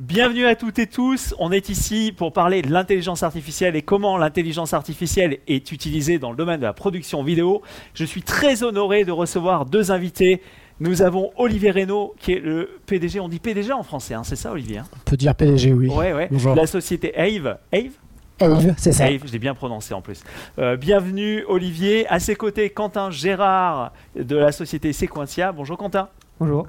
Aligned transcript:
Bienvenue 0.00 0.44
à 0.44 0.56
toutes 0.56 0.80
et 0.80 0.88
tous. 0.88 1.36
On 1.38 1.52
est 1.52 1.68
ici 1.68 2.12
pour 2.16 2.32
parler 2.32 2.62
de 2.62 2.72
l'intelligence 2.72 3.22
artificielle 3.22 3.76
et 3.76 3.82
comment 3.82 4.18
l'intelligence 4.18 4.74
artificielle 4.74 5.38
est 5.46 5.70
utilisée 5.70 6.18
dans 6.18 6.32
le 6.32 6.36
domaine 6.36 6.58
de 6.58 6.64
la 6.64 6.72
production 6.72 7.22
vidéo. 7.22 7.62
Je 7.94 8.04
suis 8.04 8.22
très 8.22 8.64
honoré 8.64 9.04
de 9.04 9.12
recevoir 9.12 9.66
deux 9.66 9.92
invités. 9.92 10.42
Nous 10.80 11.02
avons 11.02 11.30
Olivier 11.36 11.70
Reynaud, 11.70 12.16
qui 12.18 12.32
est 12.32 12.40
le 12.40 12.80
PDG. 12.86 13.20
On 13.20 13.28
dit 13.28 13.38
PDG 13.38 13.72
en 13.72 13.84
français, 13.84 14.14
hein, 14.14 14.24
c'est 14.24 14.34
ça, 14.34 14.50
Olivier 14.50 14.78
hein 14.78 14.86
On 14.96 15.10
peut 15.10 15.16
dire 15.16 15.32
PDG, 15.32 15.72
oui. 15.72 15.88
Ouais, 15.88 16.12
ouais. 16.12 16.26
Bonjour. 16.28 16.56
La 16.56 16.66
société 16.66 17.16
Ave. 17.16 17.58
Ave 17.72 17.92
Ave, 18.40 18.74
c'est 18.76 18.90
ça. 18.90 19.04
Ave, 19.04 19.22
je 19.26 19.30
l'ai 19.30 19.38
bien 19.38 19.54
prononcé 19.54 19.94
en 19.94 20.00
plus. 20.00 20.24
Euh, 20.58 20.76
bienvenue, 20.76 21.44
Olivier. 21.46 22.04
À 22.08 22.18
ses 22.18 22.34
côtés, 22.34 22.70
Quentin 22.70 23.12
Gérard 23.12 23.92
de 24.16 24.34
la 24.34 24.50
société 24.50 24.92
Sequentia. 24.92 25.52
Bonjour, 25.52 25.78
Quentin. 25.78 26.08
Bonjour. 26.40 26.66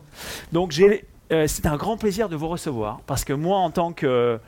Donc, 0.52 0.70
j'ai 0.70 1.06
euh, 1.32 1.48
c'est 1.48 1.66
un 1.66 1.76
grand 1.76 1.98
plaisir 1.98 2.30
de 2.30 2.36
vous 2.36 2.48
recevoir 2.48 3.02
parce 3.08 3.24
que 3.24 3.34
moi, 3.34 3.58
en 3.58 3.72
tant 3.72 3.94
que, 3.94 4.40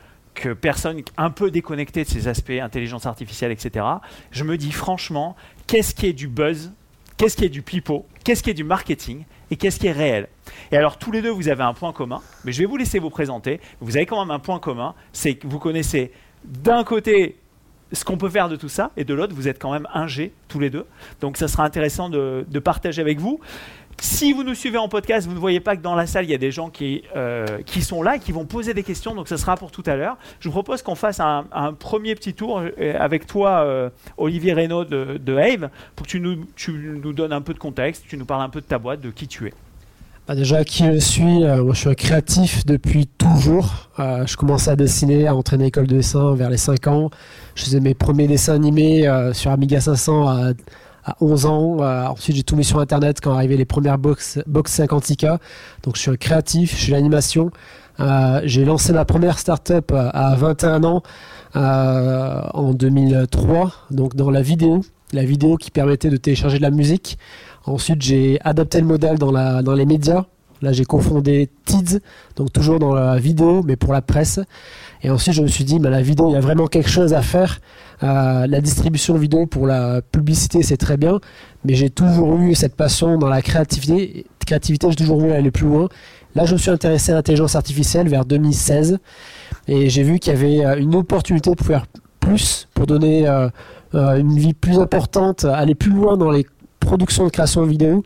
personne 0.60 1.02
un 1.16 1.30
peu 1.30 1.50
déconnectée 1.50 2.04
de 2.04 2.08
ces 2.08 2.28
aspects 2.28 2.50
intelligence 2.50 3.06
artificielle, 3.06 3.50
etc., 3.50 3.84
je 4.30 4.44
me 4.44 4.56
dis 4.56 4.70
franchement, 4.70 5.34
qu'est-ce 5.66 5.94
qui 5.94 6.06
est 6.06 6.12
du 6.12 6.28
buzz 6.28 6.72
Qu'est-ce 7.16 7.36
qui 7.36 7.44
est 7.44 7.48
du 7.48 7.62
pipeau 7.62 8.06
Qu'est-ce 8.22 8.44
qui 8.44 8.50
est 8.50 8.54
du 8.54 8.62
marketing 8.62 9.24
Et 9.50 9.56
qu'est-ce 9.56 9.80
qui 9.80 9.88
est 9.88 9.92
réel? 9.92 10.28
Et 10.70 10.76
alors, 10.76 10.98
tous 10.98 11.10
les 11.10 11.20
deux, 11.20 11.30
vous 11.30 11.48
avez 11.48 11.64
un 11.64 11.74
point 11.74 11.92
commun, 11.92 12.22
mais 12.44 12.52
je 12.52 12.60
vais 12.60 12.64
vous 12.64 12.76
laisser 12.76 13.00
vous 13.00 13.10
présenter. 13.10 13.60
Vous 13.80 13.96
avez 13.96 14.06
quand 14.06 14.24
même 14.24 14.30
un 14.30 14.38
point 14.38 14.60
commun, 14.60 14.94
c'est 15.12 15.34
que 15.34 15.48
vous 15.48 15.58
connaissez 15.58 16.12
d'un 16.44 16.84
côté 16.84 17.36
ce 17.90 18.04
qu'on 18.04 18.18
peut 18.18 18.28
faire 18.28 18.48
de 18.48 18.54
tout 18.54 18.68
ça, 18.68 18.92
et 18.96 19.02
de 19.02 19.14
l'autre, 19.14 19.34
vous 19.34 19.48
êtes 19.48 19.60
quand 19.60 19.72
même 19.72 19.88
un 19.92 20.06
G 20.06 20.32
tous 20.46 20.60
les 20.60 20.70
deux. 20.70 20.86
Donc, 21.20 21.38
ça 21.38 21.48
sera 21.48 21.64
intéressant 21.64 22.08
de 22.08 22.58
partager 22.60 23.02
avec 23.02 23.18
vous. 23.18 23.40
Si 24.00 24.32
vous 24.32 24.44
nous 24.44 24.54
suivez 24.54 24.78
en 24.78 24.88
podcast, 24.88 25.26
vous 25.26 25.34
ne 25.34 25.40
voyez 25.40 25.58
pas 25.58 25.76
que 25.76 25.82
dans 25.82 25.96
la 25.96 26.06
salle, 26.06 26.24
il 26.24 26.30
y 26.30 26.34
a 26.34 26.38
des 26.38 26.52
gens 26.52 26.70
qui, 26.70 27.02
euh, 27.16 27.44
qui 27.66 27.82
sont 27.82 28.00
là 28.00 28.16
et 28.16 28.18
qui 28.20 28.30
vont 28.30 28.44
poser 28.44 28.72
des 28.72 28.84
questions, 28.84 29.12
donc 29.12 29.26
ça 29.26 29.36
sera 29.36 29.56
pour 29.56 29.72
tout 29.72 29.82
à 29.86 29.96
l'heure. 29.96 30.16
Je 30.38 30.48
vous 30.48 30.52
propose 30.52 30.82
qu'on 30.82 30.94
fasse 30.94 31.18
un, 31.18 31.44
premier 31.78 32.14
petit 32.14 32.32
tour 32.32 32.60
euh, 32.60 32.94
avec 32.98 33.26
toi, 33.26 33.64
euh, 33.64 33.90
Olivier 34.16 34.52
Reynaud 34.52 34.84
de, 34.84 35.18
de 35.18 35.66
pour 35.96 36.06
que 36.06 36.10
tu 36.10 36.20
nous, 36.20 36.44
tu 36.54 36.70
nous 37.02 37.12
donnes 37.12 37.32
un 37.32 37.40
peu 37.40 37.54
de 37.54 37.58
contexte, 37.58 38.04
tu 38.08 38.16
nous 38.16 38.24
parles 38.24 38.42
un 38.42 38.48
peu 38.48 38.60
de 38.60 38.66
ta 38.66 38.78
boîte, 38.78 39.00
de 39.00 39.10
qui 39.10 39.26
tu 39.26 39.48
es. 39.48 39.52
Bah 40.28 40.36
déjà, 40.36 40.62
qui 40.62 40.84
je 40.84 40.98
suis 40.98 41.40
Moi, 41.40 41.72
je 41.72 41.80
suis 41.80 41.96
créatif 41.96 42.66
depuis 42.66 43.06
toujours. 43.06 43.88
Je 43.98 44.36
commençais 44.36 44.70
à 44.70 44.76
dessiner, 44.76 45.26
à 45.26 45.34
entraîner 45.34 45.64
à 45.64 45.66
l'école 45.66 45.86
de 45.86 45.96
dessin 45.96 46.34
vers 46.34 46.50
les 46.50 46.58
5 46.58 46.86
ans. 46.86 47.10
Je 47.54 47.64
faisais 47.64 47.80
mes 47.80 47.94
premiers 47.94 48.26
dessins 48.26 48.54
animés 48.54 49.10
sur 49.32 49.50
Amiga 49.50 49.80
500 49.80 50.28
à 50.28 50.52
à 51.08 51.16
11 51.20 51.46
ans. 51.46 51.76
Euh, 51.80 52.06
ensuite, 52.06 52.36
j'ai 52.36 52.42
tout 52.42 52.56
mis 52.56 52.64
sur 52.64 52.80
Internet 52.80 53.20
quand 53.22 53.32
arrivaient 53.32 53.56
les 53.56 53.64
premières 53.64 53.98
box, 53.98 54.38
box 54.46 54.78
50K. 54.78 55.38
Donc, 55.82 55.96
je 55.96 56.00
suis 56.02 56.18
créatif, 56.18 56.76
je 56.76 56.82
suis 56.82 56.92
l'animation. 56.92 57.50
Euh, 58.00 58.40
j'ai 58.44 58.64
lancé 58.64 58.92
ma 58.92 59.04
première 59.04 59.38
startup 59.38 59.92
à 59.92 60.36
21 60.36 60.84
ans 60.84 61.02
euh, 61.56 62.42
en 62.54 62.72
2003, 62.72 63.72
donc 63.90 64.14
dans 64.14 64.30
la 64.30 64.40
vidéo, 64.40 64.84
la 65.12 65.24
vidéo 65.24 65.56
qui 65.56 65.72
permettait 65.72 66.10
de 66.10 66.16
télécharger 66.16 66.58
de 66.58 66.62
la 66.62 66.70
musique. 66.70 67.18
Ensuite, 67.64 68.02
j'ai 68.02 68.38
adapté 68.44 68.80
le 68.80 68.86
modèle 68.86 69.18
dans, 69.18 69.32
la, 69.32 69.62
dans 69.62 69.74
les 69.74 69.84
médias. 69.84 70.26
Là, 70.62 70.72
j'ai 70.72 70.84
confondé 70.84 71.48
TIDS, 71.64 72.00
donc 72.36 72.52
toujours 72.52 72.78
dans 72.78 72.94
la 72.94 73.16
vidéo, 73.16 73.62
mais 73.64 73.76
pour 73.76 73.92
la 73.92 74.02
presse. 74.02 74.40
Et 75.02 75.10
ensuite, 75.10 75.34
je 75.34 75.42
me 75.42 75.46
suis 75.46 75.64
dit, 75.64 75.78
bah, 75.78 75.90
la 75.90 76.02
vidéo, 76.02 76.30
il 76.30 76.32
y 76.32 76.36
a 76.36 76.40
vraiment 76.40 76.66
quelque 76.66 76.88
chose 76.88 77.14
à 77.14 77.22
faire. 77.22 77.60
Euh, 78.02 78.46
la 78.46 78.60
distribution 78.60 79.14
vidéo 79.14 79.46
pour 79.46 79.66
la 79.66 80.02
publicité, 80.02 80.62
c'est 80.62 80.76
très 80.76 80.96
bien, 80.96 81.18
mais 81.64 81.74
j'ai 81.74 81.90
toujours 81.90 82.36
eu 82.38 82.54
cette 82.54 82.74
passion 82.74 83.18
dans 83.18 83.28
la 83.28 83.42
créativité. 83.42 84.26
Créativité, 84.46 84.88
j'ai 84.90 84.96
toujours 84.96 85.20
voulu 85.20 85.32
aller 85.32 85.50
plus 85.50 85.66
loin. 85.66 85.88
Là, 86.34 86.44
je 86.44 86.52
me 86.52 86.58
suis 86.58 86.70
intéressé 86.70 87.12
à 87.12 87.16
l'intelligence 87.16 87.56
artificielle 87.56 88.08
vers 88.08 88.24
2016, 88.24 88.98
et 89.66 89.90
j'ai 89.90 90.02
vu 90.02 90.18
qu'il 90.18 90.32
y 90.32 90.36
avait 90.36 90.64
euh, 90.64 90.78
une 90.78 90.94
opportunité 90.94 91.54
pour 91.54 91.66
faire 91.66 91.86
plus, 92.20 92.68
pour 92.74 92.86
donner 92.86 93.28
euh, 93.28 93.48
une 93.92 94.38
vie 94.38 94.54
plus 94.54 94.78
importante, 94.78 95.44
aller 95.44 95.74
plus 95.74 95.90
loin 95.90 96.16
dans 96.16 96.30
les 96.30 96.46
productions 96.78 97.24
de 97.24 97.30
création 97.30 97.62
vidéo. 97.64 98.02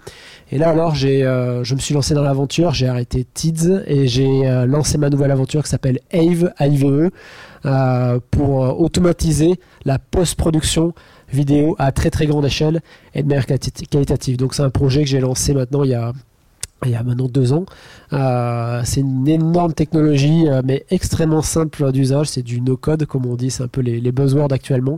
Et 0.51 0.59
là, 0.59 0.69
alors, 0.71 0.95
euh, 1.03 1.65
je 1.65 1.75
me 1.75 1.81
suis 1.81 1.95
lancé 1.95 2.15
dans 2.15 2.23
l'aventure, 2.23 2.75
j'ai 2.75 2.87
arrêté 2.89 3.25
TIDS 3.25 3.83
et 3.87 4.07
j'ai 4.07 4.47
euh, 4.47 4.67
lancé 4.67 4.99
ma 4.99 5.09
nouvelle 5.09 5.31
aventure 5.31 5.63
qui 5.63 5.71
s'appelle 5.71 5.99
AVE, 6.13 6.53
AIVE, 6.59 7.11
euh, 7.65 8.21
pour 8.31 8.65
euh, 8.65 8.73
automatiser 8.73 9.55
la 9.85 9.99
post-production 9.99 10.93
vidéo 11.33 11.75
à 11.79 11.93
très 11.93 12.11
très 12.11 12.27
grande 12.27 12.45
échelle 12.45 12.81
et 13.15 13.23
de 13.23 13.29
manière 13.29 13.47
quali- 13.47 13.87
qualitative. 13.89 14.37
Donc, 14.37 14.55
c'est 14.55 14.63
un 14.63 14.71
projet 14.71 15.03
que 15.05 15.09
j'ai 15.09 15.21
lancé 15.21 15.55
maintenant 15.55 15.85
il 15.85 15.91
y 15.91 15.95
a 15.95 16.13
il 16.85 16.93
y 16.93 16.95
a 16.95 17.03
maintenant 17.03 17.29
deux 17.29 17.53
ans. 17.53 17.65
Euh, 18.13 18.83
c'est 18.85 19.01
une 19.01 19.29
énorme 19.29 19.73
technologie, 19.73 20.49
euh, 20.49 20.63
mais 20.65 20.85
extrêmement 20.91 21.43
simple 21.43 21.93
d'usage. 21.93 22.29
C'est 22.29 22.43
du 22.43 22.61
no-code, 22.61 23.07
comme 23.07 23.27
on 23.27 23.37
dit, 23.37 23.51
c'est 23.51 23.63
un 23.63 23.69
peu 23.69 23.81
les, 23.81 24.01
les 24.01 24.13
buzzwords 24.13 24.53
actuellement. 24.53 24.97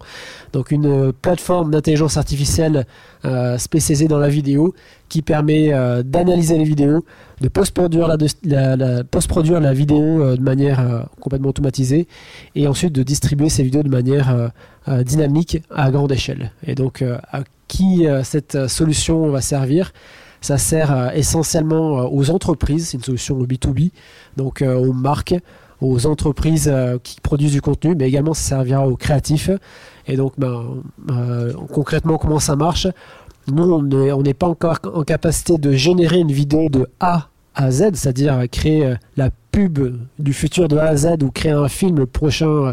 Donc 0.53 0.71
une 0.71 0.87
euh, 0.87 1.12
plateforme 1.12 1.71
d'intelligence 1.71 2.17
artificielle 2.17 2.87
euh, 3.25 3.56
spécialisée 3.59 4.09
dans 4.09 4.19
la 4.19 4.28
vidéo 4.28 4.75
qui 5.09 5.22
permet 5.22 5.72
euh, 5.72 6.03
d'analyser 6.03 6.59
les 6.59 6.65
vidéos, 6.65 7.05
de 7.41 7.49
post-produire 7.49 8.09
la, 8.09 8.16
la, 8.45 8.77
la, 8.77 9.05
post-produire 9.05 9.61
la 9.61 9.72
vidéo 9.72 10.22
euh, 10.22 10.37
de 10.37 10.43
manière 10.43 11.09
complètement 11.21 11.49
automatisée, 11.49 12.06
et 12.55 12.66
ensuite 12.66 12.93
de 12.93 13.03
distribuer 13.03 13.49
ces 13.49 13.62
vidéos 13.62 13.83
de 13.83 13.89
manière 13.89 14.51
dynamique 14.87 15.62
à 15.71 15.91
grande 15.91 16.12
échelle. 16.12 16.53
Et 16.66 16.75
donc 16.75 17.03
à 17.03 17.43
qui 17.69 18.06
cette 18.22 18.69
solution 18.69 19.31
va 19.31 19.41
servir? 19.41 19.93
Ça 20.44 20.59
sert 20.59 20.93
euh, 20.93 21.09
essentiellement 21.15 22.00
euh, 22.00 22.09
aux 22.10 22.28
entreprises, 22.28 22.88
c'est 22.88 22.99
une 22.99 23.03
solution 23.03 23.43
B2B, 23.43 23.93
donc 24.37 24.60
euh, 24.60 24.77
aux 24.77 24.93
marques, 24.93 25.34
aux 25.81 26.05
entreprises 26.06 26.72
qui 27.03 27.21
produisent 27.21 27.53
du 27.53 27.60
contenu, 27.60 27.94
mais 27.94 28.06
également 28.06 28.32
ça 28.34 28.56
servira 28.56 28.87
aux 28.87 28.97
créatifs. 28.97 29.50
Et 30.06 30.16
donc 30.16 30.34
ben, 30.38 30.83
concrètement 31.72 32.16
comment 32.16 32.38
ça 32.38 32.56
marche? 32.56 32.87
Nous 33.49 33.65
on 33.65 34.22
n'est 34.22 34.34
pas 34.34 34.47
encore 34.47 34.78
en 34.94 35.03
capacité 35.03 35.59
de 35.59 35.72
générer 35.72 36.19
une 36.21 36.33
vidéo 36.33 36.69
de 36.71 36.88
A 37.00 37.28
à 37.54 37.70
Z, 37.70 37.94
c'est-à-dire 37.94 38.44
créer 38.50 38.84
euh, 38.84 38.94
la 39.16 39.31
pub 39.53 39.97
du 40.19 40.32
futur 40.32 40.69
de 40.69 40.76
A 40.76 40.87
à 40.87 40.97
Z 40.97 41.22
ou 41.22 41.31
créer 41.31 41.53
un 41.53 41.69
film, 41.69 41.98
le 41.98 42.06
prochain 42.06 42.48
euh, 42.48 42.72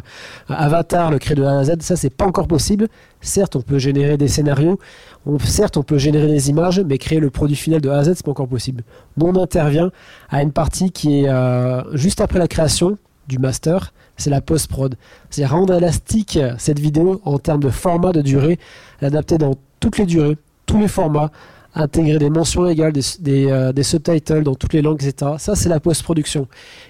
Avatar, 0.49 1.11
le 1.11 1.19
créer 1.19 1.35
de 1.35 1.43
A 1.43 1.59
à 1.59 1.63
Z, 1.63 1.81
ça 1.81 1.95
c'est 1.95 2.09
pas 2.09 2.25
encore 2.25 2.47
possible. 2.47 2.87
Certes, 3.21 3.55
on 3.55 3.61
peut 3.61 3.77
générer 3.77 4.17
des 4.17 4.27
scénarios, 4.27 4.79
on, 5.25 5.37
certes, 5.39 5.77
on 5.77 5.83
peut 5.83 5.99
générer 5.99 6.27
des 6.27 6.49
images, 6.49 6.79
mais 6.79 6.97
créer 6.97 7.19
le 7.19 7.29
produit 7.29 7.55
final 7.55 7.81
de 7.81 7.89
A 7.89 7.99
à 7.99 8.03
Z, 8.03 8.13
c'est 8.15 8.25
pas 8.25 8.31
encore 8.31 8.47
possible. 8.47 8.83
On 9.19 9.35
intervient 9.35 9.91
à 10.29 10.41
une 10.41 10.51
partie 10.51 10.91
qui 10.91 11.21
est 11.21 11.29
euh, 11.29 11.83
juste 11.95 12.21
après 12.21 12.39
la 12.39 12.47
création 12.47 12.97
du 13.27 13.37
master, 13.37 13.93
c'est 14.17 14.31
la 14.31 14.41
post-prod. 14.41 14.95
C'est 15.29 15.45
rendre 15.45 15.73
élastique 15.75 16.39
cette 16.57 16.79
vidéo 16.79 17.21
en 17.23 17.37
termes 17.37 17.61
de 17.61 17.69
format, 17.69 18.11
de 18.11 18.21
durée, 18.21 18.59
l'adapter 19.01 19.37
dans 19.37 19.53
toutes 19.79 19.97
les 19.97 20.05
durées, 20.05 20.37
tous 20.65 20.79
les 20.79 20.87
formats, 20.87 21.31
intégrer 21.73 22.17
des 22.17 22.29
mentions 22.29 22.67
égales, 22.67 22.93
des, 22.93 23.01
des, 23.19 23.47
euh, 23.49 23.71
des 23.71 23.83
subtitles 23.83 24.43
dans 24.43 24.55
toutes 24.55 24.73
les 24.73 24.81
langues, 24.81 25.03
etc. 25.03 25.33
Ça, 25.37 25.55
c'est 25.55 25.69
la 25.69 25.79
post-production. 25.79 26.47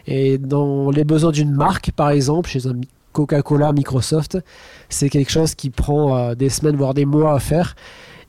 Et 0.07 0.37
dans 0.37 0.89
les 0.91 1.03
besoins 1.03 1.31
d'une 1.31 1.51
marque, 1.51 1.91
par 1.91 2.09
exemple, 2.09 2.49
chez 2.49 2.67
un 2.67 2.79
Coca-Cola, 3.11 3.73
Microsoft, 3.73 4.37
c'est 4.89 5.09
quelque 5.09 5.31
chose 5.31 5.55
qui 5.55 5.69
prend 5.69 6.17
euh, 6.17 6.35
des 6.35 6.49
semaines, 6.49 6.75
voire 6.75 6.93
des 6.93 7.05
mois 7.05 7.33
à 7.33 7.39
faire. 7.39 7.75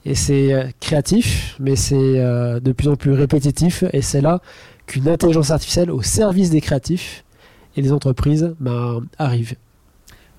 Et 0.04 0.14
c'est 0.14 0.52
euh, 0.52 0.64
créatif, 0.80 1.56
mais 1.60 1.76
c'est 1.76 1.96
de 1.96 2.72
plus 2.72 2.88
en 2.88 2.96
plus 2.96 3.12
répétitif. 3.12 3.84
Et 3.92 4.02
c'est 4.02 4.20
là 4.20 4.40
qu'une 4.86 5.08
intelligence 5.08 5.50
artificielle 5.50 5.90
au 5.90 6.02
service 6.02 6.50
des 6.50 6.60
créatifs 6.60 7.24
et 7.76 7.82
des 7.82 7.92
entreprises 7.92 8.54
ben, 8.60 9.00
arrive. 9.18 9.54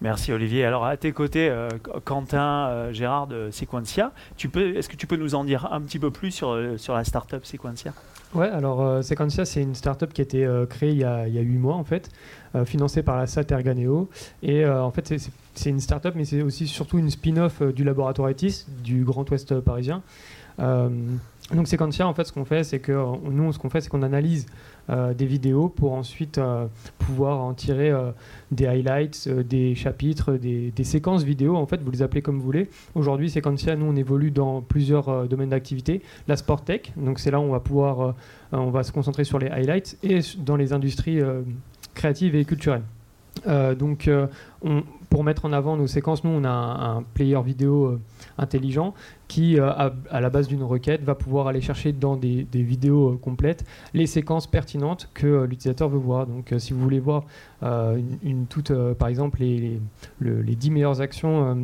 Merci 0.04 0.34
Olivier. 0.34 0.66
Alors 0.66 0.84
à 0.86 0.98
tes 0.98 1.14
côtés, 1.14 1.48
euh, 1.50 1.70
Quentin 2.04 2.68
euh, 2.68 2.92
Gérard 2.92 3.26
de 3.26 3.50
Sequentia, 3.52 4.12
est-ce 4.38 4.90
que 4.90 4.98
tu 4.98 5.08
peux 5.08 5.16
nous 5.16 5.34
en 5.34 5.46
dire 5.46 5.72
un 5.72 5.80
petit 5.80 5.98
peu 5.98 6.12
plus 6.12 6.32
sur, 6.32 6.50
euh, 6.50 6.78
sur 6.78 6.94
la 6.94 7.06
startup 7.06 7.46
Sequentia 7.46 7.94
Ouais, 8.36 8.50
alors 8.50 9.02
Sequentia, 9.02 9.46
c'est 9.46 9.62
une 9.62 9.76
startup 9.76 10.12
qui 10.12 10.20
a 10.20 10.24
été 10.24 10.46
créée 10.70 10.90
il 10.92 10.98
y 10.98 11.04
a, 11.06 11.28
il 11.28 11.34
y 11.34 11.38
a 11.38 11.42
8 11.42 11.58
mois 11.58 11.76
en 11.76 11.84
fait, 11.84 12.10
financée 12.66 13.04
par 13.04 13.16
la 13.16 13.28
SAT 13.28 13.52
Erganeo. 13.52 14.10
Et 14.42 14.66
en 14.68 14.90
fait, 14.90 15.08
c'est- 15.56 15.70
une 15.70 15.80
startup, 15.80 16.16
mais 16.16 16.26
c'est 16.26 16.42
aussi 16.42 16.68
surtout 16.68 16.98
une 16.98 17.12
spin-off 17.12 17.62
du 17.62 17.84
laboratoire 17.84 18.30
ETIS, 18.30 18.66
du 18.84 19.04
Grand 19.04 19.30
Ouest 19.30 19.60
parisien. 19.60 20.02
Donc 20.58 21.68
Sequentia, 21.68 22.08
en 22.08 22.16
fait, 22.16 22.24
ce 22.24 22.34
qu'on 22.34 22.46
fait, 22.46 22.64
c'est 22.64 22.80
que 22.80 22.92
nous, 23.30 23.54
ce 23.54 23.60
qu'on 23.60 23.70
fait, 23.70 23.82
c'est 23.82 23.90
qu'on 23.90 24.02
analyse 24.02 24.48
euh, 24.90 25.14
des 25.14 25.26
vidéos 25.26 25.70
pour 25.70 25.94
ensuite 25.94 26.38
euh, 26.38 26.68
pouvoir 26.98 27.40
en 27.40 27.54
tirer 27.54 27.90
euh, 27.90 28.12
des 28.52 28.68
highlights, 28.68 29.30
des 29.30 29.76
chapitres, 29.76 30.34
des, 30.34 30.74
séquences 30.84 31.24
vidéo. 31.24 31.56
En 31.56 31.66
fait, 31.66 31.82
vous 31.82 31.92
les 31.92 32.02
appelez 32.02 32.22
comme 32.22 32.38
vous 32.38 32.46
voulez. 32.46 32.70
Aujourd'hui, 32.94 33.30
Sequentia, 33.30 33.78
nous, 33.78 33.86
on 33.86 33.96
évolue 33.96 34.30
dans 34.30 34.62
plusieurs 34.62 35.28
domaines 35.28 35.50
d'activité. 35.50 36.02
La 36.28 36.36
sport 36.36 36.64
tech, 36.66 36.92
donc 36.98 37.20
c'est 37.20 37.32
là 37.32 37.40
où 37.40 37.44
on 37.44 37.52
va 37.52 37.62
pouvoir, 37.62 38.14
on 38.52 38.70
va 38.70 38.84
se 38.84 38.92
concentrer 38.92 39.24
sur 39.24 39.40
les 39.40 39.48
highlights 39.48 39.98
et 40.04 40.20
dans 40.40 40.58
les 40.58 40.74
industries 40.74 41.22
créatives 41.94 42.36
et 42.36 42.44
culturelles. 42.44 42.84
Donc, 43.46 44.10
on- 44.64 44.84
pour 45.10 45.24
mettre 45.24 45.46
en 45.46 45.54
avant 45.54 45.78
nos 45.78 45.88
séquences, 45.88 46.24
nous, 46.24 46.32
on 46.32 46.44
a 46.44 46.50
un, 46.50 47.04
player 47.14 47.42
vidéo 47.42 48.00
intelligent 48.38 48.94
qui, 49.34 49.58
à, 49.60 49.92
la 50.12 50.30
base 50.30 50.48
d'une 50.48 50.62
requête, 50.62 51.04
va 51.04 51.16
pouvoir 51.16 51.48
aller 51.48 51.62
chercher 51.62 51.92
dans 51.92 52.16
des, 52.16 52.46
vidéos 52.54 53.18
complètes 53.18 53.66
les 53.94 54.06
séquences 54.06 54.46
pertinentes 54.46 55.10
que 55.16 55.44
l'utilisateur 55.46 55.90
veut 55.90 55.98
voir. 55.98 56.28
Donc, 56.28 56.54
si 56.60 56.72
vous 56.74 56.80
voulez 56.80 57.00
voir 57.00 57.26
une, 57.64 58.46
toute, 58.48 58.72
par 58.94 59.08
exemple, 59.08 59.40
les, 59.40 59.80
les, 60.22 60.56
10 60.56 60.70
meilleures 60.70 61.02
actions 61.02 61.58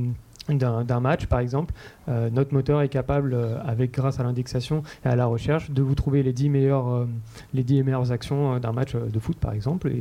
d'un 0.58 1.00
match, 1.00 1.26
par 1.26 1.40
exemple, 1.40 1.74
euh, 2.08 2.30
notre 2.32 2.54
moteur 2.54 2.82
est 2.82 2.90
capable, 2.90 3.34
euh, 3.34 3.58
avec 3.64 3.92
grâce 3.92 4.20
à 4.20 4.24
l'indexation 4.24 4.84
et 5.06 5.08
à 5.08 5.16
la 5.16 5.26
recherche, 5.26 5.72
de 5.72 5.82
vous 5.82 5.96
trouver 5.96 6.24
les 6.24 6.34
10 6.34 6.50
meilleures, 6.50 6.90
euh, 6.90 7.06
les 7.54 7.64
10 7.64 7.84
meilleures 7.84 8.12
actions 8.12 8.60
d'un 8.60 8.72
match 8.72 8.96
de 8.96 9.20
foot, 9.20 9.38
par 9.38 9.54
exemple. 9.54 9.92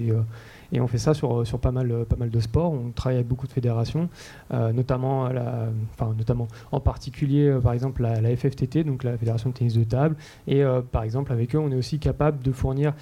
Et, 0.72 0.80
on 0.80 0.86
fait 0.86 0.98
ça 0.98 1.14
sur, 1.14 1.46
sur 1.46 1.58
pas, 1.58 1.72
mal, 1.72 2.04
pas 2.08 2.16
mal 2.16 2.30
de 2.30 2.40
sports. 2.40 2.72
On 2.72 2.90
travaille 2.90 3.16
avec 3.16 3.28
beaucoup 3.28 3.46
de 3.46 3.52
fédérations, 3.52 4.08
notamment, 4.50 5.28
la, 5.28 5.68
enfin, 5.92 6.14
notamment 6.16 6.48
en 6.72 6.80
particulier, 6.80 7.56
par 7.62 7.72
exemple, 7.72 8.02
la, 8.02 8.36
FFTT, 8.36 8.84
donc 8.84 9.04
la 9.04 9.16
Fédération 9.16 9.50
de 9.50 9.54
tennis 9.54 9.74
de 9.74 9.84
table. 9.84 10.16
Et 10.46 10.62
par 10.92 11.02
exemple, 11.02 11.32
avec 11.32 11.54
eux, 11.54 11.58
on 11.58 11.70
est 11.70 11.76
aussi 11.76 11.98
capable 11.98 12.42
de 12.42 12.52
fournir 12.52 12.94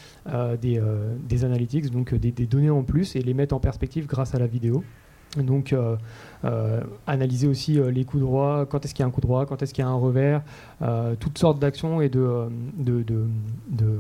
des, 0.61 0.81
des 1.29 1.45
analytics, 1.45 1.91
donc 1.91 2.15
des, 2.15 2.33
données 2.47 2.71
en 2.71 2.83
plus, 2.83 3.17
et 3.17 3.21
les 3.21 3.35
mettre 3.35 3.55
en 3.55 3.61
perspective 3.61 4.07
grâce 4.07 4.35
à 4.35 4.39
la 4.39 4.47
vidéo. 4.47 4.83
Donc, 5.43 5.73
euh, 5.73 5.97
euh, 6.45 6.81
analyser 7.07 7.47
aussi 7.47 7.79
euh, 7.79 7.91
les 7.91 8.05
coups 8.05 8.23
droits, 8.23 8.67
quand 8.67 8.85
est-ce 8.85 8.95
qu'il 8.95 9.03
y 9.03 9.05
a 9.05 9.07
un 9.07 9.11
coup 9.11 9.21
droit, 9.21 9.47
quand 9.47 9.63
est-ce 9.63 9.75
qu'il 9.75 9.85
y 9.85 9.87
a 9.87 9.91
un 9.91 9.95
revers, 9.95 10.43
toutes 11.21 11.39
sortes 11.39 11.59
d'actions 11.59 12.01
et 12.01 12.09
de, 12.09 12.49
de, 12.79 13.03
de, 13.03 13.99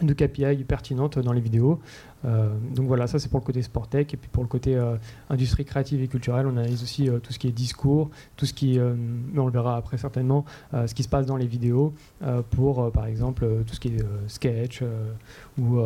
KPI 0.00 0.64
pertinentes 0.64 1.18
dans 1.18 1.32
les 1.32 1.40
vidéos. 1.40 1.80
donc 2.24 2.86
voilà, 2.86 3.06
ça 3.06 3.18
c'est 3.18 3.28
pour 3.28 3.40
le 3.40 3.44
côté 3.44 3.62
sport 3.62 3.88
tech. 3.88 4.06
Et 4.14 4.16
puis 4.16 4.28
pour 4.30 4.42
le 4.42 4.48
côté 4.48 4.80
industrie 5.28 5.64
créative 5.64 6.02
et 6.02 6.08
culturelle, 6.08 6.46
on 6.46 6.56
analyse 6.56 6.82
aussi 6.82 7.08
tout 7.22 7.32
ce 7.32 7.38
qui 7.38 7.48
est 7.48 7.52
discours, 7.52 8.10
tout 8.36 8.46
ce 8.46 8.54
qui, 8.54 8.78
mais 8.78 9.38
on 9.40 9.46
le 9.46 9.52
verra 9.52 9.76
après 9.76 9.98
certainement, 9.98 10.44
ce 10.72 10.94
qui 10.94 11.02
se 11.02 11.08
passe 11.08 11.26
dans 11.26 11.36
les 11.36 11.46
vidéos 11.46 11.92
pour 12.50 12.90
par 12.92 13.06
exemple 13.06 13.46
tout 13.66 13.74
ce 13.74 13.80
qui 13.80 13.88
est 13.88 14.04
sketch 14.28 14.82
ou 15.58 15.80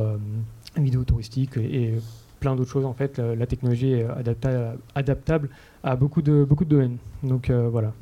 vidéo 0.77 1.05
touristique 1.05 1.57
et 1.57 1.95
plein 2.41 2.55
d'autres 2.55 2.71
choses. 2.71 2.85
En 2.85 2.95
fait, 2.95 3.19
la, 3.19 3.47
technologie 3.47 3.93
est 3.93 4.07
adaptable 4.95 5.49
à 5.83 5.97
beaucoup 5.97 6.21
de, 6.21 6.45
beaucoup 6.45 6.65
de 6.65 6.71
domaines. 6.71 6.99
Donc 7.23 7.49
euh, 7.49 7.69
voilà. 7.71 7.93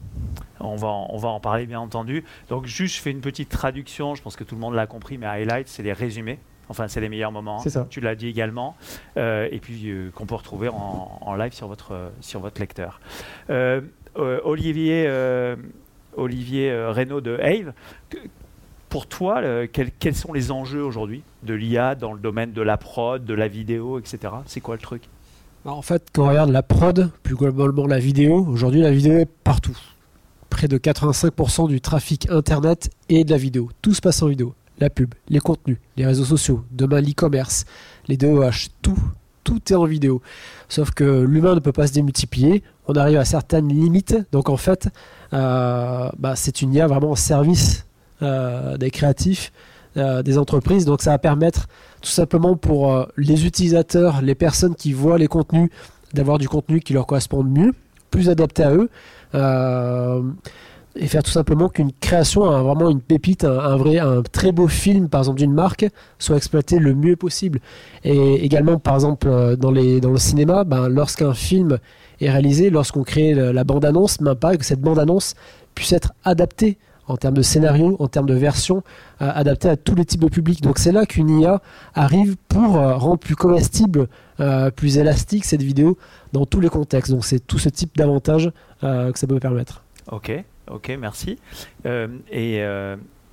On 0.60 0.76
va, 0.76 0.88
en, 0.88 1.08
on 1.10 1.18
va 1.18 1.28
en 1.28 1.40
parler 1.40 1.66
bien 1.66 1.80
entendu. 1.80 2.24
Donc 2.48 2.66
juste, 2.66 2.96
je 2.96 3.00
fais 3.00 3.10
une 3.10 3.20
petite 3.20 3.48
traduction. 3.48 4.14
Je 4.14 4.22
pense 4.22 4.36
que 4.36 4.44
tout 4.44 4.54
le 4.54 4.60
monde 4.60 4.74
l'a 4.74 4.86
compris, 4.86 5.18
mais 5.18 5.26
highlights, 5.26 5.68
c'est 5.68 5.82
les 5.82 5.92
résumés. 5.92 6.38
Enfin, 6.68 6.88
c'est 6.88 7.00
les 7.00 7.08
meilleurs 7.08 7.32
moments. 7.32 7.58
C'est 7.58 7.70
ça. 7.70 7.86
Tu 7.90 8.00
l'as 8.00 8.14
dit 8.14 8.28
également. 8.28 8.76
Euh, 9.16 9.48
et 9.50 9.58
puis 9.58 9.90
euh, 9.90 10.10
qu'on 10.14 10.26
peut 10.26 10.34
retrouver 10.34 10.68
en, 10.68 11.34
live 11.36 11.52
sur 11.52 11.68
votre, 11.68 12.10
sur 12.20 12.40
votre 12.40 12.60
lecteur. 12.60 13.00
Olivier, 14.16 15.10
Olivier 16.16 16.86
Reynaud 16.86 17.20
de 17.20 17.38
Ave 17.38 17.72
pour 18.94 19.08
toi, 19.08 19.42
quels, 19.66 20.14
sont 20.14 20.32
les 20.32 20.52
enjeux 20.52 20.84
aujourd'hui 20.84 21.24
de 21.42 21.52
l'IA 21.52 21.96
dans 21.96 22.12
le 22.12 22.20
domaine 22.20 22.52
de 22.52 22.62
la 22.62 22.76
prod, 22.76 23.24
de 23.24 23.34
la 23.34 23.48
vidéo, 23.48 23.98
etc. 23.98 24.32
C'est 24.46 24.60
quoi 24.60 24.76
le 24.76 24.80
truc? 24.80 25.02
Bah, 25.64 25.72
En 25.72 25.82
fait, 25.82 26.06
quand 26.12 26.26
on 26.26 26.28
regarde 26.28 26.50
la 26.50 26.62
prod, 26.62 27.10
plus 27.24 27.34
globalement 27.34 27.88
la 27.88 27.98
vidéo, 27.98 28.46
aujourd'hui 28.48 28.82
la 28.82 28.92
vidéo 28.92 29.18
est 29.18 29.28
partout. 29.28 29.76
Près 30.54 30.68
de 30.68 30.78
85% 30.78 31.66
du 31.66 31.80
trafic 31.80 32.30
Internet 32.30 32.88
est 33.08 33.24
de 33.24 33.32
la 33.32 33.36
vidéo. 33.36 33.70
Tout 33.82 33.92
se 33.92 34.00
passe 34.00 34.22
en 34.22 34.28
vidéo. 34.28 34.54
La 34.78 34.88
pub, 34.88 35.12
les 35.28 35.40
contenus, 35.40 35.78
les 35.96 36.06
réseaux 36.06 36.24
sociaux, 36.24 36.62
demain 36.70 37.00
l'e-commerce, 37.00 37.64
les 38.06 38.16
DOH, 38.16 38.68
tout, 38.80 38.96
tout 39.42 39.60
est 39.72 39.74
en 39.74 39.84
vidéo. 39.84 40.22
Sauf 40.68 40.92
que 40.92 41.22
l'humain 41.22 41.56
ne 41.56 41.58
peut 41.58 41.72
pas 41.72 41.88
se 41.88 41.92
démultiplier. 41.92 42.62
On 42.86 42.94
arrive 42.94 43.18
à 43.18 43.24
certaines 43.24 43.66
limites. 43.66 44.16
Donc 44.30 44.48
en 44.48 44.56
fait, 44.56 44.90
euh, 45.32 46.08
bah, 46.20 46.36
c'est 46.36 46.62
une 46.62 46.72
IA 46.72 46.86
vraiment 46.86 47.10
en 47.10 47.16
service 47.16 47.84
euh, 48.22 48.76
des 48.76 48.92
créatifs, 48.92 49.50
euh, 49.96 50.22
des 50.22 50.38
entreprises. 50.38 50.84
Donc 50.84 51.02
ça 51.02 51.10
va 51.10 51.18
permettre 51.18 51.66
tout 52.00 52.10
simplement 52.10 52.54
pour 52.54 53.08
les 53.16 53.44
utilisateurs, 53.44 54.22
les 54.22 54.36
personnes 54.36 54.76
qui 54.76 54.92
voient 54.92 55.18
les 55.18 55.26
contenus, 55.26 55.70
d'avoir 56.12 56.38
du 56.38 56.48
contenu 56.48 56.78
qui 56.78 56.92
leur 56.92 57.08
correspond 57.08 57.42
mieux, 57.42 57.74
plus 58.12 58.30
adapté 58.30 58.62
à 58.62 58.72
eux 58.72 58.88
et 59.34 61.08
faire 61.08 61.24
tout 61.24 61.30
simplement 61.30 61.68
qu'une 61.68 61.90
création, 61.92 62.42
vraiment 62.62 62.88
une 62.88 63.00
pépite, 63.00 63.44
un, 63.44 63.76
vrai, 63.76 63.98
un 63.98 64.22
très 64.22 64.52
beau 64.52 64.68
film, 64.68 65.08
par 65.08 65.22
exemple 65.22 65.38
d'une 65.38 65.52
marque, 65.52 65.86
soit 66.18 66.36
exploité 66.36 66.78
le 66.78 66.94
mieux 66.94 67.16
possible. 67.16 67.60
Et 68.04 68.44
également, 68.44 68.78
par 68.78 68.94
exemple, 68.94 69.56
dans, 69.56 69.72
les, 69.72 70.00
dans 70.00 70.12
le 70.12 70.18
cinéma, 70.18 70.62
ben, 70.62 70.88
lorsqu'un 70.88 71.34
film 71.34 71.78
est 72.20 72.30
réalisé, 72.30 72.70
lorsqu'on 72.70 73.02
crée 73.02 73.34
la 73.34 73.64
bande-annonce, 73.64 74.20
même 74.20 74.36
pas 74.36 74.56
que 74.56 74.64
cette 74.64 74.80
bande-annonce 74.80 75.34
puisse 75.74 75.92
être 75.92 76.12
adaptée 76.22 76.78
en 77.06 77.16
termes 77.16 77.34
de 77.34 77.42
scénario, 77.42 77.96
en 77.98 78.08
termes 78.08 78.26
de 78.26 78.34
version, 78.34 78.82
euh, 79.22 79.30
adaptée 79.34 79.68
à 79.68 79.76
tous 79.76 79.94
les 79.94 80.04
types 80.04 80.20
de 80.20 80.28
publics. 80.28 80.60
Donc 80.62 80.78
c'est 80.78 80.92
là 80.92 81.06
qu'une 81.06 81.40
IA 81.40 81.60
arrive 81.94 82.36
pour 82.48 82.76
euh, 82.76 82.96
rendre 82.96 83.18
plus 83.18 83.36
comestible, 83.36 84.08
euh, 84.40 84.70
plus 84.70 84.98
élastique 84.98 85.44
cette 85.44 85.62
vidéo 85.62 85.98
dans 86.32 86.46
tous 86.46 86.60
les 86.60 86.68
contextes. 86.68 87.10
Donc 87.10 87.24
c'est 87.24 87.40
tout 87.40 87.58
ce 87.58 87.68
type 87.68 87.96
d'avantage 87.96 88.50
que 88.80 89.18
ça 89.18 89.26
peut 89.26 89.40
permettre. 89.40 89.82
Ok, 90.12 90.30
ok, 90.70 90.92
merci. 91.00 91.38
et, 91.86 92.62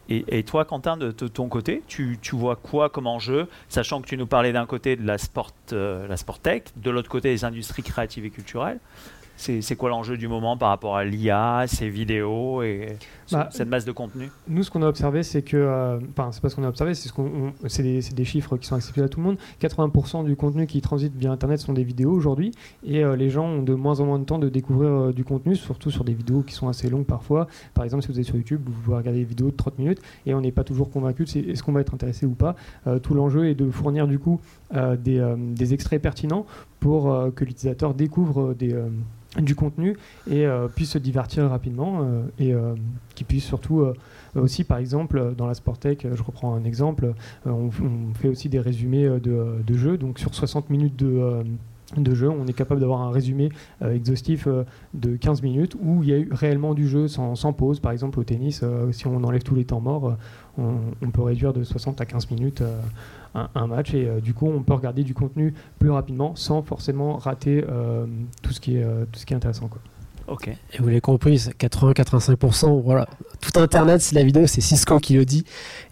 et, 0.07 0.43
toi, 0.43 0.63
Quentin, 0.63 0.95
de, 0.95 1.11
ton 1.11 1.49
côté, 1.49 1.83
tu, 1.87 2.19
tu, 2.21 2.37
vois 2.37 2.55
quoi 2.55 2.89
comme 2.89 3.05
enjeu, 3.05 3.49
sachant 3.67 4.01
que 4.01 4.07
tu 4.07 4.15
nous 4.15 4.27
parlais 4.27 4.53
d'un 4.53 4.65
côté 4.65 4.95
de 4.95 5.05
la 5.05 5.17
sport, 5.17 5.51
la 5.71 6.15
sport 6.15 6.39
tech, 6.39 6.63
de 6.77 6.89
l'autre 6.89 7.09
côté 7.09 7.29
des 7.29 7.43
industries 7.43 7.83
créatives 7.83 8.23
et 8.23 8.29
culturelles 8.29 8.79
c'est 9.41 9.75
quoi 9.75 9.89
l'enjeu 9.89 10.17
du 10.17 10.27
moment 10.27 10.55
par 10.55 10.69
rapport 10.69 10.95
à 10.95 11.03
l'IA, 11.03 11.65
ces 11.67 11.89
vidéos 11.89 12.61
et 12.61 12.97
bah, 13.31 13.49
cette 13.51 13.69
masse 13.69 13.85
de 13.85 13.91
contenu 13.91 14.29
Nous, 14.47 14.63
ce 14.63 14.71
qu'on 14.71 14.81
a 14.81 14.87
observé, 14.87 15.23
c'est 15.23 15.41
que, 15.41 15.57
euh, 15.57 15.99
enfin, 16.11 16.31
c'est 16.31 16.41
pas 16.41 16.49
ce 16.49 16.55
qu'on 16.55 16.63
a 16.63 16.69
observé, 16.69 16.93
c'est 16.93 17.09
ce 17.09 17.81
des, 17.81 18.01
des, 18.01 18.25
chiffres 18.25 18.57
qui 18.57 18.67
sont 18.67 18.75
accessibles 18.75 19.05
à 19.05 19.09
tout 19.09 19.19
le 19.19 19.25
monde. 19.25 19.37
80% 19.61 20.25
du 20.25 20.35
contenu 20.35 20.67
qui 20.67 20.81
transite 20.81 21.15
via 21.15 21.31
Internet 21.31 21.59
sont 21.59 21.73
des 21.73 21.83
vidéos 21.83 22.11
aujourd'hui, 22.11 22.51
et 22.85 23.03
euh, 23.03 23.15
les 23.15 23.29
gens 23.29 23.45
ont 23.45 23.63
de 23.63 23.73
moins 23.73 23.99
en 23.99 24.05
moins 24.05 24.19
de 24.19 24.25
temps 24.25 24.39
de 24.39 24.49
découvrir 24.49 24.91
euh, 24.91 25.13
du 25.13 25.23
contenu, 25.23 25.55
surtout 25.55 25.91
sur 25.91 26.03
des 26.03 26.13
vidéos 26.13 26.41
qui 26.41 26.53
sont 26.53 26.67
assez 26.67 26.89
longues 26.89 27.05
parfois. 27.05 27.47
Par 27.73 27.83
exemple, 27.83 28.03
si 28.03 28.11
vous 28.11 28.19
êtes 28.19 28.25
sur 28.25 28.35
YouTube, 28.35 28.61
vous 28.65 28.81
pouvez 28.81 28.97
regarder 28.97 29.19
des 29.19 29.25
vidéos 29.25 29.51
de 29.51 29.55
30 29.55 29.79
minutes, 29.79 30.01
et 30.25 30.33
on 30.33 30.41
n'est 30.41 30.51
pas 30.51 30.63
toujours 30.63 30.89
convaincu 30.89 31.25
de 31.25 31.49
est-ce 31.51 31.63
qu'on 31.63 31.71
va 31.71 31.81
être 31.81 31.93
intéressé 31.93 32.25
ou 32.25 32.33
pas. 32.33 32.55
tout 33.03 33.13
l'enjeu 33.13 33.47
est 33.47 33.55
de 33.55 33.69
fournir 33.69 34.07
du 34.07 34.19
coup 34.19 34.39
des, 34.73 35.35
des, 35.37 35.73
extraits 35.73 36.01
pertinents 36.01 36.45
pour 36.79 37.31
que 37.35 37.45
l'utilisateur 37.45 37.93
découvre 37.93 38.53
des 38.53 38.75
du 39.39 39.55
contenu 39.55 39.97
et 40.29 40.45
euh, 40.45 40.67
puisse 40.67 40.91
se 40.91 40.97
divertir 40.97 41.49
rapidement 41.49 42.01
euh, 42.01 42.23
et 42.37 42.53
euh, 42.53 42.75
qui 43.21 43.23
puisse 43.23 43.45
surtout 43.45 43.85
aussi 44.35 44.63
par 44.63 44.79
exemple 44.79 45.33
dans 45.37 45.45
la 45.45 45.53
Sportec 45.53 46.07
je 46.11 46.23
reprends 46.23 46.55
un 46.55 46.63
exemple 46.63 47.13
on, 47.45 47.69
fait 48.15 48.29
aussi 48.29 48.49
des 48.49 48.59
résumés 48.59 49.07
de, 49.19 49.77
jeux 49.77 49.97
donc 49.97 50.17
sur 50.17 50.33
60 50.33 50.69
minutes 50.69 50.95
de 50.95 51.43
de 51.97 52.15
jeu, 52.15 52.29
on 52.29 52.47
est 52.47 52.53
capable 52.53 52.79
d'avoir 52.79 53.01
un 53.01 53.11
résumé 53.11 53.49
exhaustif 53.81 54.47
de 54.93 55.17
15 55.17 55.41
minutes 55.41 55.75
où 55.81 56.03
il 56.03 56.09
y 56.09 56.13
a 56.13 56.17
eu 56.19 56.29
réellement 56.31 56.73
du 56.73 56.87
jeu 56.87 57.09
sans, 57.09 57.35
pause. 57.51 57.81
Par 57.81 57.91
exemple, 57.91 58.17
au 58.17 58.23
tennis, 58.23 58.63
si 58.93 59.07
on 59.07 59.21
enlève 59.25 59.43
tous 59.43 59.55
les 59.55 59.65
temps 59.65 59.81
morts, 59.81 60.15
on, 60.57 61.11
peut 61.11 61.21
réduire 61.21 61.51
de 61.51 61.65
60 61.65 61.99
à 61.99 62.05
15 62.05 62.31
minutes 62.31 62.63
un, 63.33 63.67
match 63.67 63.93
et 63.93 64.07
euh, 64.07 64.19
du 64.19 64.33
coup 64.33 64.47
on 64.47 64.61
peut 64.63 64.73
regarder 64.73 65.03
du 65.03 65.13
contenu 65.13 65.53
plus 65.79 65.89
rapidement 65.89 66.35
sans 66.35 66.61
forcément 66.61 67.15
rater 67.17 67.63
euh, 67.69 68.05
tout, 68.41 68.51
ce 68.51 68.59
qui 68.59 68.77
est, 68.77 68.83
euh, 68.83 69.05
tout 69.11 69.19
ce 69.19 69.25
qui 69.25 69.33
est 69.33 69.37
intéressant. 69.37 69.67
Quoi. 69.67 69.81
Ok. 70.31 70.47
Et 70.47 70.77
vous 70.79 70.87
l'avez 70.87 71.01
compris, 71.01 71.35
80-85%, 71.35 72.81
voilà. 72.81 73.05
Tout 73.41 73.59
Internet, 73.59 73.99
c'est 73.99 74.15
la 74.15 74.23
vidéo, 74.23 74.47
c'est 74.47 74.61
Cisco 74.61 74.97
qui 74.99 75.15
le 75.15 75.25
dit. 75.25 75.43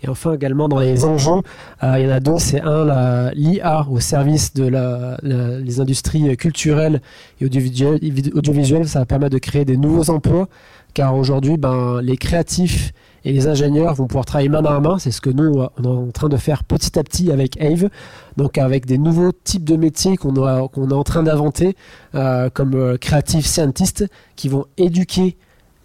Et 0.02 0.08
enfin, 0.08 0.34
également, 0.34 0.70
dans 0.70 0.80
les 0.80 1.04
enjeux, 1.04 1.42
il 1.84 2.00
y 2.00 2.08
en 2.08 2.12
a 2.12 2.22
deux. 2.22 2.38
C'est 2.38 2.62
un, 2.62 3.32
l'IA 3.32 3.86
au 3.90 4.00
service 4.00 4.54
de 4.54 4.66
la, 4.66 5.18
les 5.22 5.82
industries 5.82 6.38
culturelles 6.38 7.02
et 7.42 7.46
audiovisuelles, 7.46 8.00
audiovisuelles. 8.34 8.88
Ça 8.88 9.00
va 9.00 9.06
permettre 9.06 9.34
de 9.34 9.40
créer 9.40 9.66
des 9.66 9.76
nouveaux 9.76 10.10
emplois. 10.10 10.48
Car 10.94 11.18
aujourd'hui, 11.18 11.58
ben, 11.58 12.00
les 12.02 12.16
créatifs 12.16 12.94
et 13.26 13.34
les 13.34 13.48
ingénieurs 13.48 13.94
vont 13.96 14.08
pouvoir 14.08 14.26
travailler 14.26 14.50
main 14.50 14.62
dans 14.62 14.80
main. 14.82 14.98
C'est 15.00 15.12
ce 15.12 15.22
que 15.22 15.30
nous, 15.30 15.64
on 15.78 15.84
est 15.84 15.88
en 15.88 16.12
train 16.12 16.30
de 16.30 16.38
faire 16.38 16.64
petit 16.64 16.98
à 16.98 17.04
petit 17.04 17.32
avec 17.32 17.62
Ave. 17.62 17.90
Donc 18.38 18.58
avec 18.58 18.86
des 18.86 18.98
nouveaux 18.98 19.32
types 19.32 19.64
de 19.64 19.76
métiers 19.76 20.18
qu'on 20.18 20.36
est 20.36 20.94
en 20.94 21.04
train 21.04 21.24
d'inventer, 21.24 21.76
euh, 22.16 22.50
comme 22.50 22.74
euh, 22.76 22.98
creative 22.98 23.46
scientist, 23.46 24.06
qui 24.36 24.48
vont 24.48 24.66
éduquer 24.78 25.38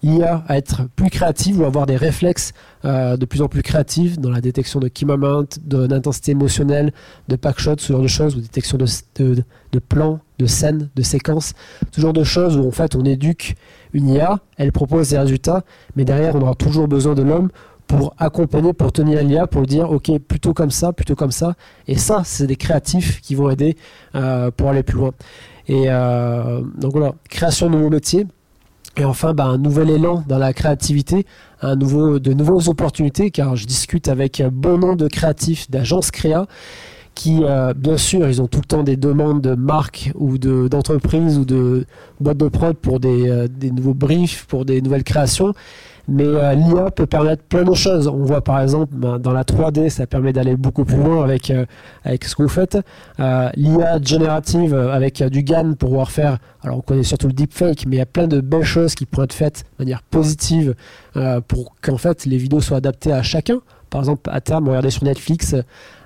l'IA 0.03 0.45
à 0.49 0.57
être 0.59 0.83
plus 0.97 1.11
créative 1.11 1.61
ou 1.61 1.64
avoir 1.64 1.87
des 1.87 1.97
réflexes 1.97 2.53
euh, 2.85 3.17
de 3.17 3.25
plus 3.25 3.43
en 3.43 3.49
plus 3.49 3.62
créatifs 3.62 4.19
dans 4.19 4.31
la 4.31 4.41
détection 4.41 4.79
de 4.79 4.88
key 4.88 5.07
d'intensité 5.67 6.33
émotionnelle, 6.33 6.93
de 7.29 7.37
packshot, 7.37 7.76
ce 7.79 7.93
genre 7.93 8.03
de 8.03 8.09
choses, 8.09 8.37
ou 8.37 8.41
détection 8.41 8.79
de 8.79 9.79
plans, 9.79 10.21
de 10.38 10.47
scènes, 10.47 10.91
de 10.95 11.03
séquences, 11.03 11.53
ce 11.93 12.00
de 12.00 12.25
choses 12.25 12.57
où 12.57 12.67
en 12.67 12.71
fait 12.71 12.97
on 12.97 13.05
éduque 13.05 13.57
une 13.93 14.09
IA, 14.09 14.38
elle 14.57 14.73
propose 14.73 15.11
des 15.11 15.19
résultats, 15.19 15.64
mais 15.97 16.05
derrière 16.05 16.35
on 16.35 16.43
aura 16.43 16.55
toujours 16.55 16.88
besoin 16.88 17.14
de 17.14 17.23
l'homme 17.23 17.50
pour 17.87 18.14
accompagner, 18.19 18.73
pour 18.73 18.93
tenir 18.93 19.23
l'IA, 19.23 19.47
pour 19.47 19.62
dire 19.67 19.91
ok 19.91 20.19
plutôt 20.19 20.55
comme 20.55 20.71
ça, 20.71 20.93
plutôt 20.93 21.14
comme 21.14 21.31
ça. 21.31 21.55
Et 21.87 21.97
ça, 21.97 22.23
c'est 22.25 22.47
des 22.47 22.57
créatifs 22.57 23.21
qui 23.21 23.35
vont 23.35 23.50
aider 23.50 23.76
euh, 24.14 24.50
pour 24.50 24.71
aller 24.71 24.83
plus 24.83 24.97
loin. 24.97 25.12
Et 25.69 25.87
donc 25.87 26.93
voilà, 26.93 27.14
création 27.31 27.69
de 27.69 27.76
nouveaux 27.76 27.91
métiers. 27.91 28.26
Et 28.97 29.05
enfin, 29.05 29.35
bah, 29.35 29.47
un 29.47 29.59
nouvel 29.59 29.91
élan 29.91 30.23
dans 30.29 30.38
la 30.38 30.53
créativité, 30.53 31.26
un 31.62 31.75
nouveau, 31.75 32.21
de 32.21 32.33
nouvelles 32.33 32.69
opportunités, 32.69 33.31
car 33.31 33.57
je 33.57 33.67
discute 33.67 34.07
avec 34.09 34.43
bon 34.53 34.79
nombre 34.79 34.97
de 34.97 35.09
créatifs, 35.09 35.69
d'agences 35.69 36.12
créa, 36.12 36.47
qui, 37.14 37.40
euh, 37.42 37.73
bien 37.75 37.97
sûr, 37.97 38.28
ils 38.28 38.42
ont 38.42 38.49
tout 38.49 38.61
le 38.61 38.66
temps 38.66 38.83
des 38.83 38.97
demandes 38.97 39.40
de 39.40 39.54
marques 39.54 40.11
ou 40.14 40.38
d'entreprises 40.38 41.38
ou 41.38 41.44
de 41.44 41.87
boîtes 42.21 42.38
de 42.38 42.49
prod 42.49 42.76
pour 42.76 43.00
des, 43.00 43.28
euh, 43.28 43.49
des, 43.49 43.71
nouveaux 43.71 43.94
briefs, 43.94 44.47
pour 44.47 44.64
des 44.64 44.83
nouvelles 44.83 45.04
créations. 45.04 45.54
Mais 46.06 46.25
euh, 46.26 46.52
l'IA 46.52 46.90
peut 46.90 47.06
permettre 47.06 47.42
plein 47.44 47.64
de 47.64 47.73
choses. 47.73 48.09
On 48.09 48.25
voit 48.25 48.42
par 48.42 48.61
exemple 48.61 48.94
ben, 48.94 49.18
dans 49.18 49.33
la 49.33 49.44
3D, 49.44 49.88
ça 49.88 50.06
permet 50.06 50.33
d'aller 50.33 50.56
beaucoup 50.56 50.85
plus 50.85 50.99
loin 50.99 51.25
avec, 51.25 51.50
avec 52.04 52.25
ce 52.25 52.37
que 52.37 52.42
vous 52.42 52.49
faites. 52.49 52.76
L'IA 53.18 54.02
générative 54.02 54.75
avec 54.75 55.23
du 55.23 55.42
GAN 55.42 55.75
pour 55.78 55.88
pouvoir 55.88 56.11
faire, 56.11 56.38
alors 56.62 56.78
on 56.78 56.80
connaît 56.83 57.04
surtout 57.04 57.28
le 57.28 57.33
deepfake, 57.33 57.87
mais 57.87 57.97
il 57.97 57.99
y 58.00 58.02
a 58.02 58.06
plein 58.06 58.26
de 58.26 58.42
belles 58.42 58.64
choses 58.64 58.94
qui 58.94 59.06
pourraient 59.06 59.25
être 59.25 59.33
faites 59.33 59.64
de 59.78 59.85
manière 59.85 60.02
positive 60.02 60.75
pour 61.49 61.75
qu'en 61.80 61.97
fait 61.97 62.26
les 62.26 62.37
vidéos 62.37 62.61
soient 62.61 62.78
adaptées 62.78 63.12
à 63.12 63.23
chacun. 63.23 63.61
Par 63.95 64.01
exemple, 64.01 64.29
à 64.33 64.41
terme, 64.41 64.67
regardez 64.67 64.91
sur 64.91 65.05
Netflix 65.05 65.55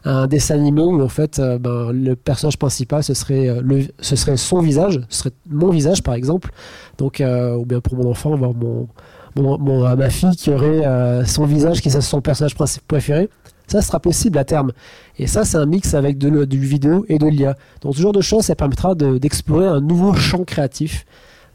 un 0.04 0.26
dessin 0.26 0.57
animé 0.57 0.83
où 0.83 1.02
en 1.02 1.09
fait 1.09 1.38
euh, 1.38 1.59
ben, 1.59 1.90
le 1.90 2.16
personnage 2.16 2.59
principal 2.59 3.02
ce 3.02 3.14
serait, 3.14 3.49
euh, 3.49 3.62
le, 3.64 3.87
ce 3.99 4.14
serait 4.14 4.37
son 4.37 4.61
visage, 4.61 5.00
ce 5.09 5.21
serait 5.21 5.30
mon 5.49 5.71
visage 5.71 6.02
par 6.02 6.12
exemple. 6.12 6.50
Donc, 6.99 7.23
euh, 7.23 7.54
ou 7.57 7.64
bien 7.64 7.80
pour 7.80 7.97
mon 7.97 8.11
enfant, 8.11 8.37
voir 8.37 8.52
mon, 8.52 8.88
mon, 9.37 9.97
ma 9.97 10.11
fille 10.11 10.37
qui 10.37 10.50
aurait 10.50 11.25
son 11.25 11.47
visage 11.47 11.80
qui 11.80 11.88
est 11.88 12.00
son 12.02 12.21
personnage 12.21 12.54
préféré. 12.87 13.30
Ça 13.68 13.80
sera 13.80 14.00
possible 14.00 14.37
à 14.37 14.45
terme. 14.45 14.73
Et 15.18 15.26
ça, 15.26 15.47
c'est 15.47 15.57
un 15.57 15.64
mix 15.64 15.95
avec 15.95 16.18
de, 16.18 16.45
du 16.45 16.59
vidéo 16.59 17.07
et 17.09 17.16
de 17.16 17.26
l'IA. 17.26 17.57
Donc, 17.80 17.97
ce 17.97 18.02
genre 18.02 18.12
de 18.12 18.21
choses, 18.21 18.45
ça 18.45 18.54
permettra 18.54 18.95
d'explorer 18.95 19.66
un 19.66 19.80
nouveau 19.80 20.12
champ 20.12 20.45
créatif, 20.45 21.07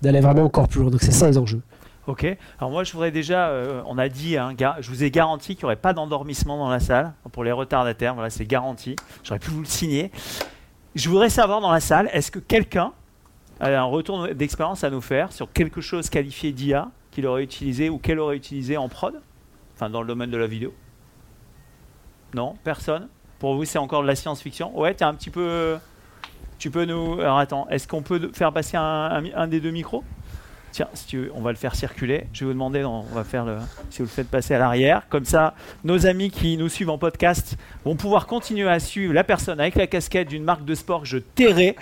d'aller 0.01 0.19
vraiment 0.19 0.45
encore 0.45 0.67
plus 0.67 0.81
loin. 0.81 0.89
Donc, 0.89 1.03
c'est 1.03 1.11
ça 1.11 1.27
les 1.27 1.37
enjeux. 1.37 1.61
Ok. 2.05 2.25
Alors 2.59 2.69
moi, 2.69 2.83
je 2.83 2.91
voudrais 2.91 3.11
déjà, 3.11 3.47
euh, 3.47 3.81
on 3.85 3.97
a 3.97 4.09
dit, 4.09 4.37
hein, 4.37 4.53
je 4.79 4.89
vous 4.89 5.03
ai 5.03 5.11
garanti 5.11 5.55
qu'il 5.55 5.63
n'y 5.63 5.65
aurait 5.65 5.75
pas 5.77 5.93
d'endormissement 5.93 6.57
dans 6.57 6.69
la 6.69 6.81
salle 6.81 7.13
pour 7.31 7.43
les 7.43 7.51
retardataires. 7.51 8.13
Voilà, 8.13 8.29
c'est 8.29 8.45
garanti. 8.45 8.95
J'aurais 9.23 9.39
pu 9.39 9.51
vous 9.51 9.61
le 9.61 9.65
signer. 9.65 10.11
Je 10.95 11.09
voudrais 11.09 11.29
savoir 11.29 11.61
dans 11.61 11.71
la 11.71 11.79
salle, 11.79 12.09
est-ce 12.11 12.29
que 12.29 12.39
quelqu'un 12.39 12.91
a 13.59 13.69
un 13.69 13.83
retour 13.83 14.27
d'expérience 14.27 14.83
à 14.83 14.89
nous 14.89 15.01
faire 15.01 15.31
sur 15.31 15.51
quelque 15.51 15.79
chose 15.79 16.09
qualifié 16.09 16.51
d'IA 16.51 16.89
qu'il 17.11 17.25
aurait 17.25 17.43
utilisé 17.43 17.89
ou 17.89 17.99
qu'elle 17.99 18.19
aurait 18.19 18.35
utilisé 18.35 18.75
en 18.75 18.89
prod, 18.89 19.21
enfin 19.75 19.89
dans 19.89 20.01
le 20.01 20.07
domaine 20.07 20.29
de 20.29 20.37
la 20.37 20.47
vidéo 20.47 20.73
Non, 22.33 22.55
personne? 22.63 23.07
Pour 23.39 23.55
vous, 23.55 23.63
c'est 23.65 23.77
encore 23.77 24.01
de 24.01 24.07
la 24.07 24.15
science-fiction? 24.15 24.77
Ouais, 24.77 24.93
tu 24.93 25.03
un 25.03 25.13
petit 25.13 25.29
peu. 25.29 25.77
Tu 26.59 26.69
peux 26.69 26.85
nous. 26.85 27.19
Alors 27.19 27.37
attends, 27.37 27.67
est-ce 27.69 27.87
qu'on 27.87 28.01
peut 28.01 28.31
faire 28.33 28.51
passer 28.51 28.77
un 28.77 29.47
des 29.47 29.59
deux 29.59 29.71
micros? 29.71 30.03
Tiens, 30.73 30.87
si 30.95 31.05
tu 31.05 31.17
veux, 31.19 31.31
on 31.35 31.41
va 31.41 31.51
le 31.51 31.55
faire 31.55 31.75
circuler. 31.75 32.25
Je 32.33 32.39
vais 32.39 32.45
vous 32.47 32.53
demander, 32.53 32.83
on 32.83 33.03
va 33.03 33.23
faire 33.23 33.45
le, 33.45 33.57
si 33.91 33.99
vous 33.99 34.05
le 34.05 34.09
faites 34.09 34.27
passer 34.27 34.55
à 34.55 34.57
l'arrière. 34.57 35.03
Comme 35.07 35.23
ça, 35.23 35.53
nos 35.83 36.07
amis 36.07 36.31
qui 36.31 36.57
nous 36.57 36.67
suivent 36.67 36.89
en 36.89 36.97
podcast 36.97 37.57
vont 37.85 37.95
pouvoir 37.95 38.25
continuer 38.25 38.67
à 38.67 38.79
suivre 38.79 39.13
la 39.13 39.23
personne 39.23 39.59
avec 39.59 39.75
la 39.75 39.85
casquette 39.85 40.29
d'une 40.29 40.43
marque 40.43 40.65
de 40.65 40.73
sport 40.73 41.01
que 41.01 41.07
je 41.07 41.19
tairai. 41.19 41.75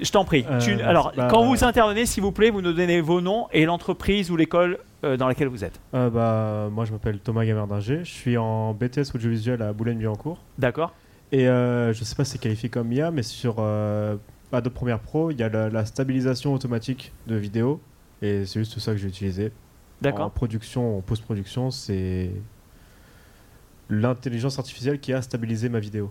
Je 0.00 0.08
t'en 0.12 0.24
prie. 0.24 0.44
Euh, 0.48 0.60
alors, 0.84 1.12
quand 1.28 1.44
vous 1.44 1.64
intervenez, 1.64 2.06
s'il 2.06 2.22
vous 2.22 2.30
plaît, 2.30 2.50
vous 2.50 2.62
nous 2.62 2.72
donnez 2.72 3.00
vos 3.00 3.20
noms 3.20 3.48
et 3.52 3.64
l'entreprise 3.64 4.30
ou 4.30 4.36
l'école 4.36 4.78
euh, 5.02 5.16
dans 5.16 5.26
laquelle 5.26 5.48
vous 5.48 5.64
êtes. 5.64 5.80
Euh, 5.94 6.10
bah, 6.10 6.68
moi, 6.70 6.84
je 6.84 6.92
m'appelle 6.92 7.18
Thomas 7.18 7.44
Gamerdinger. 7.44 8.04
Je 8.04 8.12
suis 8.12 8.36
en 8.36 8.72
BTS 8.72 9.16
audiovisuel 9.16 9.62
à 9.62 9.72
Boulogne-Billancourt. 9.72 10.38
D'accord. 10.58 10.92
Et 11.32 11.46
je 11.46 11.88
ne 11.88 12.04
sais 12.04 12.14
pas 12.14 12.24
si 12.24 12.32
c'est 12.32 12.38
qualifié 12.38 12.68
comme 12.68 12.92
IA, 12.92 13.10
mais 13.10 13.24
sur 13.24 13.56
de 14.60 14.68
Premiere 14.68 15.00
Pro, 15.00 15.30
il 15.30 15.38
y 15.38 15.42
a 15.42 15.48
la, 15.48 15.84
stabilisation 15.84 16.52
automatique 16.54 17.12
de 17.26 17.36
vidéo. 17.36 17.80
Et 18.22 18.46
c'est 18.46 18.60
juste 18.60 18.78
ça 18.78 18.92
que 18.92 18.98
j'ai 18.98 19.08
utilisé. 19.08 19.52
D'accord. 20.00 20.26
En 20.26 20.30
production, 20.30 20.98
en 20.98 21.00
post-production, 21.00 21.70
c'est 21.70 22.30
l'intelligence 23.90 24.58
artificielle 24.58 24.98
qui 24.98 25.12
a 25.12 25.22
stabilisé 25.22 25.68
ma 25.68 25.78
vidéo. 25.78 26.10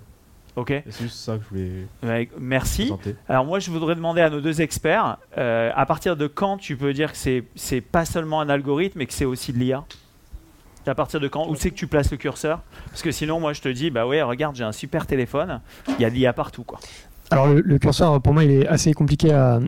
Ok. 0.56 0.72
C'est 0.90 1.04
juste 1.04 1.18
ça 1.18 1.38
que 1.38 1.44
je 1.44 1.50
voulais. 1.50 2.30
merci. 2.40 2.92
Alors 3.28 3.46
moi, 3.46 3.60
je 3.60 3.72
voudrais 3.72 3.96
demander 3.96 4.22
à 4.22 4.30
nos 4.30 4.42
deux 4.42 4.62
experts, 4.62 5.18
euh, 5.38 5.72
à 5.74 5.86
partir 5.86 6.16
de 6.16 6.28
quand 6.28 6.58
tu 6.58 6.78
peux 6.78 6.94
dire 6.94 7.12
que 7.12 7.18
c'est 7.18 7.46
c'est 7.56 7.82
pas 7.82 8.06
seulement 8.06 8.40
un 8.40 8.50
algorithme, 8.50 9.00
mais 9.00 9.08
que 9.08 9.14
c'est 9.14 9.26
aussi 9.26 9.52
de 9.52 9.58
l'IA 9.58 9.84
à 10.90 10.96
partir 10.96 11.20
de 11.20 11.28
quand? 11.28 11.48
Où 11.48 11.56
c'est 11.56 11.70
que 11.72 11.76
tu 11.76 11.88
places 11.88 12.12
le 12.12 12.18
curseur? 12.18 12.62
Parce 12.88 13.02
que 13.02 13.12
sinon, 13.12 13.40
moi, 13.40 13.54
je 13.54 13.62
te 13.62 13.70
dis, 13.70 13.90
bah 13.90 14.06
ouais, 14.06 14.22
regarde, 14.22 14.56
j'ai 14.56 14.64
un 14.64 14.72
super 14.72 15.08
téléphone, 15.08 15.62
il 15.88 16.02
y 16.02 16.06
a 16.06 16.10
de 16.10 16.16
l'IA 16.16 16.34
partout, 16.34 16.64
quoi. 16.64 16.80
Alors 17.34 17.48
le, 17.48 17.80
curseur, 17.80 18.22
pour 18.22 18.34
moi, 18.34 18.44
il 18.44 18.52
est 18.52 18.68
assez 18.68 18.94
compliqué 18.94 19.32
à, 19.32 19.60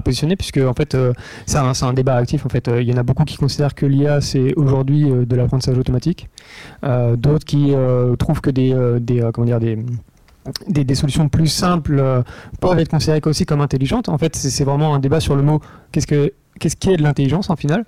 positionner 0.04 0.36
puisque 0.36 0.58
en 0.58 0.74
fait, 0.74 0.94
euh, 0.94 1.12
c'est 1.44 1.58
un, 1.58 1.92
débat 1.92 2.14
actif. 2.14 2.46
En 2.46 2.48
fait, 2.48 2.68
euh, 2.68 2.80
il 2.80 2.88
y 2.88 2.94
en 2.94 2.96
a 2.98 3.02
beaucoup 3.02 3.24
qui 3.24 3.36
considèrent 3.36 3.74
que 3.74 3.84
l'IA 3.84 4.20
c'est 4.20 4.54
aujourd'hui 4.54 5.10
euh, 5.10 5.26
de 5.26 5.34
l'apprentissage 5.34 5.76
automatique, 5.76 6.28
d'autres 7.16 7.44
qui 7.44 7.74
trouvent 8.18 8.40
que 8.40 8.50
des, 8.50 8.74
des 9.00 9.28
comment 9.34 9.46
dire 9.46 9.58
des, 9.58 10.84
des, 10.84 10.94
solutions 10.94 11.28
plus 11.28 11.48
simples 11.48 12.22
peuvent 12.60 12.78
être 12.78 12.90
considérées 12.90 13.20
aussi 13.24 13.44
comme 13.44 13.60
intelligentes. 13.60 14.08
En 14.08 14.18
fait, 14.18 14.36
c'est 14.36 14.64
vraiment 14.64 14.94
un 14.94 15.00
débat 15.00 15.18
sur 15.18 15.34
le 15.34 15.42
mot 15.42 15.60
qu'est-ce 15.90 16.06
que 16.06 16.32
qu'est-ce 16.62 16.76
qui 16.76 16.90
est 16.90 16.96
de 16.96 17.02
l'intelligence 17.02 17.50
en 17.50 17.56
final 17.56 17.84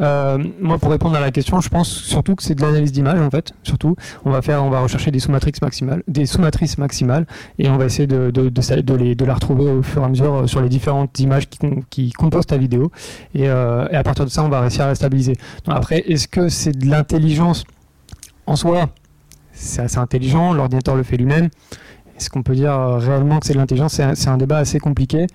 euh, 0.00 0.42
Moi, 0.58 0.78
pour 0.78 0.90
répondre 0.90 1.14
à 1.14 1.20
la 1.20 1.30
question, 1.30 1.60
je 1.60 1.68
pense 1.68 1.88
surtout 1.88 2.34
que 2.34 2.42
c'est 2.42 2.54
de 2.54 2.62
l'analyse 2.62 2.90
d'image 2.90 3.20
en 3.20 3.30
fait. 3.30 3.52
Surtout, 3.62 3.96
on 4.24 4.30
va 4.30 4.40
faire, 4.40 4.64
on 4.64 4.70
va 4.70 4.80
rechercher 4.80 5.10
des 5.10 5.18
sous-matrices 5.20 5.60
maximales, 5.60 6.02
des 6.08 6.24
sous-matrices 6.24 6.78
maximales, 6.78 7.26
et 7.58 7.68
on 7.68 7.76
va 7.76 7.84
essayer 7.84 8.06
de, 8.06 8.32
les, 8.96 9.14
de 9.14 9.24
la 9.26 9.34
retrouver 9.34 9.70
au 9.70 9.82
fur 9.82 10.00
et 10.00 10.06
à 10.06 10.08
mesure 10.08 10.34
euh, 10.34 10.46
sur 10.46 10.62
les 10.62 10.70
différentes 10.70 11.20
images 11.20 11.48
qui, 11.90 12.12
composent 12.12 12.46
ta 12.46 12.56
vidéo. 12.56 12.90
Et, 13.34 13.48
euh, 13.48 13.86
et, 13.90 13.96
à 13.96 14.02
partir 14.02 14.24
de 14.24 14.30
ça, 14.30 14.42
on 14.42 14.48
va 14.48 14.60
réussir 14.60 14.84
à 14.84 14.88
la 14.88 14.94
stabiliser. 14.94 15.36
après, 15.68 15.98
est-ce 16.06 16.26
que 16.26 16.48
c'est 16.48 16.72
de 16.72 16.86
l'intelligence 16.86 17.64
en 18.46 18.56
soi? 18.56 18.88
C'est 19.52 19.82
assez 19.82 19.98
intelligent. 19.98 20.54
L'ordinateur 20.54 20.96
le 20.96 21.02
fait 21.02 21.18
lui-même. 21.18 21.50
Est-ce 22.16 22.30
qu'on 22.30 22.42
peut 22.42 22.54
dire 22.54 22.74
réellement 22.98 23.38
que 23.38 23.46
c'est 23.46 23.52
de 23.52 23.58
l'intelligence? 23.58 24.00
C'est 24.14 24.28
un, 24.28 24.36
débat 24.38 24.58
assez 24.58 24.78
compliqué. 24.78 25.26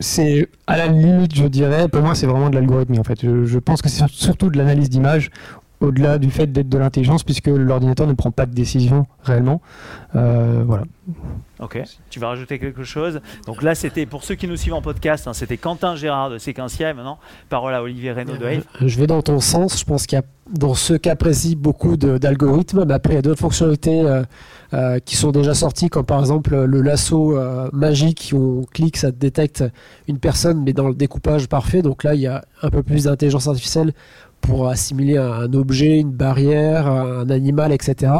C'est 0.00 0.48
à 0.66 0.76
la 0.76 0.86
limite, 0.86 1.34
je 1.34 1.46
dirais, 1.46 1.88
pour 1.88 2.02
moi, 2.02 2.14
c'est 2.14 2.26
vraiment 2.26 2.50
de 2.50 2.54
l'algorithme. 2.54 2.98
En 2.98 3.04
fait, 3.04 3.20
je, 3.22 3.58
pense 3.58 3.82
que 3.82 3.88
c'est 3.88 4.06
surtout 4.08 4.50
de 4.50 4.58
l'analyse 4.58 4.90
d'image, 4.90 5.30
au-delà 5.80 6.18
du 6.18 6.30
fait 6.30 6.46
d'être 6.46 6.68
de 6.68 6.78
l'intelligence, 6.78 7.22
puisque 7.22 7.48
l'ordinateur 7.48 8.06
ne 8.06 8.14
prend 8.14 8.30
pas 8.30 8.46
de 8.46 8.54
décision 8.54 9.06
réellement. 9.22 9.60
Euh, 10.16 10.62
voilà. 10.66 10.84
Ok. 11.60 11.82
Tu 12.10 12.20
vas 12.20 12.28
rajouter 12.28 12.58
quelque 12.58 12.84
chose? 12.84 13.20
Donc 13.46 13.62
là, 13.62 13.74
c'était 13.74 14.06
pour 14.06 14.22
ceux 14.22 14.36
qui 14.36 14.46
nous 14.46 14.56
suivent 14.56 14.74
en 14.74 14.82
podcast, 14.82 15.26
hein, 15.26 15.32
c'était 15.32 15.56
Quentin 15.56 15.96
Gérard 15.96 16.30
de 16.30 16.38
Séquentia. 16.38 16.90
Et 16.90 16.94
maintenant, 16.94 17.18
parole 17.48 17.74
à 17.74 17.82
Olivier 17.82 18.12
Reynaud 18.12 18.36
de. 18.36 18.44
Euh, 18.44 18.60
je 18.80 18.98
vais 18.98 19.06
dans 19.06 19.22
ton 19.22 19.40
sens. 19.40 19.78
Je 19.78 19.84
pense 19.84 20.06
qu'il 20.06 20.16
y 20.16 20.20
a 20.20 20.24
dans 20.52 20.74
ce 20.74 20.94
cas 20.94 21.16
précis 21.16 21.56
beaucoup 21.56 21.96
d'algorithmes, 21.96 22.84
mais 22.86 22.94
après 22.94 23.14
il 23.14 23.16
y 23.16 23.18
a 23.18 23.22
d'autres 23.22 23.40
fonctionnalités 23.40 24.00
euh, 24.00 24.22
euh, 24.72 24.98
qui 24.98 25.16
sont 25.16 25.30
déjà 25.30 25.52
sorties, 25.52 25.90
comme 25.90 26.06
par 26.06 26.20
exemple 26.20 26.56
le 26.56 26.80
lasso 26.80 27.38
magique 27.72 28.30
où 28.32 28.60
on 28.62 28.64
clique, 28.64 28.96
ça 28.96 29.10
détecte 29.10 29.64
une 30.06 30.18
personne, 30.18 30.62
mais 30.62 30.72
dans 30.72 30.88
le 30.88 30.94
découpage 30.94 31.48
parfait. 31.48 31.82
Donc 31.82 32.04
là, 32.04 32.14
il 32.14 32.20
y 32.20 32.26
a 32.26 32.44
un 32.62 32.70
peu 32.70 32.82
plus 32.82 33.04
d'intelligence 33.04 33.46
artificielle 33.46 33.92
pour 34.40 34.68
assimiler 34.68 35.18
un 35.18 35.52
objet, 35.52 35.98
une 35.98 36.12
barrière, 36.12 36.86
un 36.86 37.28
animal, 37.30 37.72
etc. 37.72 38.12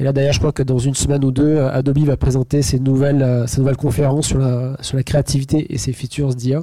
Et 0.00 0.02
là, 0.02 0.14
d'ailleurs, 0.14 0.32
je 0.32 0.38
crois 0.38 0.52
que 0.52 0.62
dans 0.62 0.78
une 0.78 0.94
semaine 0.94 1.22
ou 1.22 1.30
deux, 1.30 1.58
Adobe 1.58 1.98
va 1.98 2.16
présenter 2.16 2.62
ses 2.62 2.78
nouvelles, 2.78 3.22
euh, 3.22 3.46
ses 3.46 3.60
nouvelles 3.60 3.76
conférences 3.76 4.28
sur 4.28 4.38
la, 4.38 5.02
créativité 5.02 5.74
et 5.74 5.76
ses 5.76 5.92
features 5.92 6.34
d'IA. 6.34 6.62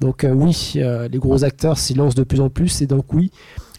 Donc 0.00 0.24
euh, 0.24 0.32
oui, 0.32 0.72
euh, 0.78 1.06
les 1.06 1.18
gros 1.18 1.44
acteurs 1.44 1.78
s'y 1.78 1.94
lancent 1.94 2.16
de 2.16 2.24
plus 2.24 2.40
en 2.40 2.50
plus, 2.50 2.82
et 2.82 2.86
donc 2.86 3.12
oui, 3.12 3.30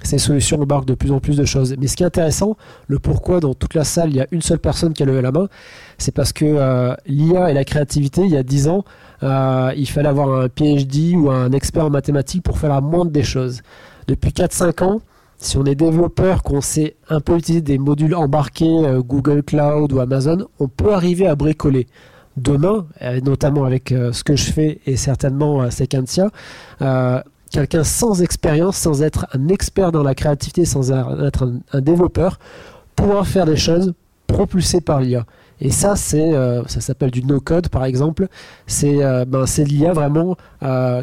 ces 0.03 0.17
solutions 0.17 0.57
embarquent 0.61 0.85
de 0.85 0.93
plus 0.93 1.11
en 1.11 1.19
plus 1.19 1.35
de 1.35 1.43
choses. 1.43 1.75
Mais 1.77 1.87
ce 1.87 1.97
qui 1.97 2.03
est 2.03 2.05
intéressant, 2.05 2.55
le 2.87 2.97
pourquoi 2.97 3.41
dans 3.41 3.53
toute 3.53 3.73
la 3.73 3.83
salle, 3.83 4.09
il 4.11 4.15
y 4.15 4.21
a 4.21 4.27
une 4.31 4.41
seule 4.41 4.59
personne 4.59 4.93
qui 4.93 5.03
a 5.03 5.05
levé 5.05 5.21
la 5.21 5.33
main, 5.33 5.49
c'est 5.97 6.13
parce 6.13 6.31
que 6.31 6.95
l'IA 7.05 7.51
et 7.51 7.53
la 7.53 7.65
créativité, 7.65 8.21
il 8.21 8.31
y 8.31 8.37
a 8.37 8.43
10 8.43 8.69
ans, 8.69 8.85
il 9.21 9.87
fallait 9.89 10.07
avoir 10.07 10.29
un 10.29 10.47
PhD 10.47 11.17
ou 11.17 11.29
un 11.29 11.51
expert 11.51 11.85
en 11.85 11.89
mathématiques 11.89 12.43
pour 12.43 12.57
faire 12.57 12.69
la 12.69 12.79
moindre 12.79 13.11
des 13.11 13.23
choses. 13.23 13.61
Depuis 14.07 14.31
4-5 14.31 14.83
ans, 14.83 15.01
si 15.43 15.57
on 15.57 15.65
est 15.65 15.75
développeur, 15.75 16.41
qu'on 16.41 16.61
sait 16.61 16.95
un 17.09 17.19
peu 17.19 17.35
utiliser 17.37 17.61
des 17.61 17.77
modules 17.77 18.15
embarqués, 18.15 18.85
euh, 18.85 19.01
Google 19.01 19.43
Cloud 19.43 19.91
ou 19.91 19.99
Amazon, 19.99 20.47
on 20.59 20.67
peut 20.67 20.93
arriver 20.93 21.27
à 21.27 21.35
bricoler. 21.35 21.87
Demain, 22.37 22.87
euh, 23.01 23.19
notamment 23.21 23.65
avec 23.65 23.91
euh, 23.91 24.13
ce 24.13 24.23
que 24.23 24.35
je 24.35 24.51
fais 24.51 24.79
et 24.85 24.95
certainement 24.95 25.69
Sequentia, 25.69 26.29
quelqu'un 27.51 27.83
sans 27.83 28.21
expérience, 28.21 28.77
sans 28.77 29.03
être 29.03 29.27
un 29.33 29.49
expert 29.49 29.91
dans 29.91 30.01
la 30.01 30.15
créativité, 30.15 30.65
sans 30.65 30.91
être 30.91 31.51
un, 31.71 31.81
développeur, 31.81 32.39
pourra 32.95 33.23
faire 33.25 33.45
des 33.45 33.57
choses 33.57 33.93
propulsées 34.25 34.81
par 34.81 35.01
l'IA. 35.01 35.25
Et 35.61 35.69
ça, 35.69 35.95
ça 35.95 36.63
s'appelle 36.65 37.11
du 37.11 37.23
no-code 37.23 37.69
par 37.69 37.85
exemple. 37.85 38.27
C'est, 38.65 38.97
ben, 39.27 39.45
l'IA 39.57 39.93
vraiment 39.93 40.35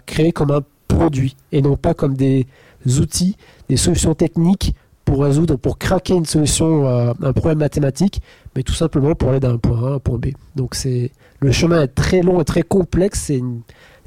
créé 0.06 0.32
comme 0.32 0.50
un 0.50 0.62
produit 0.88 1.36
et 1.52 1.62
non 1.62 1.76
pas 1.76 1.94
comme 1.94 2.14
des 2.14 2.48
outils, 2.86 3.36
des 3.68 3.76
solutions 3.76 4.14
techniques 4.14 4.74
pour 5.04 5.24
résoudre, 5.24 5.56
pour 5.56 5.78
craquer 5.78 6.14
une 6.14 6.24
solution, 6.24 6.86
euh, 6.86 7.12
un 7.22 7.32
problème 7.32 7.58
mathématique, 7.58 8.20
mais 8.54 8.62
tout 8.62 8.74
simplement 8.74 9.14
pour 9.14 9.30
aller 9.30 9.40
d'un 9.40 9.58
point 9.58 9.82
A 9.82 9.92
à 9.92 9.94
un 9.94 9.98
point 9.98 10.18
B. 10.18 10.26
Donc 10.56 10.74
c'est 10.74 11.10
le 11.40 11.52
chemin 11.52 11.82
est 11.82 11.88
très 11.88 12.22
long 12.22 12.40
et 12.40 12.44
très 12.44 12.62
complexe, 12.62 13.22
c'est 13.26 13.38
une, 13.38 13.62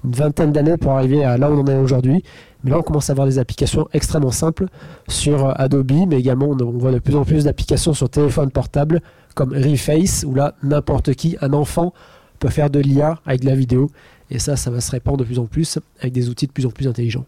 vingtaine 0.05 0.51
d'années 0.51 0.75
pour 0.75 0.91
arriver 0.91 1.23
à 1.23 1.37
là 1.37 1.49
où 1.49 1.53
on 1.53 1.61
en 1.61 1.67
est 1.67 1.77
aujourd'hui. 1.77 2.25
Mais 2.63 2.71
là, 2.71 2.79
on 2.79 2.81
commence 2.81 3.09
à 3.09 3.13
avoir 3.13 3.25
des 3.25 3.39
applications 3.39 3.87
extrêmement 3.93 4.31
simples 4.31 4.65
sur 5.07 5.45
euh, 5.45 5.53
Adobe, 5.55 5.93
mais 6.09 6.19
également 6.19 6.47
on, 6.47 6.61
on 6.61 6.77
voit 6.77 6.91
de 6.91 6.99
plus 6.99 7.15
en 7.15 7.23
plus 7.23 7.45
d'applications 7.45 7.93
sur 7.93 8.09
téléphone 8.09 8.51
portable 8.51 9.01
comme 9.33 9.53
Reface, 9.53 10.25
où 10.27 10.35
là, 10.35 10.55
n'importe 10.61 11.13
qui, 11.13 11.37
un 11.41 11.53
enfant, 11.53 11.93
peut 12.39 12.49
faire 12.49 12.69
de 12.69 12.79
l'IA 12.79 13.19
avec 13.25 13.41
de 13.41 13.45
la 13.45 13.55
vidéo. 13.55 13.89
Et 14.29 14.39
ça, 14.39 14.55
ça 14.55 14.71
va 14.71 14.81
se 14.81 14.91
répandre 14.91 15.17
de 15.17 15.23
plus 15.23 15.39
en 15.39 15.45
plus 15.45 15.79
avec 15.99 16.13
des 16.13 16.29
outils 16.29 16.47
de 16.47 16.51
plus 16.51 16.65
en 16.65 16.69
plus 16.69 16.87
intelligents. 16.87 17.25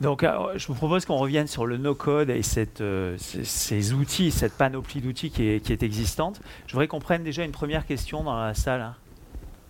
Donc, 0.00 0.22
euh, 0.22 0.52
je 0.56 0.66
vous 0.66 0.74
propose 0.74 1.04
qu'on 1.04 1.16
revienne 1.16 1.46
sur 1.46 1.66
le 1.66 1.76
no-code 1.76 2.30
et 2.30 2.42
euh, 2.80 3.16
ces, 3.18 3.92
outils, 3.92 4.30
cette 4.30 4.54
panoplie 4.54 5.00
d'outils 5.00 5.30
qui 5.30 5.44
est, 5.44 5.82
existante. 5.82 6.40
Je 6.66 6.72
voudrais 6.72 6.88
qu'on 6.88 7.00
prenne 7.00 7.22
déjà 7.22 7.44
une 7.44 7.52
première 7.52 7.86
question 7.86 8.22
dans 8.22 8.38
la 8.38 8.54
salle. 8.54 8.80
hein. 8.80 8.94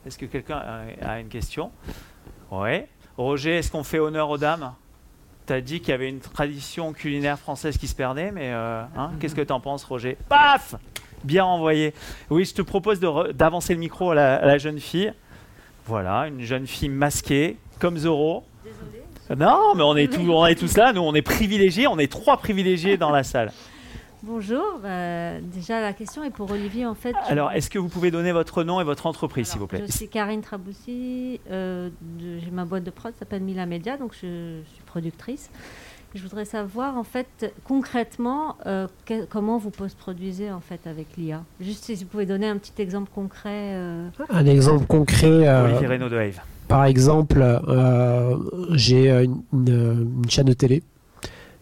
Est-ce 0.07 0.19
que 0.19 0.27
quelqu'un 0.27 0.63
a, 1.03 1.21
une 1.21 1.29
question? 1.29 1.71
Oui. 2.51 2.83
Roger, 3.17 3.57
est-ce 3.59 3.71
qu'on 3.71 3.85
fait 3.85 3.99
honneur 3.99 4.31
aux 4.31 4.39
dames? 4.39 4.73
Tu 5.47 5.53
as 5.53 5.61
dit 5.61 5.81
qu'il 5.81 5.91
y 5.91 5.93
avait 5.93 6.09
une 6.09 6.21
tradition 6.21 6.93
culinaire 6.93 7.39
française 7.39 7.77
qui 7.77 7.89
se 7.89 7.95
perdait, 7.95 8.31
mais 8.31 8.53
euh, 8.53 8.83
hein, 8.97 9.11
qu'est-ce 9.21 9.35
que 9.35 9.43
tu 9.43 9.53
en 9.53 9.61
penses, 9.61 9.85
Roger? 9.85 10.17
Paf 10.29 10.77
Bien 11.25 11.45
envoyé. 11.45 11.95
Oui, 12.31 12.45
je 12.45 12.55
te 12.55 12.63
propose 12.63 13.01
d'avancer 13.01 13.75
le 13.75 13.81
micro 13.81 14.13
à 14.13 14.15
la, 14.15 14.37
à 14.37 14.47
la 14.47 14.59
jeune 14.59 14.79
fille. 14.79 15.13
Voilà, 15.85 16.29
une 16.29 16.43
jeune 16.43 16.67
fille 16.67 16.91
masquée, 16.91 17.57
comme 17.79 17.97
Zorro. 17.97 18.45
Non, 19.37 19.75
mais 19.77 19.83
on 19.83 19.97
est, 19.97 20.13
tous, 20.13 20.29
on 20.31 20.47
est 20.47 20.55
tous 20.55 20.77
là, 20.77 20.93
nous 20.93 21.03
on 21.03 21.15
est 21.15 21.23
privilégiés, 21.23 21.87
on 21.87 21.99
est 21.99 22.11
trois 22.11 22.37
privilégiés 22.39 22.97
dans 22.97 23.11
la 23.11 23.23
salle. 23.23 23.53
Bonjour, 24.25 24.65
bah, 24.83 25.39
déjà 25.41 25.81
la 25.81 25.93
question 25.93 26.25
est 26.25 26.31
pour 26.31 26.51
Olivier 26.51 26.85
en 26.87 26.95
fait. 26.95 27.15
Alors, 27.29 27.53
est-ce 27.53 27.71
que 27.71 27.79
vous 27.79 27.89
pouvez 27.89 28.11
donner 28.11 28.33
votre 28.33 28.65
nom 28.65 28.81
et 28.81 28.85
votre 28.85 29.07
entreprise, 29.07 29.49
s'il 29.49 29.61
vous 29.61 29.69
plaît? 29.69 29.83
Je 29.87 29.93
suis 29.93 30.09
Karine 30.09 30.41
Traboussi, 30.41 31.41
euh, 31.51 31.89
j'ai 32.19 32.51
ma 32.51 32.65
boîte 32.65 32.83
de 32.85 32.91
prod, 32.91 33.13
ça 33.13 33.21
s'appelle 33.21 33.43
Mila 33.43 33.65
Media, 33.67 33.97
donc 33.97 34.13
je, 34.15 34.61
suis 34.75 34.83
productrice. 34.87 35.51
Je 36.15 36.23
voudrais 36.23 36.47
savoir 36.47 36.97
en 36.97 37.05
fait 37.05 37.53
concrètement 37.65 38.57
euh, 38.67 38.89
que- 39.05 39.25
comment 39.27 39.59
vous 39.59 39.71
post-produisez 39.71 40.51
en 40.51 40.61
fait 40.61 40.81
avec 40.87 41.07
l'IA. 41.19 41.43
Juste 41.61 41.85
si 41.85 41.95
vous 41.97 42.07
pouvez 42.07 42.25
donner 42.27 42.49
un 42.49 42.57
petit 42.57 42.81
exemple 42.83 43.11
concret. 43.15 43.75
euh, 43.75 44.09
Un 44.31 44.47
exemple 44.47 44.87
concret, 44.87 45.27
euh, 45.47 45.67
Olivier 45.67 45.87
Reynaud 45.87 46.09
de 46.09 46.17
Wave. 46.17 46.41
Par 46.69 46.85
exemple, 46.85 47.41
euh, 47.41 48.37
j'ai 48.73 49.11
euh, 49.11 49.25
une, 49.25 50.29
chaîne 50.29 50.47
de 50.47 50.53
télé 50.53 50.83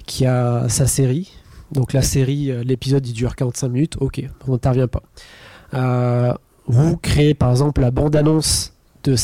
qui 0.04 0.26
a 0.26 0.68
sa 0.68 0.86
série. 0.86 1.32
Donc 1.72 1.92
la 1.92 2.02
série, 2.02 2.50
euh, 2.50 2.64
l'épisode 2.64 3.06
il 3.06 3.12
dure 3.12 3.36
45 3.36 3.68
minutes, 3.68 3.96
ok, 4.00 4.22
on 4.46 4.52
n'intervient 4.52 4.88
pas. 4.88 5.02
Vous 6.68 6.96
créez 6.96 7.34
par 7.34 7.52
exemple 7.52 7.80
la 7.80 7.92
bande-annonce 7.92 8.72
de 9.04 9.14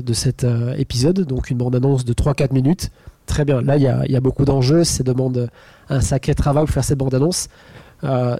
de 0.00 0.12
cet 0.12 0.46
épisode, 0.76 1.20
donc 1.20 1.48
une 1.48 1.56
bande-annonce 1.56 2.04
de 2.04 2.12
3-4 2.12 2.52
minutes. 2.52 2.90
Très 3.24 3.46
bien, 3.46 3.62
là 3.62 3.76
il 3.78 3.82
y 3.82 3.86
a, 3.86 4.06
y 4.06 4.16
a 4.16 4.20
beaucoup 4.20 4.44
d'enjeux, 4.44 4.84
ça 4.84 5.02
demande 5.02 5.48
un 5.88 6.00
sacré 6.02 6.34
travail 6.34 6.66
pour 6.66 6.74
faire 6.74 6.84
cette 6.84 6.98
bande-annonce. 6.98 7.48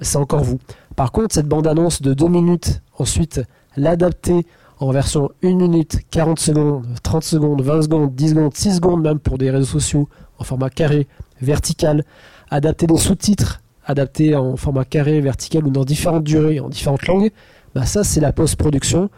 C'est 0.02 0.16
encore 0.18 0.44
vous. 0.44 0.58
Par 0.96 1.12
contre, 1.12 1.34
cette 1.34 1.48
bande-annonce 1.48 2.02
de 2.02 2.12
2 2.12 2.28
minutes, 2.28 2.82
ensuite 2.98 3.40
l'adapter 3.76 4.44
en 4.82 4.90
version 4.90 5.30
1 5.44 5.54
minute, 5.54 5.98
40 6.10 6.40
secondes, 6.40 6.86
30 7.04 7.22
secondes, 7.22 7.62
20 7.62 7.82
secondes, 7.82 8.14
10 8.14 8.30
secondes, 8.30 8.54
6 8.54 8.76
secondes 8.76 9.02
même 9.02 9.20
pour 9.20 9.38
des 9.38 9.50
réseaux 9.50 9.64
sociaux 9.64 10.08
en 10.38 10.44
format 10.44 10.70
carré, 10.70 11.06
vertical, 11.40 12.04
adapter 12.50 12.88
des 12.88 12.96
sous-titres, 12.96 13.60
adapter 13.86 14.34
en 14.34 14.56
format 14.56 14.84
carré, 14.84 15.20
vertical 15.20 15.64
ou 15.66 15.70
dans 15.70 15.84
différentes 15.84 16.24
durées, 16.24 16.58
en 16.58 16.68
différentes 16.68 17.06
langues, 17.06 17.30
bah 17.76 17.86
ça 17.86 18.02
c'est 18.02 18.20
la 18.20 18.32
post-production 18.32 19.08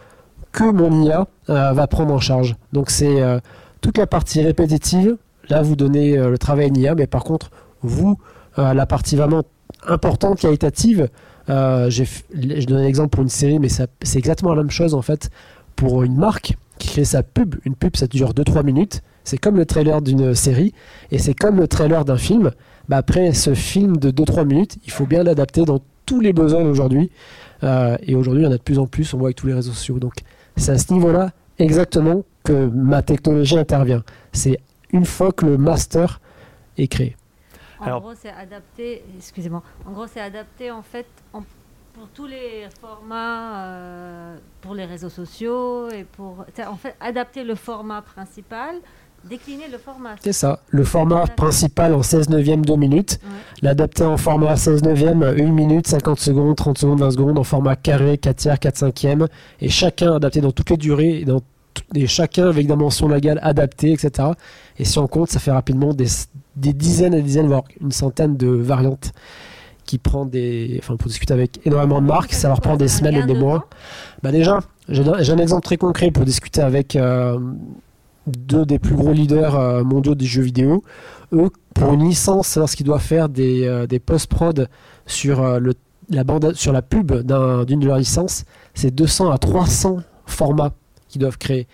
que 0.52 0.64
mon 0.64 1.02
IA 1.02 1.26
euh, 1.48 1.72
va 1.72 1.86
prendre 1.86 2.12
en 2.12 2.20
charge. 2.20 2.56
Donc 2.74 2.90
c'est 2.90 3.22
euh, 3.22 3.40
toute 3.80 3.96
la 3.96 4.06
partie 4.06 4.42
répétitive, 4.42 5.16
là 5.48 5.62
vous 5.62 5.76
donnez 5.76 6.18
euh, 6.18 6.28
le 6.28 6.36
travail 6.36 6.66
à 6.66 6.68
une 6.68 6.76
IA, 6.76 6.94
mais 6.94 7.06
par 7.06 7.24
contre 7.24 7.50
vous, 7.80 8.18
la 8.56 8.86
partie 8.86 9.16
vraiment 9.16 9.42
importante, 9.86 10.38
qualitative, 10.38 11.08
j'ai 11.48 12.04
je 12.32 12.66
donne 12.66 12.78
un 12.78 12.86
exemple 12.86 13.10
pour 13.10 13.22
une 13.22 13.28
série, 13.28 13.58
mais 13.58 13.68
c'est 13.68 14.16
exactement 14.16 14.54
la 14.54 14.62
même 14.62 14.70
chose 14.70 14.94
en 14.94 15.02
fait 15.02 15.28
pour 15.76 16.02
une 16.02 16.16
marque 16.16 16.56
qui 16.78 16.88
crée 16.88 17.04
sa 17.04 17.22
pub. 17.22 17.54
Une 17.64 17.74
pub, 17.74 17.96
ça 17.96 18.06
dure 18.06 18.32
2-3 18.32 18.64
minutes. 18.64 19.02
C'est 19.24 19.38
comme 19.38 19.56
le 19.56 19.64
trailer 19.66 20.02
d'une 20.02 20.34
série 20.34 20.74
et 21.10 21.18
c'est 21.18 21.34
comme 21.34 21.56
le 21.56 21.68
trailer 21.68 22.04
d'un 22.04 22.16
film. 22.18 22.50
Bah 22.88 22.98
après, 22.98 23.32
ce 23.32 23.54
film 23.54 23.96
de 23.96 24.10
2-3 24.10 24.44
minutes, 24.46 24.76
il 24.84 24.90
faut 24.90 25.06
bien 25.06 25.22
l'adapter 25.22 25.64
dans 25.64 25.80
tous 26.04 26.20
les 26.20 26.32
besoins 26.34 26.62
d'aujourd'hui. 26.64 27.10
Euh, 27.62 27.96
et 28.02 28.14
aujourd'hui, 28.14 28.42
il 28.42 28.46
y 28.46 28.48
en 28.48 28.52
a 28.52 28.58
de 28.58 28.62
plus 28.62 28.78
en 28.78 28.86
plus, 28.86 29.14
on 29.14 29.18
voit 29.18 29.28
avec 29.28 29.36
tous 29.36 29.46
les 29.46 29.54
réseaux 29.54 29.72
sociaux. 29.72 29.98
Donc, 29.98 30.12
c'est 30.56 30.72
à 30.72 30.78
ce 30.78 30.92
niveau-là 30.92 31.30
exactement 31.58 32.24
que 32.42 32.66
ma 32.66 33.00
technologie 33.00 33.56
intervient. 33.56 34.02
C'est 34.32 34.58
une 34.92 35.06
fois 35.06 35.32
que 35.32 35.46
le 35.46 35.56
master 35.56 36.20
est 36.76 36.88
créé. 36.88 37.16
En 37.80 37.84
Alors- 37.86 38.00
gros, 38.02 38.12
c'est 38.20 38.30
adapté. 38.30 39.02
Excusez-moi. 39.16 39.62
En 39.86 39.92
gros, 39.92 40.06
c'est 40.12 40.20
adapté 40.20 40.70
en 40.70 40.82
fait 40.82 41.06
en- 41.32 41.42
pour 41.94 42.08
tous 42.08 42.26
les 42.26 42.66
formats, 42.80 43.64
euh, 43.64 44.36
pour 44.60 44.74
les 44.74 44.84
réseaux 44.84 45.08
sociaux 45.08 45.88
et 45.90 46.04
pour. 46.04 46.44
En 46.68 46.76
fait, 46.76 46.96
adapter 47.00 47.44
le 47.44 47.54
format 47.54 48.02
principal, 48.02 48.76
décliner 49.28 49.68
le 49.70 49.78
format. 49.78 50.16
C'est 50.20 50.32
ça. 50.32 50.60
Le 50.68 50.84
format 50.84 51.26
principal 51.26 51.94
en 51.94 52.02
16 52.02 52.28
neuvième 52.30 52.64
2 52.64 52.76
minutes. 52.76 53.20
Ouais. 53.22 53.30
L'adapter 53.62 54.04
en 54.04 54.16
format 54.16 54.56
16 54.56 54.82
neuvième 54.82 55.22
1 55.22 55.34
minute, 55.44 55.86
50 55.86 56.18
secondes, 56.18 56.56
30 56.56 56.78
secondes, 56.78 57.00
20 57.00 57.10
secondes, 57.12 57.38
en 57.38 57.44
format 57.44 57.76
carré, 57.76 58.18
4 58.18 58.36
tiers, 58.36 58.58
4 58.58 58.76
cinquièmes. 58.76 59.28
Et 59.60 59.68
chacun 59.68 60.16
adapté 60.16 60.40
dans 60.40 60.52
toutes 60.52 60.70
les 60.70 60.76
durées 60.76 61.20
et, 61.20 61.24
dans 61.24 61.40
et 61.94 62.06
chacun 62.06 62.48
avec 62.48 62.68
des 62.68 62.76
mentions 62.76 63.08
légales 63.08 63.40
adaptées, 63.42 63.92
etc. 63.92 64.28
Et 64.78 64.84
si 64.84 64.98
on 64.98 65.08
compte, 65.08 65.30
ça 65.30 65.40
fait 65.40 65.50
rapidement 65.50 65.92
des, 65.92 66.06
des 66.54 66.72
dizaines 66.72 67.14
et 67.14 67.16
des 67.16 67.22
dizaines, 67.22 67.48
voire 67.48 67.64
une 67.80 67.90
centaine 67.90 68.36
de 68.36 68.46
variantes 68.46 69.12
qui 69.84 69.98
prend 69.98 70.24
des. 70.26 70.76
Enfin, 70.82 70.96
pour 70.96 71.08
discuter 71.08 71.32
avec 71.34 71.60
énormément 71.66 72.00
de 72.00 72.06
marques, 72.06 72.32
ça 72.32 72.48
leur 72.48 72.60
prend 72.60 72.76
des 72.76 72.88
semaines 72.88 73.14
et 73.16 73.22
des 73.26 73.34
de 73.34 73.38
mois. 73.38 73.68
Bah 74.22 74.32
déjà, 74.32 74.60
j'ai 74.88 75.02
un 75.32 75.38
exemple 75.38 75.62
très 75.62 75.76
concret 75.76 76.10
pour 76.10 76.24
discuter 76.24 76.60
avec 76.62 76.96
euh, 76.96 77.38
deux 78.26 78.64
des 78.64 78.78
plus 78.78 78.94
gros 78.94 79.12
leaders 79.12 79.54
euh, 79.56 79.84
mondiaux 79.84 80.14
des 80.14 80.24
jeux 80.26 80.42
vidéo. 80.42 80.82
Eux, 81.32 81.50
pour 81.74 81.92
une 81.92 82.04
licence, 82.08 82.56
lorsqu'ils 82.56 82.84
doivent 82.84 83.02
faire 83.02 83.28
des, 83.28 83.66
euh, 83.66 83.86
des 83.86 83.98
post-prod 83.98 84.68
sur, 85.06 85.42
la 86.10 86.22
sur 86.54 86.72
la 86.72 86.82
pub 86.82 87.12
d'un- 87.12 87.64
d'une 87.64 87.80
de 87.80 87.86
leurs 87.86 87.98
licences, 87.98 88.44
c'est 88.74 88.90
200 88.94 89.30
à 89.30 89.38
300 89.38 89.98
formats 90.26 90.72
qu'ils 91.08 91.20
doivent 91.20 91.38
créer. 91.38 91.66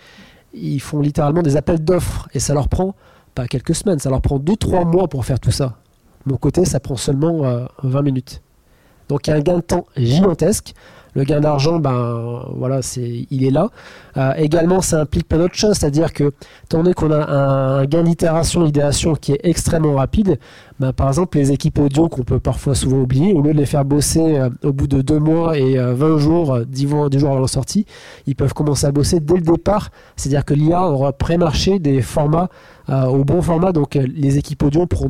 Ils 0.53 0.81
font 0.81 1.01
littéralement 1.01 1.43
des 1.43 1.57
appels 1.57 1.85
d'offres 1.85 2.29
et 2.35 2.41
ça 2.41 2.55
leur 2.55 2.69
prend 2.69 2.95
pas 3.35 3.47
quelques 3.47 3.75
semaines, 3.75 4.01
ça 4.01 4.11
leur 4.11 4.21
prend 4.21 4.39
2-3 4.41 4.85
mois 4.85 5.07
pour 5.07 5.25
faire 5.25 5.39
tout 5.39 5.53
ça. 5.53 5.77
Mon 6.27 6.37
côté, 6.37 6.65
ça 6.65 6.81
prend 6.81 6.97
seulement 6.97 7.45
euh, 7.45 7.65
20 7.83 8.03
minutes. 8.03 8.43
Donc 9.09 9.27
il 9.27 9.31
y 9.31 9.33
a 9.33 9.37
un 9.37 9.41
gain 9.41 9.57
de 9.57 9.63
temps 9.63 9.87
gigantesque. 9.97 10.75
Le 11.15 11.25
gain 11.25 11.41
d'argent, 11.41 11.81
ben 11.81 12.45
voilà, 12.55 12.83
c'est, 12.83 13.27
il 13.31 13.45
est 13.45 13.51
là. 13.51 13.71
Euh, 14.17 14.33
également, 14.37 14.81
ça 14.81 15.01
implique 15.01 15.29
plein 15.29 15.39
d'autres 15.39 15.57
choses, 15.57 15.77
c'est-à-dire 15.77 16.13
que, 16.13 16.33
étant 16.65 16.85
qu'on 16.93 17.11
a 17.11 17.29
un, 17.29 17.85
gain 17.87 18.05
d'itération, 18.05 18.63
d'idéation 18.63 19.15
qui 19.15 19.33
est 19.33 19.41
extrêmement 19.43 19.97
rapide, 19.97 20.39
ben, 20.79 20.93
par 20.93 21.09
exemple, 21.09 21.37
les 21.37 21.51
équipes 21.51 21.81
audio 21.81 22.09
qu'on 22.09 22.23
peut 22.23 22.39
parfois 22.39 22.77
souvent 22.77 22.99
oublier, 22.99 23.33
au 23.33 23.43
lieu 23.43 23.53
de 23.53 23.59
les 23.59 23.67
faire 23.67 23.85
bosser 23.85 24.39
euh, 24.39 24.51
au 24.63 24.73
bout 24.73 24.87
de 24.87 25.03
deux 25.03 25.19
mois 25.19 25.59
et 25.59 25.79
euh, 25.79 25.95
20 25.95 26.19
jours, 26.19 26.55
euh, 26.55 26.65
10 26.65 26.89
jours, 26.89 27.11
10 27.11 27.19
jours 27.19 27.31
avant 27.31 27.41
la 27.41 27.49
sortie, 27.49 27.87
ils 28.27 28.37
peuvent 28.37 28.55
commencer 28.55 28.87
à 28.87 28.93
bosser 28.93 29.19
dès 29.19 29.35
le 29.35 29.43
départ. 29.43 29.91
C'est-à-dire 30.15 30.45
que 30.45 30.55
l'IA 30.55 30.85
aura 30.85 31.13
pré-marché 31.13 31.81
des 31.81 32.03
formats 32.03 32.49
euh, 32.49 32.80
au 32.91 33.25
bon 33.25 33.43
format, 33.43 33.73
donc 33.73 33.97
euh, 33.97 34.07
les 34.15 34.39
équipes 34.39 34.63
audio 34.63 34.87
pour, 34.87 35.09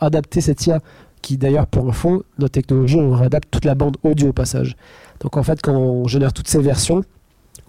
adapter 0.00 0.40
cette 0.40 0.66
IA 0.66 0.80
qui 1.22 1.36
d'ailleurs 1.36 1.66
pour 1.66 1.88
info, 1.88 2.24
notre 2.38 2.52
technologie, 2.52 2.96
on 2.96 3.12
réadapte 3.12 3.48
toute 3.50 3.64
la 3.64 3.74
bande 3.74 3.96
audio 4.02 4.28
au 4.28 4.32
passage. 4.32 4.76
Donc 5.20 5.36
en 5.36 5.42
fait, 5.42 5.60
quand 5.60 5.74
on 5.74 6.06
génère 6.06 6.32
toutes 6.32 6.48
ces 6.48 6.60
versions, 6.60 7.02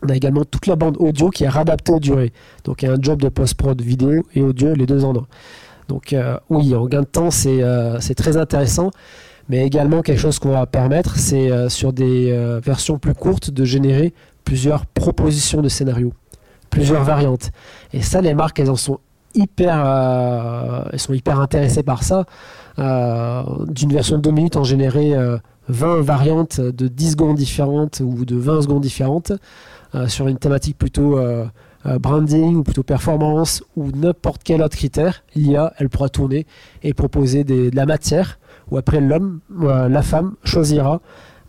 on 0.04 0.10
a 0.10 0.16
également 0.16 0.46
toute 0.46 0.68
la 0.68 0.76
bande 0.76 0.98
audio 1.00 1.30
qui 1.30 1.44
est 1.44 1.50
réadaptée 1.50 1.92
aux 1.92 2.00
durées. 2.00 2.34
Donc 2.66 2.84
il 2.84 2.86
y 2.86 2.90
a 2.90 2.94
un 2.94 3.02
job 3.02 3.22
de 3.22 3.30
post-prod 3.30 3.82
vidéo 3.82 4.24
et 4.36 4.42
audio 4.42 4.76
les 4.76 4.86
deux 4.86 5.04
en 5.04 5.16
un. 5.16 5.28
Donc 5.88 6.14
euh, 6.14 6.38
oui, 6.50 6.76
en 6.76 6.86
gain 6.86 7.02
de 7.02 7.08
temps, 7.08 7.32
c'est 7.32 7.64
euh, 7.64 7.98
très 8.16 8.38
intéressant. 8.38 8.92
Mais 9.50 9.66
également 9.66 10.02
quelque 10.02 10.20
chose 10.20 10.40
qu'on 10.40 10.52
va 10.52 10.66
permettre, 10.66 11.18
c'est 11.18 11.52
euh, 11.52 11.70
sur 11.70 11.94
des 11.94 12.32
euh, 12.32 12.60
versions 12.60 13.00
plus 13.00 13.14
courtes 13.14 13.50
de 13.50 13.64
générer 13.64 14.14
plusieurs 14.44 14.86
propositions 14.86 15.62
de 15.62 15.70
scénarios, 15.70 16.14
plusieurs 16.70 17.04
variantes. 17.04 17.52
Et 17.94 18.02
ça, 18.02 18.22
les 18.22 18.34
marques, 18.34 18.60
elles 18.60 18.70
en 18.70 18.76
sont 18.76 19.00
hyper, 19.38 19.84
euh, 19.86 20.84
sont 20.98 21.14
hyper 21.14 21.40
intéressées 21.40 21.84
par 21.84 22.04
ça. 22.04 22.26
Euh, 22.80 23.44
D'une 23.68 23.92
version 23.94 24.18
de 24.18 24.22
2 24.22 24.32
minutes, 24.32 24.56
en 24.58 24.64
générer 24.64 25.16
euh, 25.16 25.38
20 25.70 26.02
variantes 26.02 26.60
de 26.62 26.88
10 26.88 27.12
secondes 27.12 27.38
différentes 27.38 28.02
ou 28.04 28.26
de 28.26 28.36
20 28.36 28.64
secondes 28.64 28.82
différentes 28.82 29.32
euh, 29.96 30.08
sur 30.08 30.28
une 30.28 30.38
thématique 30.38 30.78
plutôt 30.78 31.18
euh, 31.18 31.46
euh, 31.86 32.00
branding 32.00 32.56
ou 32.56 32.64
plutôt 32.64 32.84
performance 32.84 33.64
ou 33.76 33.92
n'importe 33.92 34.42
quel 34.44 34.62
autre 34.62 34.76
critère. 34.76 35.24
L'IA, 35.36 35.74
elle 35.78 35.90
pourra 35.90 36.10
tourner 36.10 36.46
et 36.84 36.94
proposer 36.94 37.44
de 37.44 37.70
la 37.74 37.86
matière 37.86 38.40
où 38.72 38.78
après 38.78 39.00
l'homme, 39.00 39.40
euh, 39.62 39.88
la 39.88 40.02
femme 40.02 40.36
choisira 40.44 41.02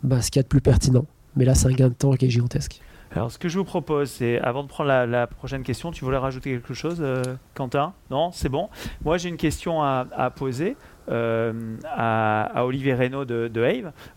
bah, 0.03 0.21
ce 0.21 0.31
qu'il 0.31 0.39
y 0.39 0.41
a 0.41 0.43
de 0.43 0.47
plus 0.47 0.61
pertinent. 0.61 1.05
Mais 1.35 1.45
là, 1.45 1.55
c'est 1.55 1.67
un 1.67 1.71
gain 1.73 1.89
de 1.89 1.93
temps 1.93 2.13
qui 2.13 2.25
est 2.25 2.29
gigantesque. 2.29 2.81
Alors, 3.11 3.31
ce 3.31 3.39
que 3.39 3.49
je 3.49 3.57
vous 3.57 3.65
propose, 3.65 4.09
c'est 4.11 4.39
avant 4.39 4.63
de 4.63 4.67
prendre 4.67 4.89
la, 4.89 5.27
prochaine 5.27 5.63
question, 5.63 5.91
tu 5.91 6.05
voulais 6.05 6.17
rajouter 6.17 6.51
quelque 6.51 6.75
chose, 6.75 6.99
euh, 7.01 7.23
Quentin? 7.55 7.93
Non, 8.11 8.31
c'est 8.31 8.49
bon? 8.49 8.69
Moi, 9.03 9.17
j'ai 9.17 9.29
une 9.29 9.37
question 9.37 9.81
à 9.81 10.31
poser. 10.35 10.75
Euh, 11.09 11.53
à, 11.85 12.65
Olivier 12.65 12.93
Reynaud 12.93 13.25
de, 13.25 13.47
de. 13.47 13.69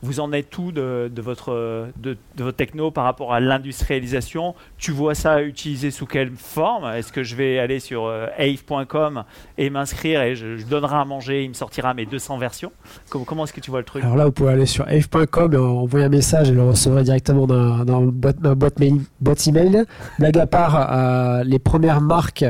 Vous 0.02 0.20
en 0.20 0.32
êtes 0.32 0.50
tout 0.50 0.72
de, 0.72 1.10
votre, 1.18 1.88
de, 1.96 2.16
votre 2.36 2.56
techno 2.56 2.90
par 2.90 3.04
rapport 3.04 3.32
à 3.32 3.40
l'industrialisation? 3.40 4.54
Tu 4.78 4.92
vois 4.92 5.14
ça 5.14 5.42
utilisé 5.42 5.90
sous 5.90 6.06
quelle 6.06 6.32
forme? 6.36 6.84
Est-ce 6.92 7.12
que 7.12 7.22
je 7.22 7.36
vais 7.36 7.58
aller 7.58 7.80
sur 7.80 8.06
euh, 8.06 8.26
have.com 8.38 9.24
et 9.58 9.70
m'inscrire 9.70 10.22
et 10.22 10.36
je, 10.36 10.64
donnerai 10.64 10.96
à 10.96 11.04
manger, 11.04 11.44
il 11.44 11.50
me 11.50 11.54
sortira 11.54 11.94
mes 11.94 12.06
200 12.06 12.38
versions? 12.38 12.72
Comment, 13.08 13.44
est-ce 13.44 13.52
que 13.52 13.60
tu 13.60 13.70
vois 13.70 13.80
le 13.80 13.86
truc? 13.86 14.04
Alors 14.04 14.16
là, 14.16 14.26
vous 14.26 14.32
pouvez 14.32 14.52
aller 14.52 14.66
sur 14.66 14.86
ave.com 14.86 15.52
et 15.52 15.56
envoyer 15.56 16.06
un 16.06 16.10
message 16.10 16.50
et 16.50 16.54
le 16.54 16.62
recevrez 16.62 17.02
directement 17.02 17.46
dans, 17.46 17.84
dans 17.84 18.02
boîte, 18.02 18.40
ma 18.40 18.54
boîte, 18.54 18.78
mail, 18.78 19.00
email. 19.46 19.84
Blague 20.18 20.46
part, 20.46 20.88
euh, 20.92 21.44
les 21.44 21.58
premières 21.58 22.00
marques, 22.00 22.44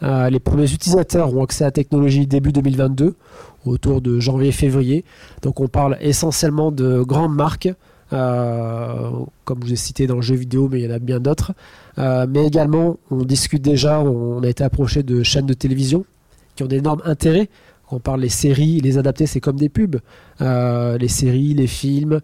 les 0.00 0.40
premiers 0.40 0.72
utilisateurs 0.72 1.34
ont 1.34 1.42
accès 1.42 1.64
à 1.64 1.68
la 1.68 1.72
technologie 1.72 2.26
début 2.26 2.52
2022, 2.52 3.16
autour 3.66 4.00
de 4.00 4.20
janvier-février. 4.20 5.04
Donc 5.42 5.60
on 5.60 5.68
parle 5.68 5.96
essentiellement 6.00 6.70
de 6.70 7.02
grandes 7.02 7.34
marques, 7.34 7.68
euh, 8.12 9.10
comme 9.44 9.58
je 9.62 9.66
vous 9.66 9.72
ai 9.72 9.76
cité 9.76 10.06
dans 10.06 10.16
le 10.16 10.22
jeu 10.22 10.34
vidéo, 10.34 10.68
mais 10.70 10.80
il 10.80 10.86
y 10.86 10.88
en 10.88 10.94
a 10.94 10.98
bien 10.98 11.20
d'autres. 11.20 11.52
Euh, 11.98 12.26
mais 12.28 12.46
également, 12.46 12.98
on 13.10 13.24
discute 13.24 13.62
déjà, 13.62 14.00
on 14.00 14.42
a 14.42 14.48
été 14.48 14.64
approché 14.64 15.02
de 15.02 15.22
chaînes 15.22 15.46
de 15.46 15.54
télévision 15.54 16.04
qui 16.56 16.62
ont 16.62 16.66
d'énormes 16.66 17.02
intérêts. 17.04 17.48
On 17.90 18.00
parle 18.00 18.20
des 18.20 18.28
séries, 18.28 18.80
les 18.80 18.98
adaptés, 18.98 19.26
c'est 19.26 19.40
comme 19.40 19.56
des 19.56 19.70
pubs. 19.70 19.96
Euh, 20.42 20.98
les 20.98 21.08
séries, 21.08 21.54
les 21.54 21.66
films, 21.66 22.20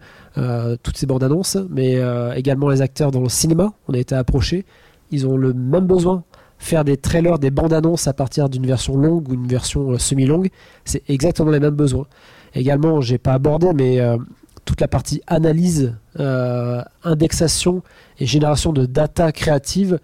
toutes 0.83 0.97
ces 0.97 1.07
bandes 1.07 1.23
annonces, 1.23 1.57
mais 1.71 1.99
également 2.35 2.69
les 2.69 2.81
acteurs 2.81 3.09
dans 3.09 3.21
le 3.21 3.29
cinéma. 3.29 3.73
On 3.87 3.93
a 3.93 3.97
été 3.97 4.13
approchés. 4.13 4.63
Ils 5.11 5.25
ont 5.25 5.37
le 5.37 5.53
même 5.53 5.85
besoin. 5.87 6.23
Faire 6.65 6.83
des 6.83 6.97
trailers, 6.97 7.37
des 7.37 7.51
bandes 7.51 7.73
annonces 7.73 8.07
à 8.07 8.13
partir 8.13 8.49
d'une 8.49 8.65
version 8.65 8.97
longue 8.97 9.29
ou 9.29 9.35
une 9.35 9.45
version 9.45 9.91
euh, 9.91 9.99
semi-longue, 9.99 10.49
c'est 10.83 11.07
exactement 11.07 11.51
les 11.51 11.59
mêmes 11.59 11.75
besoins. 11.75 12.07
Également, 12.55 13.01
j'ai 13.01 13.19
pas 13.19 13.33
abordé, 13.33 13.71
mais 13.71 13.99
euh, 13.99 14.17
toute 14.65 14.81
la 14.81 14.87
partie 14.87 15.21
analyse, 15.27 15.93
euh, 16.19 16.81
indexation 17.03 17.83
et 18.17 18.25
génération 18.25 18.73
de 18.73 18.87
data 18.87 19.31
créative, 19.31 19.99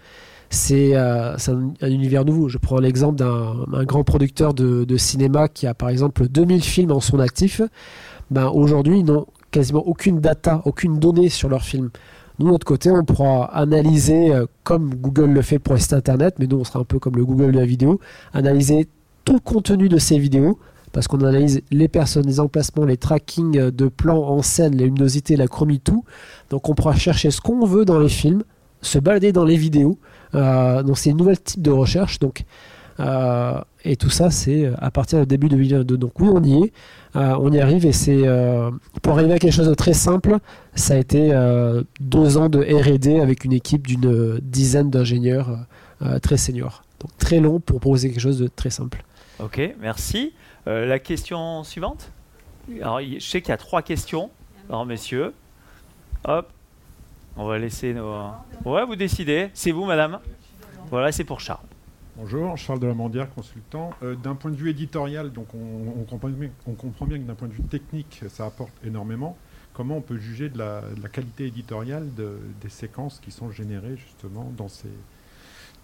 c'est 0.51 0.95
un, 0.95 1.35
un 1.81 1.89
univers 1.89 2.25
nouveau. 2.25 2.47
Je 2.47 2.59
prends 2.59 2.77
l'exemple 2.77 3.15
d'un 3.15 3.65
un 3.73 3.83
grand 3.83 4.03
producteur 4.03 4.53
de, 4.53 4.83
de 4.83 4.97
cinéma 4.97 5.47
qui 5.47 5.65
a 5.65 5.73
par 5.73 5.89
exemple 5.89 6.27
2000 6.27 6.61
films 6.61 6.91
en 6.91 6.99
son 6.99 7.17
actif. 7.17 7.63
Ben, 8.29 8.49
Aujourd'hui, 8.49 8.99
ils 8.99 9.05
n'ont 9.05 9.25
quasiment 9.49 9.81
aucune 9.87 10.19
data, 10.19 10.61
aucune 10.65 10.99
donnée 10.99 11.29
sur 11.29 11.49
leurs 11.49 11.63
films. 11.63 11.89
Nous, 12.41 12.47
de 12.47 12.53
notre 12.53 12.65
côté, 12.65 12.89
on 12.89 13.05
pourra 13.05 13.45
analyser, 13.55 14.33
euh, 14.33 14.47
comme 14.63 14.95
Google 14.95 15.31
le 15.31 15.43
fait 15.43 15.59
pour 15.59 15.75
les 15.75 15.79
sites 15.79 15.93
internet, 15.93 16.35
mais 16.39 16.47
nous, 16.47 16.57
on 16.57 16.63
sera 16.63 16.79
un 16.79 16.83
peu 16.83 16.97
comme 16.97 17.15
le 17.15 17.23
Google 17.23 17.51
de 17.51 17.59
la 17.59 17.65
vidéo, 17.65 17.99
analyser 18.33 18.87
tout 19.25 19.33
le 19.33 19.39
contenu 19.39 19.89
de 19.89 19.99
ces 19.99 20.17
vidéos, 20.17 20.57
parce 20.91 21.07
qu'on 21.07 21.19
analyse 21.19 21.61
les 21.69 21.87
personnes, 21.87 22.25
les 22.25 22.39
emplacements, 22.39 22.83
les 22.83 22.97
trackings 22.97 23.59
euh, 23.59 23.71
de 23.71 23.87
plans 23.87 24.23
en 24.27 24.41
scène, 24.41 24.75
les 24.75 24.85
luminosités, 24.85 25.35
la 25.35 25.47
chromie, 25.47 25.79
tout. 25.79 26.03
Donc, 26.49 26.67
on 26.67 26.73
pourra 26.73 26.95
chercher 26.95 27.29
ce 27.29 27.41
qu'on 27.41 27.63
veut 27.63 27.85
dans 27.85 27.99
les 27.99 28.09
films, 28.09 28.41
se 28.81 28.97
balader 28.97 29.31
dans 29.31 29.45
les 29.45 29.57
vidéos. 29.57 29.99
Euh, 30.33 30.81
donc, 30.81 30.97
c'est 30.97 31.11
une 31.11 31.17
nouvelle 31.17 31.39
type 31.39 31.61
de 31.61 31.69
recherche. 31.69 32.17
Donc, 32.17 32.43
euh, 33.01 33.59
et 33.83 33.95
tout 33.95 34.09
ça, 34.09 34.29
c'est 34.29 34.65
euh, 34.65 34.73
à 34.77 34.91
partir 34.91 35.19
du 35.19 35.25
début 35.25 35.47
de 35.47 35.55
2022. 35.55 35.97
Donc, 35.97 36.19
oui, 36.19 36.29
on 36.31 36.43
y 36.43 36.63
est. 36.63 36.73
Euh, 37.15 37.35
on 37.39 37.51
y 37.51 37.59
arrive 37.59 37.85
et 37.85 37.91
c'est 37.91 38.23
pour 39.01 39.13
arriver 39.13 39.33
à 39.33 39.39
quelque 39.39 39.53
chose 39.53 39.67
de 39.67 39.73
très 39.73 39.93
simple. 39.93 40.37
Ça 40.75 40.93
a 40.93 40.97
été 40.97 41.31
deux 41.99 42.37
ans 42.37 42.47
de 42.47 42.59
R&D 42.59 43.19
avec 43.19 43.43
une 43.43 43.53
équipe 43.53 43.87
d'une 43.87 44.39
dizaine 44.41 44.89
d'ingénieurs 44.89 45.57
très 46.21 46.37
seniors. 46.37 46.83
Donc 46.99 47.09
très 47.17 47.39
long 47.39 47.59
pour 47.59 47.79
proposer 47.79 48.09
quelque 48.09 48.21
chose 48.21 48.39
de 48.39 48.47
très 48.47 48.69
simple. 48.69 49.03
Ok, 49.39 49.59
merci. 49.81 50.33
La 50.65 50.99
question 50.99 51.63
suivante? 51.63 52.11
Alors, 52.81 53.01
je 53.01 53.19
sais 53.19 53.41
qu'il 53.41 53.49
y 53.49 53.53
a 53.53 53.57
trois 53.57 53.81
questions. 53.81 54.29
Alors, 54.69 54.85
messieurs, 54.85 55.33
hop, 56.23 56.49
on 57.35 57.45
va 57.45 57.57
laisser 57.57 57.93
nos. 57.93 58.29
Ouais, 58.63 58.85
vous 58.85 58.95
décidez. 58.95 59.49
C'est 59.53 59.71
vous, 59.71 59.83
madame? 59.83 60.19
Voilà, 60.89 61.11
c'est 61.11 61.25
pour 61.25 61.41
Charles. 61.41 61.70
Bonjour, 62.17 62.57
Charles 62.57 62.79
de 62.79 62.87
la 62.87 62.93
Mandière, 62.93 63.29
consultant. 63.33 63.91
Euh, 64.03 64.15
d'un 64.15 64.35
point 64.35 64.51
de 64.51 64.55
vue 64.55 64.69
éditorial, 64.69 65.31
donc 65.31 65.47
on, 65.55 65.99
on 65.99 66.03
comprend 66.03 66.27
bien, 66.29 66.49
on 66.67 66.73
comprend 66.73 67.05
bien 67.05 67.17
que 67.17 67.23
d'un 67.23 67.35
point 67.35 67.47
de 67.47 67.53
vue 67.53 67.63
technique, 67.63 68.21
ça 68.29 68.45
apporte 68.45 68.73
énormément. 68.85 69.37
Comment 69.73 69.97
on 69.97 70.01
peut 70.01 70.17
juger 70.17 70.49
de 70.49 70.57
la, 70.57 70.81
de 70.95 71.01
la 71.01 71.07
qualité 71.07 71.45
éditoriale 71.45 72.13
de- 72.15 72.37
des 72.61 72.69
séquences 72.69 73.19
qui 73.23 73.31
sont 73.31 73.49
générées 73.51 73.95
justement 73.95 74.51
dans 74.57 74.67
ces, 74.67 74.89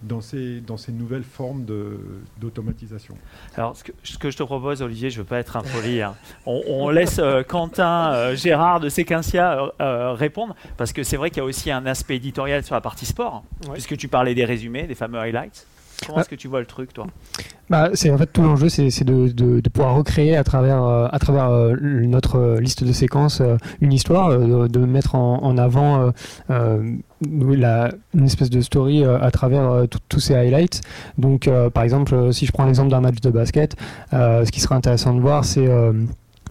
dans 0.02 0.20
ces, 0.20 0.60
dans 0.60 0.76
ces 0.76 0.92
nouvelles 0.92 1.24
formes 1.24 1.64
de- 1.64 1.98
d'automatisation? 2.36 3.14
Alors, 3.56 3.74
ce 3.74 3.82
que, 3.84 3.92
ce 4.04 4.18
que 4.18 4.30
je 4.30 4.36
te 4.36 4.42
propose, 4.42 4.82
Olivier, 4.82 5.08
je 5.08 5.16
ne 5.18 5.22
veux 5.22 5.28
pas 5.28 5.38
être 5.38 5.56
impoli. 5.56 6.02
hein. 6.02 6.14
On, 6.44 6.62
on 6.68 6.90
laisse 6.90 7.18
euh, 7.18 7.42
Quentin, 7.42 8.12
euh, 8.12 8.36
Gérard 8.36 8.80
de 8.80 8.90
Sequencia 8.90 9.72
euh, 9.80 10.12
répondre, 10.12 10.54
parce 10.76 10.92
que 10.92 11.02
c'est 11.02 11.16
vrai 11.16 11.30
qu'il 11.30 11.38
y 11.38 11.40
a 11.40 11.44
aussi 11.46 11.70
un 11.70 11.86
aspect 11.86 12.16
éditorial 12.16 12.62
sur 12.64 12.74
la 12.74 12.82
partie 12.82 13.06
sport, 13.06 13.44
Ouais. 13.66 13.72
puisque 13.72 13.96
tu 13.96 14.08
parlais 14.08 14.34
des 14.34 14.44
résumés, 14.44 14.86
des 14.86 14.94
fameux 14.94 15.18
highlights. 15.18 15.66
Comment 16.06 16.20
est-ce 16.20 16.28
que 16.28 16.34
tu 16.34 16.48
vois 16.48 16.60
le 16.60 16.66
truc, 16.66 16.92
toi? 16.92 17.06
Bah, 17.70 17.90
c'est 17.94 18.10
en 18.10 18.16
fait 18.18 18.32
tout 18.32 18.42
l'enjeu, 18.42 18.68
c'est 18.68 19.04
de, 19.04 19.28
de, 19.28 19.60
de 19.60 19.68
pouvoir 19.68 19.94
recréer 19.94 20.36
à 20.36 20.44
travers 20.44 20.82
euh, 20.82 21.06
à 21.10 21.18
travers 21.18 21.50
euh, 21.50 21.76
notre 21.80 22.36
euh, 22.36 22.60
liste 22.60 22.84
de 22.84 22.92
séquences 22.92 23.40
euh, 23.40 23.56
une 23.80 23.92
histoire, 23.92 24.30
de, 24.38 24.78
mettre 24.78 25.14
en, 25.14 25.42
en 25.42 25.58
avant 25.58 26.12
la, 26.48 27.90
une 28.14 28.24
espèce 28.24 28.50
de 28.50 28.60
story 28.60 29.04
à 29.04 29.30
travers 29.30 29.86
tous 30.08 30.20
ces 30.20 30.34
highlights. 30.34 30.80
Donc, 31.18 31.50
par 31.74 31.82
exemple, 31.82 32.32
si 32.32 32.46
je 32.46 32.52
prends 32.52 32.64
l'exemple 32.64 32.90
d'un 32.90 33.00
match 33.00 33.20
de 33.20 33.30
basket, 33.30 33.76
ce 34.12 34.50
qui 34.50 34.60
serait 34.60 34.76
intéressant 34.76 35.14
de 35.14 35.20
voir, 35.20 35.44
c'est 35.44 35.68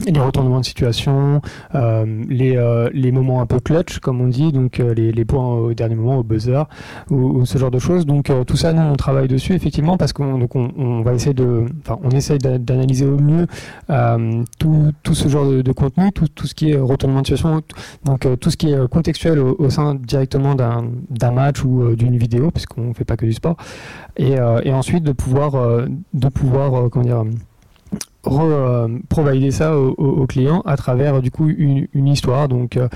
les 0.05 0.19
retournements 0.19 0.59
de 0.59 0.65
situation, 0.65 1.41
euh, 1.75 2.23
les, 2.29 2.55
euh, 2.55 2.89
les 2.93 3.11
moments 3.11 3.41
un 3.41 3.45
peu 3.45 3.59
clutch, 3.59 3.99
comme 3.99 4.21
on 4.21 4.27
dit, 4.27 4.51
donc 4.51 4.79
euh, 4.79 4.93
les, 4.93 5.11
les 5.11 5.25
points 5.25 5.45
au 5.45 5.73
dernier 5.73 5.95
moment, 5.95 6.17
au 6.17 6.23
buzzer, 6.23 6.67
ou, 7.09 7.15
ou 7.39 7.45
ce 7.45 7.57
genre 7.57 7.71
de 7.71 7.79
choses. 7.79 8.05
Donc 8.05 8.29
euh, 8.29 8.43
tout 8.43 8.57
ça, 8.57 8.73
nous, 8.73 8.81
on 8.81 8.95
travaille 8.95 9.27
dessus 9.27 9.53
effectivement 9.53 9.97
parce 9.97 10.13
qu'on 10.13 10.47
on, 10.53 10.71
on 10.77 11.01
va 11.01 11.13
essayer 11.13 11.33
de, 11.33 11.65
enfin, 11.81 11.99
on 12.03 12.09
essaye 12.11 12.37
d'a- 12.37 12.57
d'analyser 12.59 13.05
au 13.05 13.17
mieux 13.19 13.47
euh, 13.89 14.43
tout, 14.59 14.91
tout 15.03 15.15
ce 15.15 15.27
genre 15.29 15.49
de, 15.49 15.71
contenu, 15.71 16.11
tout, 16.11 16.27
tout 16.27 16.47
ce 16.47 16.53
qui 16.53 16.71
est 16.71 16.77
retournement 16.77 17.21
de 17.21 17.27
situation, 17.27 17.61
donc 18.05 18.27
tout 18.39 18.51
ce 18.51 18.57
qui 18.57 18.71
est 18.71 18.87
contextuel 18.89 19.39
au, 19.39 19.55
au 19.59 19.69
sein 19.69 19.95
directement 19.95 20.55
d'un 20.55 21.31
match 21.31 21.63
ou 21.63 21.95
d'une 21.95 22.17
vidéo, 22.17 22.51
puisqu'on 22.51 22.93
fait 22.93 23.05
pas 23.05 23.17
que 23.17 23.25
du 23.25 23.33
sport, 23.33 23.57
et, 24.17 24.35
et 24.63 24.71
ensuite 24.73 25.03
de 25.03 25.11
pouvoir, 25.11 25.51
de 26.13 26.27
pouvoir, 26.29 26.89
comment 26.89 27.05
dire 27.05 27.19
re, 27.19 27.25
provider 29.09 29.51
ça 29.51 29.75
au, 29.77 29.93
au- 29.97 30.21
au 30.21 30.27
client 30.27 30.61
à 30.65 30.77
travers 30.77 31.21
du 31.21 31.31
coup 31.31 31.47
une, 31.49 31.87
histoire. 32.07 32.47
Donc 32.47 32.77
euh, 32.77 32.87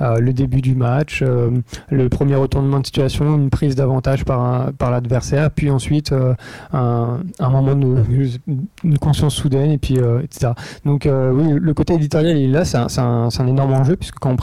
euh, 0.00 0.18
le 0.20 0.32
début 0.32 0.60
du 0.60 0.74
match 0.74 1.22
euh, 1.22 1.50
le 1.90 2.08
premier 2.08 2.34
retournement 2.34 2.80
de 2.80 2.86
situation 2.86 3.36
une 3.36 3.50
prise 3.50 3.74
d'avantage 3.74 4.24
par, 4.24 4.72
par 4.74 4.90
l'adversaire 4.90 5.50
puis 5.50 5.70
ensuite 5.70 6.12
euh, 6.12 6.34
un, 6.72 7.20
moment 7.40 7.74
de 7.74 8.96
conscience 9.00 9.34
soudaine 9.34 9.70
et 9.70 9.78
puis 9.78 9.98
euh, 9.98 10.20
etc 10.22 10.52
donc 10.84 11.06
euh, 11.06 11.32
oui 11.32 11.58
le 11.60 11.74
côté 11.74 11.94
éditorial 11.94 12.36
il 12.36 12.50
est 12.50 12.52
là 12.52 12.64
c'est 12.64 12.76
un, 12.78 12.86
un, 12.98 13.28
un 13.36 13.46
énorme 13.46 13.72
enjeu 13.72 13.96
puisque 13.96 14.18
quand 14.18 14.36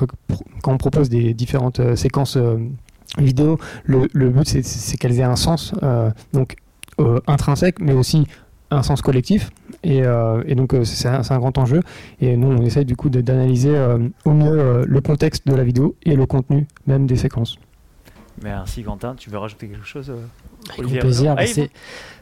on, 0.67 0.77
propose 0.77 1.09
des 1.09 1.33
différentes 1.33 1.79
euh, 1.79 1.95
séquences 1.95 2.37
euh, 2.37 2.57
vidéo 3.17 3.57
le, 3.85 4.29
but 4.29 4.47
c'est, 4.47 4.97
qu'elles 4.97 5.19
aient 5.19 5.23
un 5.23 5.35
sens 5.35 5.73
euh, 5.83 6.09
donc 6.33 6.55
euh, 6.99 7.19
intrinsèque 7.27 7.79
mais 7.79 7.93
aussi 7.93 8.25
un 8.71 8.83
sens 8.83 9.01
collectif 9.01 9.51
et, 9.83 10.03
euh, 10.03 10.43
et 10.47 10.55
donc 10.55 10.73
euh, 10.73 10.83
c'est 10.83 11.07
un, 11.07 11.37
grand 11.39 11.57
enjeu 11.57 11.81
et 12.19 12.35
nous 12.35 12.47
on 12.47 12.61
essaye 12.63 12.85
du 12.85 12.95
coup 12.95 13.09
d'analyser 13.09 13.75
euh, 13.75 13.99
au 14.25 14.31
mieux 14.31 14.59
euh, 14.59 14.85
le 14.87 15.01
contexte 15.01 15.47
de 15.47 15.53
la 15.55 15.63
vidéo 15.63 15.95
et 16.03 16.15
le 16.15 16.25
contenu 16.25 16.67
même 16.87 17.05
des 17.05 17.15
séquences. 17.15 17.57
Merci, 18.43 18.83
Quentin. 18.83 19.15
Tu 19.17 19.29
veux 19.29 19.37
rajouter 19.37 19.67
quelque 19.67 19.85
chose 19.85 20.11
Avec 20.77 20.99
plaisir. 20.99 21.31
Renaud 21.31 21.35
Bah, 21.35 21.43
Ah, 21.57 21.69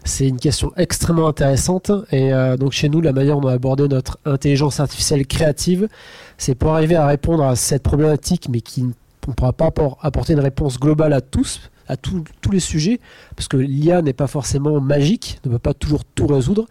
c'est, 0.04 0.28
une 0.28 0.38
question 0.38 0.72
extrêmement 0.78 1.28
intéressante. 1.28 1.92
Et 2.12 2.32
euh, 2.32 2.56
donc 2.56 2.72
chez 2.72 2.88
nous, 2.88 3.02
la 3.02 3.14
manière 3.14 3.36
dont 3.40 3.48
on 3.48 3.52
a 3.52 3.54
abordé 3.54 3.88
notre 3.88 4.20
intelligence 4.26 4.80
artificielle 4.80 5.26
créative, 5.26 5.88
c'est 6.38 6.54
pour 6.54 6.74
arriver 6.76 6.96
à 6.96 7.08
répondre 7.08 7.44
à 7.44 7.56
cette 7.56 7.82
problématique, 7.82 8.48
mais 8.52 8.62
qui 8.62 8.84
on 9.26 9.32
ne 9.32 9.34
pourra 9.34 9.54
pas 9.54 9.70
appor- 9.70 9.98
apporter 10.02 10.34
une 10.34 10.40
réponse 10.42 10.80
globale 10.80 11.14
à 11.14 11.22
tous, 11.22 11.72
à 11.88 11.98
tous 11.98 12.24
les 12.52 12.60
sujets, 12.60 13.00
parce 13.36 13.48
que 13.48 13.58
l'IA 13.58 14.02
n'est 14.02 14.14
pas 14.14 14.28
forcément 14.28 14.80
magique, 14.80 15.40
ne 15.46 15.52
peut 15.52 15.60
pas 15.60 15.74
toujours 15.74 16.06
tout 16.06 16.28
résoudre. 16.28 16.66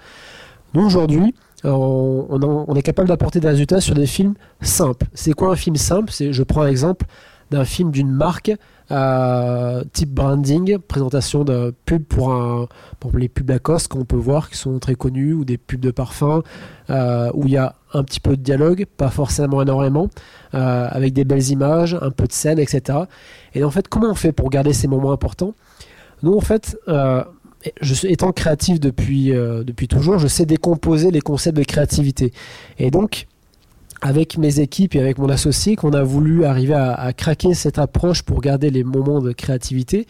Nous 0.74 0.82
aujourd'hui, 0.82 1.34
on, 1.64 2.74
est 2.74 2.82
capable 2.82 3.08
d'apporter 3.08 3.40
des 3.40 3.48
résultats 3.48 3.80
sur 3.80 3.94
des 3.94 4.06
films 4.06 4.34
simples. 4.60 5.06
C'est 5.14 5.32
quoi 5.32 5.52
un 5.52 5.56
film 5.56 5.76
simple? 5.76 6.12
Je 6.12 6.42
prends 6.42 6.62
un 6.62 6.68
exemple, 6.68 7.06
d'un 7.50 7.64
film 7.64 7.90
d'une 7.90 8.10
marque 8.10 8.52
euh, 8.92 9.82
type 9.92 10.10
branding, 10.10 10.76
présentation 10.78 11.44
de 11.44 11.74
pubs 11.86 12.04
pour, 12.04 12.68
les 13.14 13.28
pubs 13.28 13.48
Lacoste 13.48 13.88
qu'on 13.88 14.04
peut 14.04 14.16
voir 14.16 14.50
qui 14.50 14.56
sont 14.56 14.78
très 14.78 14.94
connus 14.94 15.32
ou 15.32 15.44
des 15.44 15.56
pubs 15.56 15.80
de 15.80 15.90
parfum 15.90 16.42
euh, 16.90 17.30
où 17.34 17.46
il 17.46 17.52
y 17.52 17.56
a 17.56 17.74
un 17.94 18.04
petit 18.04 18.20
peu 18.20 18.36
de 18.36 18.42
dialogue, 18.42 18.84
pas 18.96 19.08
forcément 19.08 19.62
énormément, 19.62 20.08
euh, 20.54 20.88
avec 20.90 21.14
des 21.14 21.24
belles 21.24 21.48
images, 21.50 21.96
un 22.00 22.10
peu 22.10 22.26
de 22.26 22.32
scène, 22.32 22.58
etc. 22.58 22.98
Et 23.54 23.64
en 23.64 23.70
fait, 23.70 23.88
comment 23.88 24.10
on 24.10 24.14
fait 24.14 24.32
pour 24.32 24.50
garder 24.50 24.72
ces 24.72 24.88
moments 24.88 25.12
importants? 25.12 25.54
Nous, 26.22 26.34
en 26.36 26.40
fait, 26.40 26.76
étant 28.04 28.32
créatif 28.32 28.78
depuis 28.78 29.88
toujours, 29.88 30.18
je 30.18 30.28
sais 30.28 30.46
décomposer 30.46 31.10
les 31.10 31.20
concepts 31.20 31.56
de 31.56 31.64
créativité. 31.64 32.32
Et 32.78 32.90
donc, 32.90 33.26
avec 34.02 34.36
mes 34.36 34.60
équipes 34.60 34.96
et 34.96 35.00
avec 35.00 35.18
mon 35.18 35.28
associé 35.28 35.76
qu'on 35.76 35.92
a 35.92 36.02
voulu 36.02 36.44
arriver 36.44 36.74
à, 36.74 37.12
craquer 37.12 37.54
cette 37.54 37.78
approche 37.78 38.22
pour 38.22 38.40
garder 38.40 38.70
les 38.70 38.84
moments 38.84 39.20
de 39.20 39.32
créativité. 39.32 40.06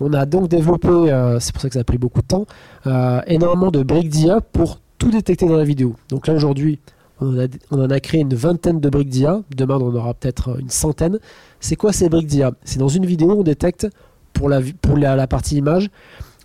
On 0.00 0.12
a 0.12 0.26
donc 0.26 0.48
développé, 0.48 0.88
euh, 0.88 1.40
c'est 1.40 1.52
pour 1.52 1.62
ça 1.62 1.68
que 1.68 1.74
ça 1.74 1.80
a 1.80 1.84
pris 1.84 1.98
beaucoup 1.98 2.20
de 2.20 2.26
temps, 2.26 2.46
euh, 2.86 3.20
énormément 3.26 3.70
de 3.70 3.82
briques 3.82 4.10
d'IA 4.10 4.40
pour 4.40 4.80
tout 4.98 5.10
détecter 5.10 5.46
dans 5.46 5.56
la 5.56 5.64
vidéo. 5.64 5.96
Donc 6.08 6.26
là 6.26 6.34
aujourd'hui, 6.34 6.78
on, 7.20 7.48
en 7.70 7.90
a 7.90 8.00
créé 8.00 8.20
une 8.20 8.34
vingtaine 8.34 8.80
de 8.80 8.88
briques 8.88 9.08
d'IA. 9.08 9.40
Demain, 9.56 9.78
on 9.80 9.94
aura 9.94 10.12
peut-être 10.14 10.58
une 10.60 10.70
centaine. 10.70 11.18
C'est 11.60 11.76
quoi 11.76 11.92
ces 11.92 12.08
briques 12.08 12.26
d'IA 12.26 12.52
C'est 12.64 12.78
dans 12.78 12.88
une 12.88 13.06
vidéo, 13.06 13.34
on 13.38 13.42
détecte 13.42 13.86
pour 14.32 14.48
la, 14.48 14.60
pour 14.80 14.96
la, 14.96 15.26
partie 15.26 15.56
image 15.56 15.88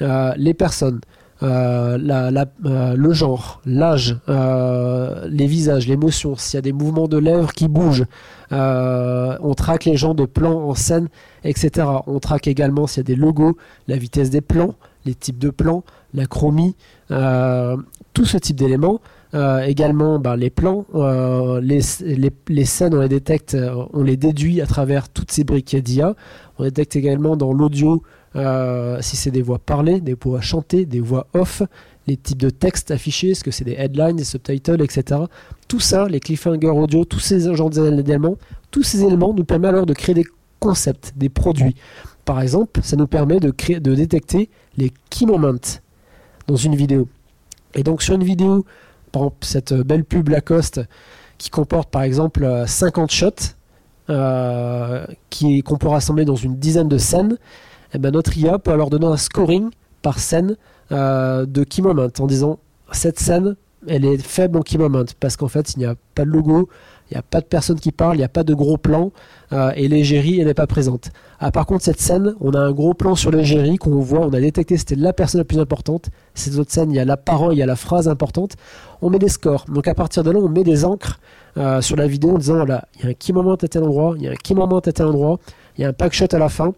euh, 0.02 0.32
les 0.38 0.54
personnes, 0.54 1.02
euh, 1.44 1.98
euh, 2.66 2.96
le 2.96 3.14
genre, 3.14 3.62
l'âge, 3.66 4.18
euh, 4.28 5.28
les 5.30 5.46
visages, 5.46 5.88
l'émotion, 5.88 6.36
s'il 6.36 6.58
y 6.58 6.60
a 6.60 6.62
des 6.62 6.74
mouvements 6.74 7.08
de 7.08 7.18
lèvres 7.18 7.54
qui 7.54 7.68
bougent, 7.68 8.06
on 8.52 9.54
traque 9.56 9.86
les 9.86 9.98
gens 9.98 10.14
de 10.14 10.26
plan 10.26 10.54
en 10.54 10.74
scène, 10.74 11.10
etc. 11.44 11.88
On 12.08 12.20
traque 12.20 12.48
également 12.48 12.88
s'il 12.88 13.02
y 13.02 13.02
a 13.02 13.04
des 13.04 13.16
logos, 13.16 13.58
la 13.88 13.98
vitesse 13.98 14.30
des 14.30 14.42
plans, 14.42 14.76
les 15.06 15.14
types 15.14 15.38
de 15.38 15.50
plans, 15.50 15.84
la 16.14 16.26
chromie, 16.26 16.76
tout 17.10 18.26
ce 18.26 18.38
type 18.38 18.56
d'éléments. 18.56 19.00
également 19.34 20.18
ben, 20.20 20.36
les 20.36 20.50
plans, 20.50 20.86
les, 21.62 21.82
les, 22.02 22.32
les, 22.48 22.66
scènes 22.66 22.96
on 22.96 23.02
les 23.02 23.10
détecte, 23.10 23.56
on 23.94 24.02
les 24.02 24.18
déduit 24.18 24.62
à 24.62 24.66
travers 24.66 25.10
toutes 25.10 25.32
ces 25.32 25.44
briques 25.44 25.76
d'IA. 25.76 26.16
On 26.58 26.64
détecte 26.64 26.96
également 26.96 27.36
dans 27.36 27.54
l'audio 27.54 28.02
euh, 28.38 29.02
si 29.02 29.16
c'est 29.16 29.32
des 29.32 29.42
voix 29.42 29.60
parlées, 29.60 30.00
des 30.00 30.16
voix 30.20 30.42
chantées, 30.42 30.86
des 30.86 31.00
voix 31.00 31.28
off, 31.34 31.64
les 32.06 32.18
types 32.18 32.38
de 32.38 32.50
textes 32.50 32.92
affichés, 32.92 33.32
est-ce 33.32 33.44
que 33.44 33.52
c'est 33.52 33.64
des 33.64 33.74
headlines, 33.74 34.16
des 34.16 34.24
subtitles, 34.24 34.82
etc. 34.82 35.22
Tout 35.68 35.80
ça, 35.80 36.08
les 36.08 36.20
cliffhangers 36.20 36.68
audio, 36.68 37.04
tous 37.04 37.20
ces 37.20 37.54
genres 37.56 37.70
d'éléments, 37.70 38.38
tous 38.72 38.84
ces 38.84 39.04
éléments 39.04 39.34
nous 39.34 39.44
permettent 39.44 39.72
alors 39.72 39.86
de 39.86 39.94
créer 39.94 40.16
des 40.16 40.26
concepts, 40.60 41.14
des 41.16 41.30
produits. 41.30 41.76
Par 42.26 42.42
exemple, 42.42 42.82
ça 42.84 42.96
nous 42.96 43.08
permet 43.08 43.40
de, 43.40 43.52
créer, 43.52 43.80
de 43.80 43.96
détecter 43.96 44.50
les 44.78 44.92
key 45.10 45.26
moments 45.26 45.80
dans 46.48 46.56
une 46.56 46.76
vidéo. 46.76 47.08
Et 47.74 47.84
donc 47.84 48.02
sur 48.02 48.16
une 48.16 48.24
vidéo, 48.24 48.66
par 49.12 49.24
exemple 49.24 49.38
cette 49.42 49.74
belle 49.74 50.04
pub 50.04 50.30
Lacoste 50.30 50.82
qui 51.38 51.50
comporte 51.50 51.90
par 51.90 52.04
exemple 52.04 52.64
50 52.66 53.12
shots, 53.12 53.30
euh, 54.10 55.06
qu'on 55.66 55.78
peut 55.78 55.88
rassembler 55.88 56.26
dans 56.26 56.36
une 56.36 56.58
dizaine 56.58 56.88
de 56.88 56.98
scènes, 56.98 57.38
eh 57.94 57.98
ben, 57.98 58.12
notre 58.12 58.38
IA 58.38 58.60
peut 58.60 58.72
alors 58.72 58.90
donner 58.90 59.08
un 59.08 59.18
scoring 59.18 59.70
par 60.02 60.20
scène 60.20 60.56
euh, 60.92 61.46
de 61.46 61.64
key 61.64 61.82
moment 61.82 62.08
en 62.20 62.28
disant 62.28 62.60
cette 62.92 63.20
scène 63.20 63.56
elle 63.88 64.06
est 64.06 64.18
faible 64.18 64.58
en 64.58 64.62
key 64.62 64.78
moment 64.78 65.04
parce 65.20 65.38
qu'en 65.38 65.48
fait 65.48 65.74
il 65.76 65.80
n'y 65.80 65.86
a 65.86 65.96
pas 66.16 66.26
de 66.26 66.32
logo, 66.32 66.68
il 67.10 67.14
n'y 67.14 67.18
a 67.18 67.22
pas 67.22 67.42
de 67.42 67.46
personne 67.46 67.80
qui 67.80 67.92
parle, 67.92 68.16
il 68.16 68.20
n'y 68.20 68.26
a 68.26 68.30
pas 68.30 68.44
de 68.44 68.54
gros 68.54 68.78
plan 68.78 69.12
euh, 69.54 69.72
et 69.76 69.88
l'égérie 69.88 70.40
elle 70.40 70.48
n'est 70.48 70.54
pas 70.54 70.68
présente. 70.68 71.10
Ah, 71.40 71.52
par 71.52 71.66
contre 71.66 71.84
cette 71.84 72.02
scène, 72.02 72.36
on 72.42 72.52
a 72.54 72.60
un 72.60 72.72
gros 72.72 72.94
plan 72.94 73.16
sur 73.16 73.32
l'égérie 73.32 73.78
qu'on 73.78 74.00
voit, 74.00 74.22
on 74.22 74.34
a 74.34 74.40
détecté 74.40 74.78
c'était 74.78 74.96
la 74.96 75.14
personne 75.14 75.40
la 75.40 75.46
plus 75.46 75.60
importante. 75.60 76.10
Ces 76.34 76.60
autres 76.60 76.72
scènes, 76.72 76.92
il 76.92 76.96
y 76.96 77.00
a 77.00 77.06
la 77.06 77.18
parole, 77.18 77.54
il 77.54 77.58
y 77.58 77.64
a 77.64 77.68
la 77.68 77.76
phrase 77.76 78.08
importante. 78.08 78.56
On 79.02 79.10
met 79.10 79.20
des 79.20 79.30
scores. 79.30 79.66
Donc 79.68 79.88
à 79.88 79.94
partir 79.94 80.24
de 80.24 80.32
là, 80.32 80.40
on 80.40 80.50
met 80.50 80.64
des 80.64 80.84
encres 80.84 81.20
euh, 81.58 81.82
sur 81.82 81.96
la 81.96 82.08
vidéo 82.08 82.36
en 82.36 82.38
disant 82.38 82.56
voilà, 82.56 82.88
il 82.96 83.04
y 83.04 83.08
a 83.08 83.10
un 83.10 83.14
key 83.14 83.34
moment 83.34 83.56
à 83.56 83.58
tel 83.58 83.84
endroit, 83.84 84.14
il 84.18 84.24
y 84.24 84.28
a 84.28 84.32
un 84.32 84.36
key 84.36 84.54
moment 84.54 84.78
à 84.78 84.82
tel 84.82 85.06
endroit, 85.06 85.40
il 85.78 85.82
y 85.82 85.86
a 85.86 85.90
un 85.90 85.94
pack 85.94 86.14
shot 86.14 86.28
à 86.32 86.38
la 86.38 86.50
fin. 86.50 86.74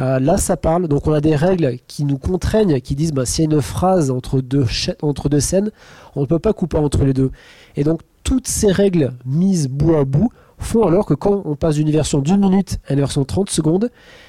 Euh, 0.00 0.18
là, 0.18 0.38
ça 0.38 0.56
parle. 0.56 0.88
Donc, 0.88 1.06
on 1.06 1.12
a 1.12 1.20
des 1.20 1.36
règles 1.36 1.78
qui 1.86 2.04
nous 2.04 2.18
contraignent, 2.18 2.80
qui 2.80 2.94
disent 2.94 3.12
bah, 3.12 3.26
s'il 3.26 3.44
y 3.44 3.48
a 3.48 3.54
une 3.54 3.62
phrase 3.62 4.10
entre 4.10 4.40
deux, 4.40 4.66
entre 5.02 5.28
deux 5.28 5.40
scènes, 5.40 5.70
on 6.16 6.22
ne 6.22 6.26
peut 6.26 6.38
pas 6.38 6.52
couper 6.52 6.78
entre 6.78 7.04
les 7.04 7.12
deux. 7.12 7.30
Et 7.76 7.84
donc, 7.84 8.00
toutes 8.22 8.48
ces 8.48 8.72
règles 8.72 9.12
mises 9.24 9.68
bout 9.68 9.94
à 9.94 10.04
bout 10.04 10.30
font 10.58 10.84
alors 10.86 11.04
que 11.04 11.14
quand 11.14 11.42
on 11.44 11.56
passe 11.56 11.74
d'une 11.74 11.90
version 11.90 12.20
d'une 12.20 12.40
minute 12.40 12.78
à 12.88 12.94
une 12.94 13.00
version 13.00 13.20
de 13.20 13.26
30 13.26 13.50
secondes, 13.50 13.84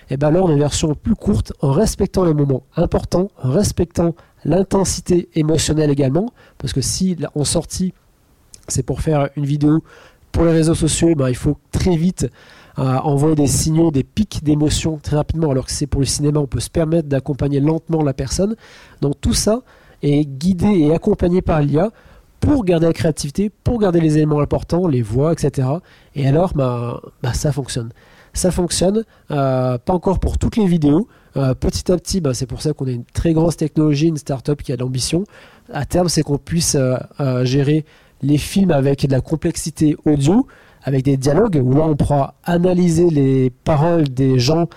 et 0.09 0.15
eh 0.15 0.17
ben 0.17 0.27
alors 0.27 0.45
on 0.45 0.49
a 0.49 0.53
une 0.53 0.59
version 0.59 0.93
plus 0.95 1.15
courte 1.15 1.53
en 1.61 1.71
respectant 1.71 2.25
les 2.25 2.33
moments 2.33 2.63
importants, 2.75 3.29
en 3.41 3.51
respectant 3.51 4.15
l'intensité 4.43 5.29
émotionnelle 5.35 5.89
également, 5.89 6.27
parce 6.57 6.73
que 6.73 6.81
si 6.81 7.15
en 7.35 7.43
sortie 7.43 7.93
c'est 8.67 8.83
pour 8.83 9.01
faire 9.01 9.29
une 9.35 9.45
vidéo 9.45 9.83
pour 10.31 10.45
les 10.45 10.51
réseaux 10.51 10.75
sociaux, 10.75 11.15
ben, 11.15 11.29
il 11.29 11.35
faut 11.35 11.57
très 11.71 11.95
vite 11.95 12.27
envoyer 12.77 13.35
des 13.35 13.47
signaux, 13.47 13.89
des 13.89 14.03
pics 14.03 14.43
d'émotion 14.43 14.99
très 15.01 15.15
rapidement, 15.15 15.49
alors 15.49 15.65
que 15.65 15.71
c'est 15.71 15.87
pour 15.87 16.01
le 16.01 16.05
cinéma, 16.05 16.41
on 16.41 16.45
peut 16.45 16.59
se 16.59 16.69
permettre 16.69 17.07
d'accompagner 17.07 17.61
lentement 17.61 18.03
la 18.03 18.13
personne. 18.13 18.57
Donc 18.99 19.13
tout 19.21 19.33
ça 19.33 19.61
est 20.03 20.25
guidé 20.25 20.67
et 20.67 20.93
accompagné 20.93 21.41
par 21.41 21.61
l'IA 21.61 21.91
pour 22.45 22.63
garder 22.63 22.85
la 22.87 22.93
créativité, 22.93 23.51
pour 23.63 23.79
garder 23.79 23.99
les 23.99 24.17
éléments 24.17 24.39
importants, 24.39 24.87
les 24.87 25.01
voix, 25.01 25.33
etc. 25.33 25.67
Et 26.15 26.27
alors, 26.27 26.53
bah, 26.53 27.01
bah 27.23 27.33
ça 27.33 27.51
fonctionne. 27.51 27.89
Ça 28.33 28.51
fonctionne, 28.51 29.03
euh, 29.31 29.77
pas 29.77 29.93
encore 29.93 30.19
pour 30.19 30.37
toutes 30.37 30.57
les 30.57 30.67
vidéos. 30.67 31.07
Euh, 31.37 31.53
petit 31.53 31.91
à 31.91 31.97
petit, 31.97 32.21
bah, 32.21 32.33
c'est 32.33 32.45
pour 32.45 32.61
ça 32.61 32.73
qu'on 32.73 32.87
a 32.87 32.91
une 32.91 33.05
très 33.05 33.33
grosse 33.33 33.57
technologie, 33.57 34.07
une 34.07 34.17
start-up 34.17 34.61
qui 34.61 34.71
a 34.71 34.77
de 34.77 34.81
l'ambition. 34.81 35.23
À 35.73 35.85
terme, 35.85 36.09
c'est 36.09 36.21
qu'on 36.21 36.37
puisse 36.37 36.75
euh, 36.75 37.45
gérer 37.45 37.85
les 38.25 38.37
films 38.37 38.71
avec 38.71 39.05
de 39.05 39.11
la 39.11 39.21
complexité 39.21 39.95
audio, 40.05 40.47
avec 40.83 41.03
des 41.03 41.17
dialogues 41.17 41.61
où 41.63 41.73
là 41.73 41.85
on 41.85 41.95
pourra 41.95 42.35
analyser 42.43 43.09
les 43.09 43.49
paroles 43.49 44.09
des 44.09 44.39
gens 44.39 44.67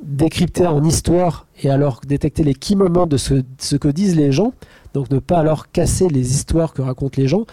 décrypter 0.00 0.66
en 0.66 0.82
histoire 0.84 1.46
et 1.62 1.70
alors 1.70 2.00
détecter 2.06 2.42
les 2.44 2.54
key 2.54 2.74
moments 2.74 3.06
de 3.06 3.16
ce, 3.16 3.76
que 3.76 3.88
disent 3.88 4.16
les 4.16 4.32
gens, 4.32 4.52
donc 4.94 5.10
ne 5.10 5.18
pas 5.18 5.38
alors 5.38 5.70
casser 5.70 6.08
les 6.08 6.32
histoires 6.34 6.72
que 6.72 6.82
racontent 6.82 7.20
les 7.20 7.28
gens, 7.28 7.46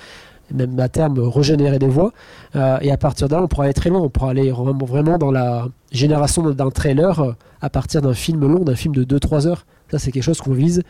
même 0.53 0.77
à 0.79 0.89
terme 0.89 1.19
régénérer 1.19 1.79
des 1.79 1.87
voix, 1.87 2.11
euh, 2.55 2.77
et 2.81 2.91
à 2.91 2.97
partir 2.97 3.29
de 3.29 3.35
là 3.35 3.41
on 3.41 3.47
pourra 3.47 3.65
aller 3.65 3.73
très 3.73 3.89
loin, 3.89 4.01
on 4.01 4.09
pourra 4.09 4.31
aller 4.31 4.51
vraiment 4.51 5.17
dans 5.17 5.31
la 5.31 5.67
génération 5.91 6.49
d'un 6.51 6.69
trailer 6.69 7.19
euh, 7.19 7.31
à 7.61 7.69
partir 7.69 8.01
d'un 8.01 8.13
film 8.13 8.41
long, 8.41 8.59
d'un 8.59 8.75
film 8.75 8.93
de 8.93 9.03
2-3 9.17 9.47
heures, 9.47 9.65
ça 9.89 9.99
c'est 9.99 10.11
quelque 10.11 10.23
chose 10.23 10.41
qu'on 10.41 10.53
vise, 10.53 10.83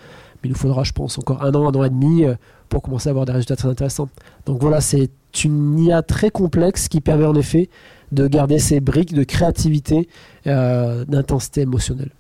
mais 0.44 0.50
il 0.50 0.52
nous 0.52 0.58
faudra 0.58 0.84
je 0.84 0.92
pense 0.92 1.18
encore 1.18 1.44
un 1.44 1.54
an, 1.54 1.68
un 1.68 1.80
an 1.80 1.84
et 1.84 1.90
demi 1.90 2.26
euh, 2.26 2.36
pour 2.70 2.82
commencer 2.82 3.08
à 3.10 3.12
avoir 3.12 3.26
des 3.26 3.32
résultats 3.32 3.56
très 3.56 3.70
intéressants. 3.70 4.10
Donc 4.46 4.62
voilà, 4.62 4.82
c'est 4.82 5.10
une 5.44 5.80
IA 5.80 6.02
très 6.02 6.30
complexe 6.30 6.88
qui 6.88 7.02
permet 7.02 7.26
en 7.26 7.36
effet 7.36 7.70
de 8.12 8.28
garder 8.28 8.60
ces 8.60 8.80
briques 8.80 9.14
de 9.14 9.24
créativité, 9.24 10.08
euh, 10.48 11.06
d'intensité 11.06 11.62
émotionnelle. 11.62 12.12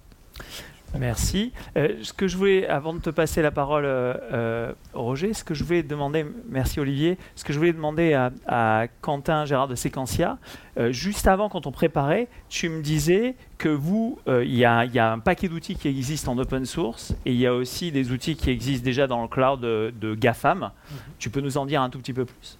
Merci. 0.97 1.51
Euh, 1.75 1.95
ce 2.01 2.13
que 2.13 2.27
je 2.27 2.37
voulais, 2.37 2.67
avant 2.67 2.93
de 2.93 2.99
te 2.99 3.09
passer 3.09 3.41
la 3.41 3.51
parole, 3.51 3.83
euh, 3.85 4.71
Roger, 4.93 5.33
ce 5.33 5.43
que 5.43 5.53
je 5.53 5.63
voulais 5.63 5.83
demander, 5.83 6.25
merci 6.49 6.79
Olivier, 6.79 7.17
ce 7.35 7.43
que 7.43 7.53
je 7.53 7.57
voulais 7.57 7.73
demander 7.73 8.13
à, 8.47 8.87
Quentin 9.01 9.45
Gérard 9.45 9.67
de 9.67 9.75
Séquentia, 9.75 10.37
juste 10.89 11.27
avant, 11.27 11.49
quand 11.49 11.67
on 11.67 11.71
préparait, 11.71 12.27
tu 12.49 12.69
me 12.69 12.81
disais 12.81 13.35
que 13.57 13.69
vous, 13.69 14.19
il 14.27 14.55
y, 14.55 14.65
a 14.65 15.11
un 15.11 15.19
paquet 15.19 15.47
d'outils 15.47 15.75
qui 15.75 15.87
existent 15.87 16.31
en 16.31 16.37
open 16.37 16.65
source 16.65 17.13
et 17.25 17.31
il 17.31 17.39
y 17.39 17.47
a 17.47 17.53
aussi 17.53 17.91
des 17.91 18.11
outils 18.11 18.35
qui 18.35 18.49
existent 18.49 18.83
déjà 18.83 19.07
dans 19.07 19.21
le 19.21 19.27
cloud 19.27 19.59
de, 19.59 19.93
de 19.99 20.15
GAFAM. 20.15 20.59
Mhm. 20.59 20.97
Tu 21.19 21.29
peux 21.29 21.41
nous 21.41 21.57
en 21.57 21.65
dire 21.65 21.81
un 21.81 21.89
tout 21.89 21.99
petit 21.99 22.13
peu 22.13 22.25
plus? 22.25 22.57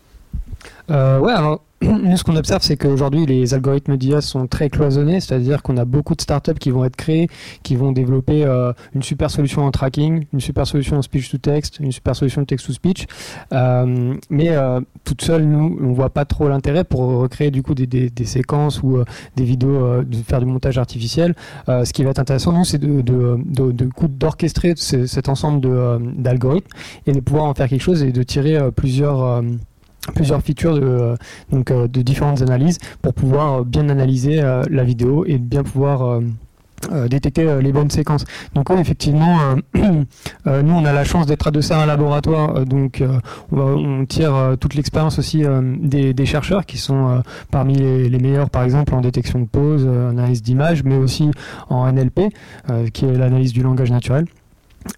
Euh, 0.90 1.20
ouais, 1.20 1.32
alors 1.32 1.62
nous, 1.82 2.18
ce 2.18 2.24
qu'on 2.24 2.36
observe, 2.36 2.62
c'est 2.62 2.78
qu'aujourd'hui, 2.78 3.26
les 3.26 3.54
algorithmes 3.54 3.98
d'IA 3.98 4.22
sont 4.22 4.48
très 4.48 4.70
cloisonnés, 4.70 5.20
c'est-à-dire 5.20 5.62
qu'on 5.62 5.78
a 5.78 5.86
beaucoup 5.86 6.16
de 6.16 6.22
startups 6.22 6.54
qui 6.54 6.72
vont 6.72 6.86
être 6.86 6.96
créées, 6.96 7.30
qui 7.64 7.76
vont 7.76 7.92
développer 7.92 8.46
euh, 8.46 8.74
une 8.94 9.04
super 9.04 9.30
solution 9.30 9.64
en 9.64 9.72
tracking, 9.72 10.26
une 10.34 10.40
super 10.40 10.68
solution 10.68 10.98
en 10.98 11.02
speech-to-text, 11.02 11.80
une 11.80 11.92
super 11.92 12.16
solution 12.16 12.42
de 12.42 12.48
text-to-speech. 12.48 13.08
Euh, 13.54 14.14
mais 14.30 14.50
euh, 14.50 14.80
toute 15.04 15.22
seule, 15.22 15.46
nous, 15.46 15.78
on 15.82 15.94
voit 15.94 16.10
pas 16.10 16.26
trop 16.26 16.48
l'intérêt 16.48 16.84
pour 16.84 17.02
recréer 17.02 17.52
du 17.52 17.64
coup 17.64 17.74
des, 17.74 18.12
séquences 18.26 18.82
ou 18.82 18.98
euh, 18.98 19.06
des 19.36 19.44
vidéos, 19.44 20.04
de 20.04 20.16
faire 20.18 20.40
du 20.40 20.46
montage 20.46 20.78
artificiel. 20.78 21.36
ce 21.68 21.92
qui 21.92 22.04
va 22.04 22.12
être 22.12 22.20
intéressant, 22.20 22.54
nous, 22.54 22.66
c'est 22.66 22.78
de, 22.78 23.02
de, 23.02 23.38
de, 23.46 23.72
de 23.72 23.90
d'orchestrer 24.08 24.74
cet 24.76 25.30
ensemble 25.30 25.62
d'algorithmes 26.18 26.68
et 27.08 27.12
de 27.12 27.20
pouvoir 27.20 27.46
en 27.46 27.54
faire 27.54 27.68
quelque 27.68 27.82
chose 27.82 28.04
et 28.04 28.12
de 28.12 28.24
tirer 28.24 28.60
plusieurs 28.72 29.42
plusieurs 30.12 30.42
features 30.42 30.76
de, 30.76 30.82
euh, 30.82 31.16
donc, 31.52 31.72
euh, 31.72 31.88
de 31.88 32.02
différentes 32.02 32.42
analyses 32.42 32.78
pour 33.02 33.14
pouvoir 33.14 33.62
euh, 33.62 33.64
bien 33.64 33.90
analyser 33.90 34.42
la 34.70 34.84
vidéo 34.84 35.26
et 35.26 35.38
bien 35.38 35.64
pouvoir 35.64 36.22
détecter 37.08 37.62
les 37.62 37.72
bonnes 37.72 37.90
séquences. 37.90 38.26
Donc 38.56 38.70
oui, 38.70 38.78
effectivement, 38.80 39.38
nous 39.76 40.04
on 40.46 40.86
a 40.86 40.92
la 40.92 41.04
chance 41.04 41.26
d'être 41.26 41.48
adossé 41.48 41.74
à 41.74 41.82
un 41.82 41.86
laboratoire, 41.86 42.66
donc 42.66 43.04
on, 43.52 44.06
tire 44.06 44.56
toute 44.60 44.76
l'expérience 44.76 45.20
aussi 45.20 45.44
des, 45.80 46.14
des 46.14 46.26
chercheurs 46.26 46.66
qui 46.66 46.78
sont 46.78 47.22
parmi 47.52 47.76
les, 47.76 48.10
les 48.10 48.20
meilleurs, 48.20 48.50
par 48.50 48.64
exemple 48.64 48.94
en 48.96 49.02
détection 49.02 49.40
de 49.40 49.46
pause, 49.46 49.88
analyse 49.88 50.42
d'image, 50.42 50.84
mais 50.84 50.98
aussi 50.98 51.32
en 51.70 51.92
NLP, 51.92 52.34
qui 52.94 53.06
est 53.06 53.14
l'analyse 53.14 53.54
du 53.54 53.64
langage 53.64 53.92
naturel. 53.92 54.26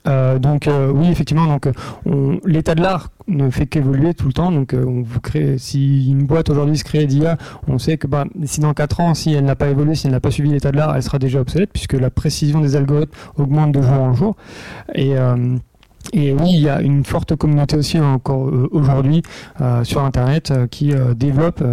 Euh, 0.07 0.39
donc 0.39 0.67
euh, 0.67 0.91
oui 0.91 1.09
effectivement 1.09 1.45
donc 1.47 1.67
euh, 1.67 2.37
l'état 2.45 2.75
de 2.75 2.81
l'art 2.81 3.09
ne 3.27 3.49
fait 3.49 3.65
qu'évoluer 3.65 4.13
tout 4.13 4.27
le 4.27 4.33
temps. 4.33 4.51
Donc 4.51 4.73
euh, 4.73 4.85
on 4.85 5.01
vous 5.01 5.19
crée 5.19 5.57
si 5.57 6.09
une 6.09 6.25
boîte 6.25 6.49
aujourd'hui 6.49 6.77
se 6.77 6.83
crée 6.83 7.05
d'IA 7.05 7.37
on 7.67 7.77
sait 7.77 7.97
que 7.97 8.07
bah, 8.07 8.25
si 8.43 8.59
dans 8.59 8.73
4 8.73 8.99
ans 8.99 9.13
si 9.13 9.33
elle 9.33 9.45
n'a 9.45 9.55
pas 9.55 9.69
évolué 9.69 9.95
si 9.95 10.07
elle 10.07 10.13
n'a 10.13 10.19
pas 10.19 10.31
suivi 10.31 10.49
l'état 10.51 10.71
de 10.71 10.77
l'art 10.77 10.95
elle 10.95 11.03
sera 11.03 11.19
déjà 11.19 11.39
obsolète 11.39 11.71
puisque 11.71 11.93
la 11.93 12.09
précision 12.09 12.61
des 12.61 12.75
algorithmes 12.75 13.11
augmente 13.37 13.71
de 13.71 13.81
jour 13.81 13.93
en 13.93 14.13
jour. 14.13 14.35
Et 14.93 15.17
euh, 15.17 15.55
et 16.13 16.33
oui, 16.33 16.51
il 16.53 16.61
y 16.61 16.69
a 16.69 16.81
une 16.81 17.03
forte 17.03 17.35
communauté 17.35 17.77
aussi 17.77 17.99
encore 17.99 18.47
euh, 18.47 18.69
aujourd'hui 18.71 19.21
euh, 19.61 19.83
sur 19.83 20.03
Internet 20.03 20.51
euh, 20.51 20.67
qui 20.67 20.93
développe 21.15 21.63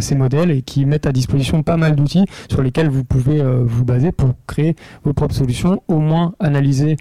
ces 0.00 0.14
modèles 0.14 0.50
et 0.50 0.62
qui 0.62 0.84
mettent 0.84 1.06
à 1.06 1.12
disposition 1.12 1.62
pas 1.62 1.76
mal 1.76 1.96
d'outils 1.96 2.24
sur 2.48 2.62
lesquels 2.62 2.88
vous 2.88 3.04
pouvez 3.04 3.42
vous 3.42 3.84
baser 3.84 4.12
pour 4.12 4.34
créer 4.46 4.76
vos 5.04 5.12
propres 5.12 5.34
solutions, 5.34 5.82
au 5.88 5.98
moins 5.98 6.34
analyser 6.40 6.96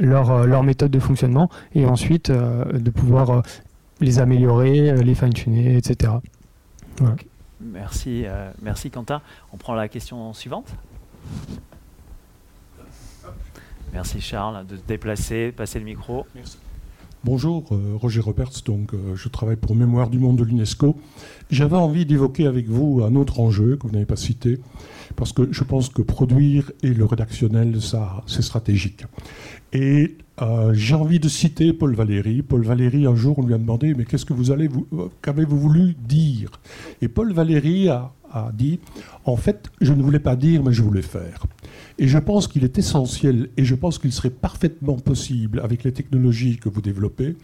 leur, 0.00 0.46
leur 0.46 0.62
méthode 0.62 0.90
de 0.90 0.98
fonctionnement 0.98 1.48
et 1.74 1.86
ensuite 1.86 2.30
de 2.30 2.90
pouvoir 2.90 3.42
les 4.00 4.18
améliorer, 4.18 4.94
les 5.02 5.14
fine-tuner, 5.14 5.76
etc. 5.76 6.12
Merci, 7.60 8.24
merci 8.62 8.90
Quentin. 8.90 9.20
On 9.52 9.56
prend 9.56 9.74
la 9.74 9.88
question 9.88 10.32
suivante. 10.32 10.74
Merci 13.94 14.20
Charles 14.20 14.66
de 14.66 14.76
se 14.76 14.82
déplacer, 14.82 15.52
passer 15.52 15.78
le 15.78 15.84
micro. 15.84 16.26
Bonjour, 17.22 17.68
euh, 17.70 17.94
Roger 17.94 18.20
Roberts, 18.20 18.62
donc 18.66 18.92
euh, 18.92 19.14
je 19.14 19.28
travaille 19.28 19.54
pour 19.54 19.76
Mémoire 19.76 20.10
du 20.10 20.18
monde 20.18 20.36
de 20.36 20.42
l'UNESCO. 20.42 20.96
J'avais 21.48 21.76
envie 21.76 22.04
d'évoquer 22.04 22.48
avec 22.48 22.68
vous 22.68 23.04
un 23.04 23.14
autre 23.14 23.38
enjeu 23.38 23.76
que 23.76 23.86
vous 23.86 23.92
n'avez 23.92 24.04
pas 24.04 24.16
cité, 24.16 24.58
parce 25.14 25.32
que 25.32 25.48
je 25.52 25.62
pense 25.62 25.90
que 25.90 26.02
produire 26.02 26.72
et 26.82 26.92
le 26.92 27.04
rédactionnel, 27.04 27.80
ça, 27.80 28.24
c'est 28.26 28.42
stratégique. 28.42 29.04
Et 29.72 30.18
euh, 30.42 30.74
j'ai 30.74 30.96
envie 30.96 31.20
de 31.20 31.28
citer 31.28 31.72
Paul 31.72 31.94
Valéry. 31.94 32.42
Paul 32.42 32.64
Valéry, 32.64 33.06
un 33.06 33.14
jour, 33.14 33.38
on 33.38 33.46
lui 33.46 33.54
a 33.54 33.58
demandé, 33.58 33.94
mais 33.94 34.04
qu'est-ce 34.04 34.24
que 34.24 34.34
vous 34.34 34.50
allez, 34.50 34.66
vous, 34.66 34.88
qu'avez-vous 35.22 35.58
voulu 35.58 35.94
dire? 35.94 36.50
Et 37.00 37.06
Paul 37.06 37.32
Valéry 37.32 37.88
a, 37.88 38.12
a 38.32 38.50
dit, 38.52 38.80
en 39.24 39.36
fait, 39.36 39.70
je 39.80 39.92
ne 39.92 40.02
voulais 40.02 40.18
pas 40.18 40.34
dire, 40.34 40.64
mais 40.64 40.72
je 40.72 40.82
voulais 40.82 41.00
faire. 41.00 41.46
Et 41.98 42.08
je 42.08 42.18
pense 42.18 42.48
qu'il 42.48 42.64
est 42.64 42.78
essentiel, 42.78 43.50
et 43.56 43.64
je 43.64 43.74
pense 43.74 43.98
qu'il 43.98 44.12
serait 44.12 44.30
parfaitement 44.30 44.96
possible, 44.96 45.60
avec 45.60 45.84
les 45.84 45.92
technologies 45.92 46.58
que 46.58 46.68
vous 46.68 46.80
développez, 46.80 47.36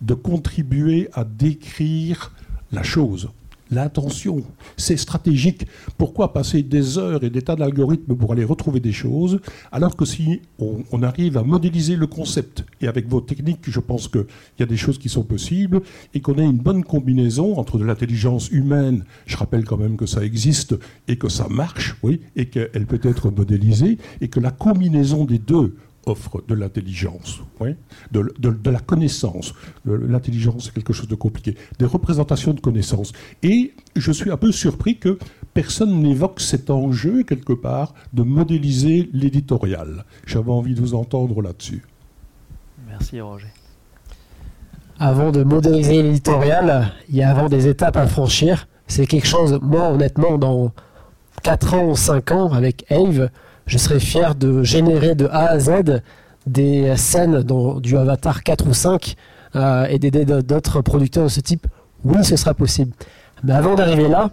de 0.00 0.14
contribuer 0.14 1.08
à 1.12 1.24
décrire 1.24 2.32
la 2.72 2.82
chose. 2.82 3.28
L'intention, 3.70 4.42
c'est 4.76 4.96
stratégique. 4.96 5.66
Pourquoi 5.98 6.32
passer 6.32 6.62
des 6.62 6.96
heures 6.96 7.22
et 7.22 7.30
des 7.30 7.42
tas 7.42 7.56
d'algorithmes 7.56 8.16
pour 8.16 8.32
aller 8.32 8.44
retrouver 8.44 8.80
des 8.80 8.92
choses, 8.92 9.40
alors 9.72 9.96
que 9.96 10.04
si 10.04 10.40
on, 10.58 11.02
arrive 11.02 11.36
à 11.36 11.42
modéliser 11.42 11.96
le 11.96 12.06
concept, 12.06 12.64
et 12.80 12.88
avec 12.88 13.08
vos 13.08 13.20
techniques, 13.20 13.68
je 13.68 13.80
pense 13.80 14.08
qu'il 14.08 14.26
y 14.58 14.62
a 14.62 14.66
des 14.66 14.76
choses 14.76 14.98
qui 14.98 15.08
sont 15.08 15.22
possibles, 15.22 15.80
et 16.14 16.20
qu'on 16.20 16.38
ait 16.38 16.44
une 16.44 16.58
bonne 16.58 16.82
combinaison 16.82 17.58
entre 17.58 17.78
de 17.78 17.84
l'intelligence 17.84 18.50
humaine, 18.50 19.04
je 19.26 19.36
rappelle 19.36 19.64
quand 19.64 19.76
même 19.76 19.96
que 19.96 20.06
ça 20.06 20.24
existe, 20.24 20.74
et 21.06 21.16
que 21.16 21.28
ça 21.28 21.48
marche, 21.48 21.96
oui, 22.02 22.20
et 22.36 22.46
qu'elle 22.46 22.86
peut 22.86 23.00
être 23.02 23.30
modélisée, 23.30 23.98
et 24.20 24.28
que 24.28 24.40
la 24.40 24.50
combinaison 24.50 25.24
des 25.24 25.38
deux 25.38 25.76
offre 26.08 26.42
de 26.46 26.54
l'intelligence, 26.54 27.40
oui, 27.60 27.74
de, 28.12 28.32
de- 28.38 28.50
de 28.50 28.70
la 28.70 28.80
connaissance. 28.80 29.54
L'intelligence, 29.84 30.64
c'est 30.66 30.74
quelque 30.74 30.92
chose 30.92 31.08
de 31.08 31.14
compliqué. 31.14 31.56
Des 31.78 31.84
représentations 31.86 32.52
de 32.54 32.60
connaissances. 32.60 33.12
Et 33.42 33.74
je 33.96 34.12
suis 34.12 34.30
un 34.30 34.36
peu 34.36 34.52
surpris 34.52 34.98
que 34.98 35.18
personne 35.54 36.00
n'évoque 36.02 36.40
cet 36.40 36.70
enjeu, 36.70 37.22
quelque 37.22 37.52
part, 37.52 37.94
de 38.12 38.22
modéliser 38.22 39.08
l'éditorial. 39.12 40.04
J'avais 40.26 40.52
envie 40.52 40.74
de 40.74 40.80
vous 40.80 40.94
entendre 40.94 41.40
là-dessus. 41.42 41.84
Merci 42.88 43.20
Roger. 43.20 43.48
Avant 44.98 45.30
de 45.30 45.44
modéliser 45.44 46.02
l'éditorial, 46.02 46.92
il 47.08 47.16
y 47.16 47.22
a 47.22 47.30
avant 47.30 47.48
des 47.48 47.68
étapes 47.68 47.96
à 47.96 48.06
franchir. 48.06 48.66
C'est 48.88 49.06
quelque 49.06 49.26
chose, 49.28 49.58
moi 49.62 49.90
honnêtement, 49.90 50.38
dans 50.38 50.72
4 51.44 51.74
ans 51.74 51.90
ou 51.90 51.94
5 51.96 52.32
ans, 52.32 52.52
avec 52.52 52.84
Ave, 52.90 53.30
je 53.68 53.78
serais 53.78 54.00
fier 54.00 54.34
de 54.34 54.62
générer 54.62 55.14
de 55.14 55.26
A 55.26 55.50
à 55.50 55.58
Z 55.58 56.00
des 56.46 56.96
scènes 56.96 57.42
dans, 57.42 57.78
du 57.78 57.96
Avatar 57.96 58.42
4 58.42 58.66
ou 58.66 58.74
5 58.74 59.14
euh, 59.54 59.86
et 59.88 59.98
d'aider 59.98 60.24
d'autres 60.24 60.80
producteurs 60.80 61.24
de 61.24 61.28
ce 61.28 61.40
type. 61.40 61.66
Oui, 62.02 62.24
ce 62.24 62.36
sera 62.36 62.54
possible. 62.54 62.92
Mais 63.44 63.52
avant 63.52 63.74
d'arriver 63.74 64.08
là, 64.08 64.30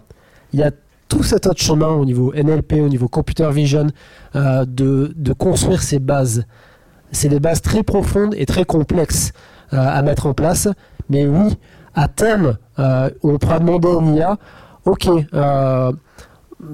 il 0.52 0.60
y 0.60 0.62
a 0.62 0.70
tout 1.08 1.22
cet 1.22 1.46
autre 1.46 1.60
chemin 1.60 1.88
au 1.88 2.04
niveau 2.04 2.32
NLP, 2.34 2.74
au 2.74 2.88
niveau 2.88 3.08
computer 3.08 3.48
vision, 3.52 3.88
euh, 4.34 4.64
de, 4.64 5.12
de 5.14 5.32
construire 5.34 5.82
ces 5.82 5.98
bases. 5.98 6.44
C'est 7.12 7.28
des 7.28 7.38
bases 7.38 7.60
très 7.60 7.82
profondes 7.82 8.34
et 8.36 8.46
très 8.46 8.64
complexes 8.64 9.32
euh, 9.72 9.76
à 9.78 10.00
mettre 10.02 10.26
en 10.26 10.32
place. 10.32 10.66
Mais 11.10 11.26
oui, 11.26 11.56
à 11.94 12.08
terme, 12.08 12.56
on 13.22 13.38
pourra 13.38 13.58
demander 13.58 13.88
à 13.88 14.00
une 14.00 14.16
IA, 14.16 14.36
ok, 14.84 15.08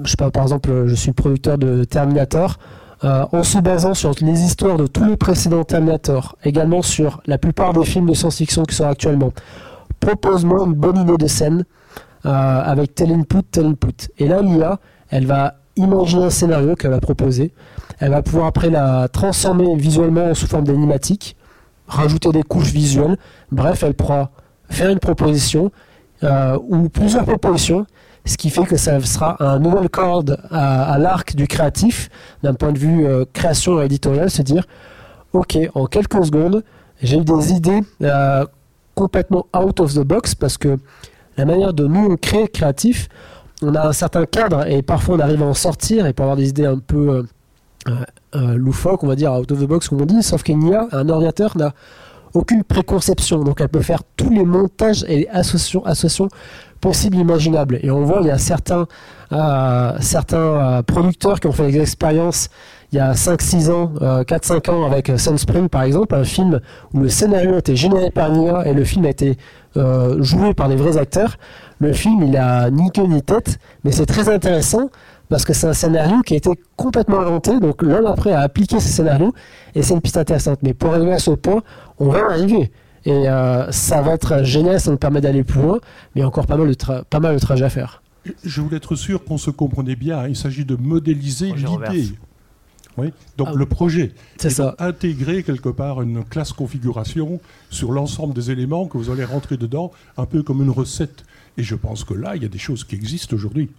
je 0.03 0.09
sais 0.09 0.17
pas, 0.17 0.31
par 0.31 0.43
exemple, 0.43 0.87
je 0.87 0.95
suis 0.95 1.11
producteur 1.11 1.57
de 1.57 1.83
Terminator, 1.83 2.57
euh, 3.03 3.25
en 3.31 3.43
se 3.43 3.57
basant 3.57 3.93
sur 3.93 4.13
les 4.21 4.41
histoires 4.43 4.77
de 4.77 4.87
tous 4.87 5.03
les 5.03 5.17
précédents 5.17 5.63
Terminator, 5.63 6.37
également 6.43 6.81
sur 6.81 7.21
la 7.25 7.37
plupart 7.37 7.73
des 7.73 7.83
films 7.83 8.09
de 8.09 8.13
science-fiction 8.13 8.63
qui 8.63 8.75
sont 8.75 8.87
actuellement, 8.87 9.33
propose-moi 9.99 10.65
une 10.65 10.73
bonne 10.73 10.97
idée 10.97 11.17
de 11.17 11.27
scène 11.27 11.65
euh, 12.25 12.29
avec 12.29 12.95
tel 12.95 13.11
input, 13.11 13.43
tel 13.51 13.65
input. 13.65 14.09
Et 14.17 14.27
là, 14.27 14.41
l'IA, 14.41 14.79
elle 15.09 15.25
va 15.25 15.55
imaginer 15.75 16.23
un 16.23 16.29
scénario 16.29 16.75
qu'elle 16.75 16.91
va 16.91 17.01
proposer. 17.01 17.53
Elle 17.99 18.11
va 18.11 18.21
pouvoir 18.21 18.47
après 18.47 18.69
la 18.69 19.07
transformer 19.09 19.75
visuellement 19.75 20.33
sous 20.33 20.47
forme 20.47 20.63
d'animatique, 20.63 21.35
rajouter 21.87 22.31
des 22.31 22.43
couches 22.43 22.71
visuelles. 22.71 23.17
Bref, 23.51 23.83
elle 23.83 23.95
pourra 23.95 24.31
faire 24.69 24.89
une 24.89 24.99
proposition 24.99 25.71
euh, 26.23 26.57
ou 26.69 26.87
plusieurs 26.87 27.25
propositions, 27.25 27.85
ce 28.25 28.37
qui 28.37 28.49
fait 28.49 28.65
que 28.65 28.77
ça 28.77 28.99
sera 29.01 29.35
un 29.43 29.59
nouvel 29.59 29.89
corde 29.89 30.39
à, 30.49 30.97
l'arc 30.97 31.35
du 31.35 31.47
créatif, 31.47 32.09
d'un 32.41 32.53
point 32.53 32.71
de 32.71 32.79
vue 32.79 33.05
euh, 33.05 33.25
création 33.33 33.81
éditoriale, 33.81 34.29
se 34.29 34.41
dire, 34.41 34.65
ok, 35.33 35.57
en 35.73 35.85
quelques 35.87 36.25
secondes, 36.25 36.63
j'ai 37.01 37.17
eu 37.17 37.25
des 37.25 37.51
idées 37.51 37.81
euh, 38.01 38.45
complètement 38.95 39.47
out 39.55 39.79
of 39.79 39.93
the 39.93 39.99
box 39.99 40.35
parce 40.35 40.57
que 40.57 40.77
la 41.37 41.45
manière 41.45 41.73
de 41.73 41.85
nous 41.87 42.15
créer 42.17 42.47
créatif, 42.47 43.09
on 43.61 43.75
a 43.75 43.87
un 43.87 43.93
certain 43.93 44.25
cadre 44.25 44.67
et 44.67 44.81
parfois 44.81 45.15
on 45.15 45.19
arrive 45.19 45.41
à 45.41 45.45
en 45.45 45.53
sortir 45.53 46.05
et 46.05 46.13
pour 46.13 46.23
avoir 46.23 46.37
des 46.37 46.49
idées 46.49 46.65
un 46.65 46.79
peu 46.79 47.25
euh, 47.87 47.93
euh, 48.35 48.55
loufoques, 48.55 49.03
on 49.03 49.07
va 49.07 49.15
dire 49.15 49.33
out 49.33 49.51
of 49.51 49.59
the 49.59 49.65
box 49.65 49.89
comme 49.89 50.01
on 50.01 50.05
dit, 50.05 50.21
sauf 50.23 50.43
qu'une 50.43 50.63
IA, 50.63 50.87
un 50.91 51.09
ordinateur 51.09 51.57
n'a 51.57 51.73
aucune 52.33 52.63
préconception, 52.63 53.43
donc 53.43 53.61
elle 53.61 53.69
peut 53.69 53.81
faire 53.81 54.01
tous 54.17 54.29
les 54.29 54.45
montages 54.45 55.03
et 55.07 55.17
les 55.17 55.27
associations 55.27 56.29
possibles 56.83 57.15
imaginables. 57.15 57.79
Et 57.81 57.89
on 57.89 58.03
voit, 58.03 58.19
il 58.19 58.27
y 58.27 58.31
a 58.31 58.37
certains, 58.37 58.87
euh, 59.31 59.93
certains 60.01 60.37
euh, 60.37 60.83
producteurs 60.83 61.39
qui 61.39 61.47
ont 61.47 61.53
fait 61.53 61.71
des 61.71 61.79
expériences 61.79 62.49
il 62.91 62.97
y 62.97 62.99
a 62.99 63.13
5-6 63.13 63.71
ans, 63.71 63.93
euh, 64.01 64.23
4-5 64.23 64.69
ans 64.69 64.85
avec 64.85 65.09
euh, 65.09 65.17
Sunspring 65.17 65.69
par 65.69 65.83
exemple, 65.83 66.13
un 66.13 66.25
film 66.25 66.59
où 66.93 66.99
le 66.99 67.07
scénario 67.07 67.57
été 67.57 67.77
généré 67.77 68.11
par 68.11 68.33
une 68.33 68.43
IA 68.43 68.67
et 68.67 68.73
le 68.73 68.83
film 68.83 69.05
a 69.05 69.09
été 69.09 69.37
joué 70.19 70.53
par 70.53 70.69
des 70.69 70.75
vrais 70.75 70.97
acteurs. 70.97 71.37
Le 71.79 71.93
film, 71.93 72.21
il 72.21 72.37
a 72.37 72.69
ni 72.69 72.91
queue 72.91 73.07
ni 73.07 73.23
tête, 73.23 73.57
mais 73.83 73.91
c'est 73.91 74.05
très 74.05 74.29
intéressant 74.29 74.89
parce 75.29 75.45
que 75.45 75.53
c'est 75.53 75.65
un 75.65 75.73
scénario 75.73 76.21
qui 76.21 76.35
a 76.35 76.37
été 76.37 76.51
complètement 76.75 77.21
inventé, 77.21 77.59
donc 77.59 77.81
l'homme 77.81 78.05
après 78.05 78.33
a 78.33 78.41
appliqué 78.41 78.79
ce 78.79 78.89
scénario 78.89 79.33
et 79.73 79.81
c'est 79.81 79.95
une 79.95 80.01
piste 80.01 80.17
intéressante. 80.17 80.59
Mais 80.61 80.75
pour 80.75 80.93
arriver 80.93 81.13
à 81.13 81.19
ce 81.19 81.31
point, 81.31 81.63
on 81.97 82.09
va 82.09 82.19
arriver. 82.29 82.71
Et 83.05 83.11
euh, 83.29 83.69
ça 83.71 84.01
va 84.01 84.13
être 84.13 84.43
génial, 84.43 84.79
ça 84.79 84.89
nous 84.91 84.97
permet 84.97 85.19
d'aller 85.21 85.43
plus 85.43 85.61
loin, 85.61 85.79
mais 86.15 86.19
il 86.19 86.21
y 86.21 86.23
a 86.23 86.27
encore 86.27 86.47
pas 86.47 86.55
mal 86.57 86.67
de, 86.67 86.73
tra- 86.73 87.03
pas 87.03 87.19
mal 87.19 87.35
de 87.35 87.39
trajet 87.39 87.65
à 87.65 87.69
faire. 87.69 88.01
Je 88.45 88.61
voulais 88.61 88.77
être 88.77 88.95
sûr 88.95 89.23
qu'on 89.25 89.37
se 89.37 89.49
comprenait 89.51 89.97
bien. 89.97 90.27
Il 90.29 90.35
s'agit 90.37 90.63
de 90.63 90.75
modéliser 90.77 91.51
l'idée. 91.51 92.13
Oui. 92.97 93.11
Donc 93.37 93.47
Ah, 93.51 93.55
le 93.55 93.65
projet. 93.65 94.13
C'est 94.37 94.51
ça. 94.51 94.75
intégrer 94.79 95.43
quelque 95.43 95.69
part 95.69 96.01
une 96.01 96.23
classe 96.23 96.53
configuration 96.53 97.41
sur 97.69 97.91
l'ensemble 97.91 98.33
des 98.35 98.51
éléments 98.51 98.85
que 98.85 98.97
vous 98.97 99.09
allez 99.09 99.25
rentrer 99.25 99.57
dedans, 99.57 99.91
un 100.15 100.25
peu 100.25 100.43
comme 100.43 100.61
une 100.61 100.69
recette. 100.69 101.25
Et 101.57 101.63
je 101.63 101.75
pense 101.75 102.03
que 102.03 102.13
là, 102.13 102.35
il 102.35 102.43
y 102.43 102.45
a 102.45 102.49
des 102.49 102.57
choses 102.59 102.83
qui 102.83 102.95
existent 102.95 103.35
aujourd'hui. 103.35 103.69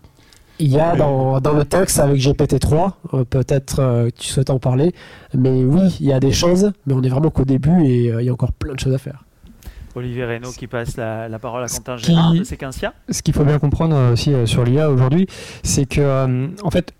Il 0.61 0.69
y 0.71 0.79
a 0.79 0.95
dans, 0.95 1.40
dans 1.40 1.53
le 1.53 1.64
texte 1.64 1.99
avec 1.99 2.21
GPT-3, 2.21 2.93
euh, 3.14 3.25
peut-être 3.25 3.81
euh, 3.81 4.09
tu 4.17 4.29
souhaites 4.29 4.51
en 4.51 4.59
parler, 4.61 4.93
mais 5.37 5.64
oui, 5.64 5.97
il 6.01 6.07
y 6.07 6.12
a 6.12 6.21
des 6.21 6.31
choses, 6.33 6.73
mais 6.87 6.95
on 6.95 7.03
est 7.03 7.09
vraiment 7.09 7.31
qu'au 7.31 7.45
début 7.45 7.85
et 7.85 8.12
euh, 8.12 8.23
il 8.23 8.27
y 8.27 8.29
a 8.29 8.33
encore 8.33 8.53
plein 8.53 8.75
de 8.75 8.79
choses 8.81 8.95
à 8.95 8.99
faire. 8.99 9.25
Olivier 9.97 10.25
Reynaud 10.25 10.51
qui 10.51 10.67
passe 10.67 10.97
la, 10.97 11.29
la 11.29 11.39
parole 11.39 11.62
à 11.62 11.66
Quentin 11.68 11.97
qui- 11.97 12.07
Gérard 12.07 12.35
de 12.35 12.45
Séquentia. 12.45 12.93
Ce 13.11 13.22
qu'il 13.22 13.35
faut 13.35 13.45
bien 13.45 13.59
comprendre 13.59 13.95
euh, 13.97 14.12
aussi 14.12 14.33
sur 14.47 14.64
l'IA 14.64 14.91
aujourd'hui, 14.91 15.26
c'est 15.62 15.87
que, 15.87 16.01
euh, 16.01 16.47
en 16.62 16.70
fait, 16.70 16.93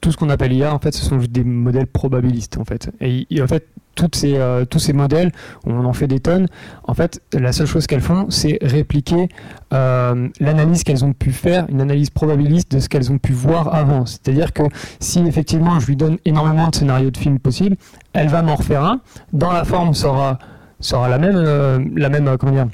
tout 0.00 0.12
ce 0.12 0.16
qu'on 0.16 0.30
appelle 0.30 0.52
IA, 0.52 0.74
en 0.74 0.78
fait, 0.78 0.92
ce 0.92 1.04
sont 1.04 1.16
des 1.16 1.44
modèles 1.44 1.86
probabilistes, 1.86 2.58
en 2.58 2.64
fait. 2.64 2.90
Et, 3.00 3.26
en 3.40 3.46
fait, 3.46 3.66
ces, 4.12 4.36
euh, 4.36 4.64
tous 4.64 4.78
ces 4.78 4.92
modèles, 4.92 5.32
on 5.64 5.84
en 5.84 5.92
fait 5.92 6.06
des 6.06 6.20
tonnes. 6.20 6.48
En 6.84 6.94
fait, 6.94 7.20
la 7.32 7.52
seule 7.52 7.66
chose 7.66 7.86
qu'elles 7.86 8.00
font, 8.00 8.26
c'est 8.30 8.58
répliquer 8.62 9.28
euh, 9.72 10.28
l'analyse 10.40 10.82
qu'elles 10.82 11.04
ont 11.04 11.12
pu 11.12 11.30
faire, 11.30 11.66
une 11.68 11.80
analyse 11.80 12.10
probabiliste 12.10 12.72
de 12.72 12.80
ce 12.80 12.88
qu'elles 12.88 13.12
ont 13.12 13.18
pu 13.18 13.32
voir 13.32 13.74
avant. 13.74 14.06
C'est-à-dire 14.06 14.52
que 14.52 14.62
si 15.00 15.20
effectivement 15.20 15.78
je 15.80 15.86
lui 15.86 15.96
donne 15.96 16.18
énormément 16.24 16.68
de 16.68 16.74
scénarios 16.74 17.10
de 17.10 17.16
films 17.16 17.38
possibles, 17.38 17.76
elle 18.12 18.28
va 18.28 18.42
m'en 18.42 18.56
refaire 18.56 18.84
un. 18.84 19.00
Dans 19.32 19.52
la 19.52 19.64
forme, 19.64 19.94
sera 19.94 20.38
sera 20.80 21.08
la 21.08 21.18
même, 21.18 21.36
euh, 21.36 21.78
la 21.94 22.08
même, 22.08 22.36
comment 22.38 22.52
dire, 22.52 22.66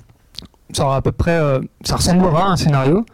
aura 0.78 0.96
à 0.96 1.02
peu 1.02 1.12
près, 1.12 1.38
ça 1.82 1.96
ressemblera 1.96 2.46
à 2.46 2.50
un 2.52 2.56
scénario 2.56 3.04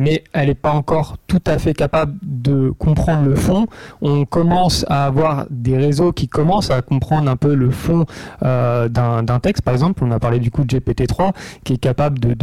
mais 0.00 0.24
elle 0.32 0.48
n'est 0.48 0.54
pas 0.54 0.72
encore 0.72 1.18
tout 1.26 1.42
à 1.46 1.58
fait 1.58 1.74
capable 1.74 2.14
de 2.22 2.70
comprendre 2.70 3.28
le 3.28 3.34
fond. 3.36 3.66
On 4.00 4.24
commence 4.24 4.86
à 4.88 5.04
avoir 5.04 5.46
des 5.50 5.76
réseaux 5.76 6.12
qui 6.12 6.26
commencent 6.26 6.70
à 6.70 6.80
comprendre 6.80 7.30
un 7.30 7.36
peu 7.36 7.54
le 7.54 7.70
fond 7.70 8.06
euh, 8.42 8.88
d'un 8.88 9.40
texte. 9.40 9.62
Par 9.62 9.74
exemple, 9.74 10.02
on 10.02 10.10
a 10.10 10.18
parlé 10.18 10.38
du 10.38 10.50
coup 10.50 10.64
de 10.64 10.78
GPT-3 10.78 11.32
qui 11.64 11.74
est 11.74 11.78
capable 11.78 12.18
de, 12.18 12.34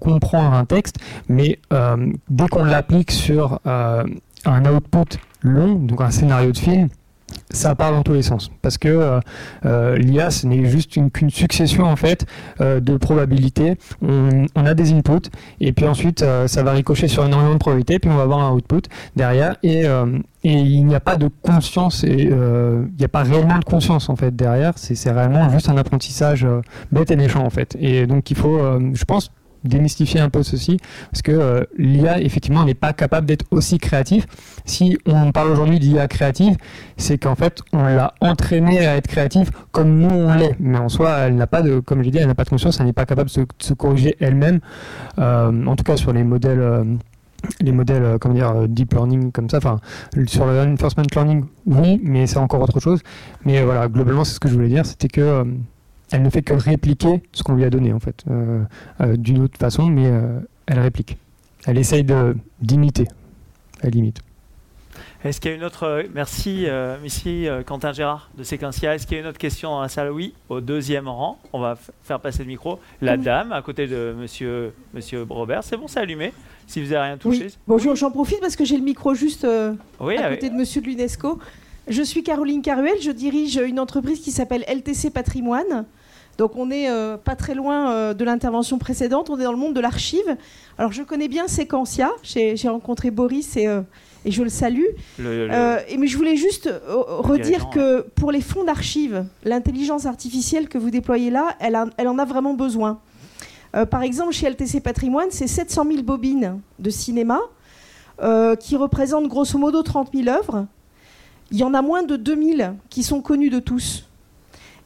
comprendre 0.00 0.52
un 0.52 0.64
texte, 0.64 0.96
mais 1.28 1.60
euh, 1.72 2.12
dès 2.28 2.48
qu'on 2.48 2.64
l'applique 2.64 3.12
sur 3.12 3.60
euh, 3.66 4.02
un 4.44 4.64
output 4.66 5.16
long, 5.42 5.74
donc 5.74 6.00
un 6.00 6.10
scénario 6.10 6.50
de 6.50 6.58
film, 6.58 6.88
ça 7.50 7.74
part 7.74 7.92
dans 7.92 8.02
tous 8.02 8.12
les 8.12 8.22
sens. 8.22 8.50
Parce 8.62 8.78
que 8.78 8.88
euh, 8.88 9.20
euh, 9.64 9.96
l'IA 9.96 10.30
ce 10.30 10.46
n'est 10.46 10.64
juste 10.66 10.98
qu'une 11.12 11.30
succession 11.30 11.84
en 11.84 11.96
fait 11.96 12.26
euh, 12.60 12.80
de 12.80 12.96
probabilités. 12.96 13.76
On, 14.02 14.46
a 14.54 14.74
des 14.74 14.92
inputs 14.92 15.30
et 15.60 15.72
puis 15.72 15.86
ensuite 15.86 16.24
ça 16.46 16.62
va 16.62 16.72
ricocher 16.72 17.06
sur 17.06 17.24
énormément 17.24 17.54
de 17.54 17.58
probabilités 17.58 17.98
puis 18.00 18.10
on 18.10 18.16
va 18.16 18.22
avoir 18.22 18.40
un 18.40 18.52
output 18.52 18.82
derrière. 19.14 19.56
Et, 19.62 19.84
il 20.42 20.86
n'y 20.86 20.94
a 20.94 21.00
pas 21.00 21.16
de 21.16 21.28
conscience 21.42 22.04
il 22.06 22.28
n'y 22.28 23.04
a 23.04 23.08
pas 23.08 23.22
réellement 23.22 23.58
de 23.58 23.64
conscience 23.64 24.08
en 24.08 24.16
fait 24.16 24.34
derrière. 24.34 24.72
C'est 24.76 25.10
réellement 25.10 25.48
juste 25.50 25.68
un 25.68 25.76
apprentissage 25.76 26.46
bête 26.92 27.10
et 27.10 27.16
méchant 27.16 27.44
en 27.44 27.50
fait. 27.50 27.76
Et 27.80 28.06
donc 28.06 28.30
il 28.30 28.36
faut 28.36 28.60
je 28.92 29.04
pense 29.04 29.30
démystifier 29.64 30.20
un 30.20 30.30
peu 30.30 30.42
ceci, 30.42 30.78
parce 31.10 31.22
que 31.22 31.32
euh, 31.32 31.64
l'IA, 31.76 32.20
effectivement, 32.20 32.64
n'est 32.64 32.74
pas 32.74 32.92
capable 32.92 33.26
d'être 33.26 33.46
aussi 33.50 33.78
créatif. 33.78 34.26
Si 34.64 34.98
on 35.06 35.32
parle 35.32 35.50
aujourd'hui 35.50 35.78
d'IA 35.78 36.08
créative, 36.08 36.56
c'est 36.96 37.18
qu'en 37.18 37.34
fait, 37.34 37.62
on 37.72 37.84
l'a 37.84 38.14
entraînée 38.20 38.86
à 38.86 38.96
être 38.96 39.06
créative 39.06 39.50
comme 39.72 39.98
nous 39.98 40.10
on 40.10 40.34
l'est. 40.34 40.56
Mais 40.60 40.78
en 40.78 40.88
soi, 40.88 41.10
elle 41.18 41.36
n'a 41.36 41.46
pas 41.46 41.62
de, 41.62 41.80
comme 41.80 42.02
je 42.02 42.10
dit, 42.10 42.18
elle 42.18 42.26
n'a 42.26 42.34
pas 42.34 42.44
de 42.44 42.50
conscience, 42.50 42.80
elle 42.80 42.86
n'est 42.86 42.92
pas 42.92 43.06
capable 43.06 43.30
de 43.30 43.46
se, 43.58 43.74
corriger 43.74 44.16
elle-même, 44.20 44.60
euh, 45.18 45.66
en 45.66 45.76
tout 45.76 45.84
cas 45.84 45.96
sur 45.96 46.12
les 46.12 46.24
modèles. 46.24 46.60
Euh, 46.60 46.84
les 47.60 47.70
modèles, 47.70 48.16
comment 48.18 48.34
dire, 48.34 48.66
deep 48.66 48.94
learning 48.94 49.30
comme 49.30 49.48
ça, 49.48 49.58
enfin, 49.58 49.78
sur 50.26 50.46
le 50.46 50.58
reinforcement 50.62 51.04
learning, 51.14 51.44
oui, 51.66 52.00
mais 52.02 52.26
c'est 52.26 52.38
encore 52.38 52.60
autre 52.62 52.80
chose. 52.80 53.02
Mais 53.44 53.62
voilà, 53.62 53.86
globalement, 53.86 54.24
c'est 54.24 54.34
ce 54.34 54.40
que 54.40 54.48
je 54.48 54.54
voulais 54.54 54.68
dire, 54.68 54.84
c'était 54.84 55.06
que 55.06 55.44
elle 56.12 56.22
ne 56.22 56.30
fait 56.30 56.42
que 56.42 56.54
répliquer 56.54 57.22
ce 57.32 57.42
qu'on 57.42 57.54
lui 57.54 57.64
a 57.64 57.70
donné 57.70 57.92
en 57.92 58.00
fait, 58.00 58.24
euh, 58.30 58.62
euh, 59.00 59.16
d'une 59.16 59.42
autre 59.42 59.58
façon, 59.58 59.86
mais 59.86 60.06
euh, 60.06 60.38
elle 60.66 60.78
réplique. 60.78 61.16
Elle 61.66 61.78
essaye 61.78 62.06
d'imiter, 62.60 63.08
elle 63.82 63.90
limite. 63.90 64.20
Est-ce 65.24 65.40
qu'il 65.40 65.50
y 65.50 65.54
a 65.54 65.56
une 65.56 65.64
autre. 65.64 66.04
Merci, 66.14 66.66
ici, 67.04 67.48
Quentin 67.66 67.92
Gérard 67.92 68.30
de 68.38 68.44
Séquentia. 68.44 68.94
Est-ce 68.94 69.08
qu'il 69.08 69.16
y 69.16 69.18
a 69.18 69.24
une 69.24 69.28
autre 69.28 69.38
question 69.38 69.70
dans 69.70 69.82
la 69.82 69.88
salle? 69.88 70.12
Oui, 70.12 70.34
au 70.48 70.60
deuxième 70.60 71.08
rang. 71.08 71.40
On 71.52 71.58
va 71.58 71.76
faire 72.04 72.20
passer 72.20 72.44
le 72.44 72.48
micro. 72.48 72.78
La 73.00 73.16
dame, 73.16 73.50
à 73.50 73.60
côté 73.62 73.88
de 73.88 74.14
monsieur, 74.16 74.72
monsieur 74.94 75.26
Robert. 75.28 75.64
C'est 75.64 75.76
bon, 75.76 75.88
c'est 75.88 75.98
allumé. 75.98 76.32
Si 76.68 76.80
vous 76.80 76.92
n'avez 76.92 77.08
rien 77.08 77.16
touché. 77.16 77.48
Bonjour, 77.66 77.96
j'en 77.96 78.12
profite 78.12 78.38
parce 78.40 78.54
que 78.54 78.64
j'ai 78.64 78.76
le 78.76 78.84
micro 78.84 79.14
juste 79.14 79.44
à 79.44 80.30
côté 80.30 80.50
de 80.50 80.54
monsieur 80.54 80.80
de 80.80 80.86
l'UNESCO. 80.86 81.40
Je 81.88 82.02
suis 82.02 82.24
Caroline 82.24 82.62
Caruel, 82.62 82.96
je 83.00 83.12
dirige 83.12 83.56
une 83.56 83.78
entreprise 83.78 84.20
qui 84.20 84.32
s'appelle 84.32 84.64
LTC 84.68 85.10
Patrimoine. 85.10 85.84
Donc 86.36 86.56
on 86.56 86.66
n'est 86.66 86.90
euh, 86.90 87.16
pas 87.16 87.36
très 87.36 87.54
loin 87.54 87.90
euh, 87.90 88.12
de 88.12 88.24
l'intervention 88.24 88.78
précédente, 88.78 89.30
on 89.30 89.38
est 89.38 89.44
dans 89.44 89.52
le 89.52 89.58
monde 89.58 89.72
de 89.72 89.80
l'archive. 89.80 90.36
Alors 90.78 90.92
je 90.92 91.04
connais 91.04 91.28
bien 91.28 91.46
Sequentia, 91.46 92.10
j'ai 92.24 92.56
rencontré 92.68 93.12
Boris 93.12 93.56
et, 93.56 93.68
euh, 93.68 93.82
je 94.26 94.42
le 94.42 94.48
salue. 94.48 94.86
mais 95.20 96.06
je 96.08 96.16
voulais 96.16 96.34
juste 96.34 96.68
redire 96.88 97.70
que 97.70 98.02
pour 98.16 98.32
les 98.32 98.40
fonds 98.40 98.64
d'archives, 98.64 99.24
l'intelligence 99.44 100.06
artificielle 100.06 100.68
que 100.68 100.78
vous 100.78 100.90
déployez 100.90 101.30
là, 101.30 101.54
elle, 101.60 101.78
elle 101.96 102.08
en 102.08 102.18
a 102.18 102.24
vraiment 102.24 102.54
besoin. 102.54 102.98
par 103.90 104.02
exemple, 104.02 104.32
chez 104.32 104.50
LTC 104.50 104.80
Patrimoine, 104.80 105.28
c'est 105.30 105.46
700 105.46 105.84
000 105.88 106.02
bobines 106.02 106.60
de 106.80 106.90
cinéma 106.90 107.38
qui 108.58 108.76
représentent 108.76 109.28
grosso 109.28 109.56
modo 109.58 109.82
30 109.82 110.10
000 110.12 110.28
œuvres 110.28 110.66
il 111.50 111.58
y 111.58 111.64
en 111.64 111.74
a 111.74 111.82
moins 111.82 112.02
de 112.02 112.16
2000 112.16 112.74
qui 112.90 113.02
sont 113.02 113.20
connus 113.20 113.50
de 113.50 113.60
tous. 113.60 114.04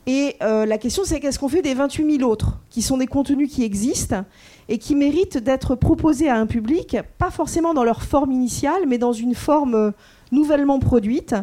Et 0.07 0.37
euh, 0.43 0.67
la 0.67 0.79
question, 0.79 1.03
c'est 1.05 1.21
qu'est-ce 1.21 1.39
qu'on 1.39 1.49
fait 1.49 1.63
des 1.63 1.75
28 1.75 2.19
000 2.19 2.31
autres, 2.31 2.59
qui 2.71 2.83
sont 2.83 2.97
des 2.97 3.07
contenus 3.07 3.53
qui 3.53 3.63
existent 3.65 4.25
et 4.71 4.79
qui 4.79 4.95
méritent 4.95 5.37
d'être 5.37 5.75
proposés 5.75 6.29
à 6.29 6.37
un 6.37 6.47
public, 6.47 6.97
pas 7.19 7.31
forcément 7.31 7.75
dans 7.75 7.85
leur 7.85 8.03
forme 8.03 8.31
initiale, 8.31 8.83
mais 8.87 8.99
dans 8.99 9.13
une 9.13 9.35
forme 9.35 9.75
euh, 9.75 9.91
nouvellement 10.31 10.79
produite, 10.79 11.35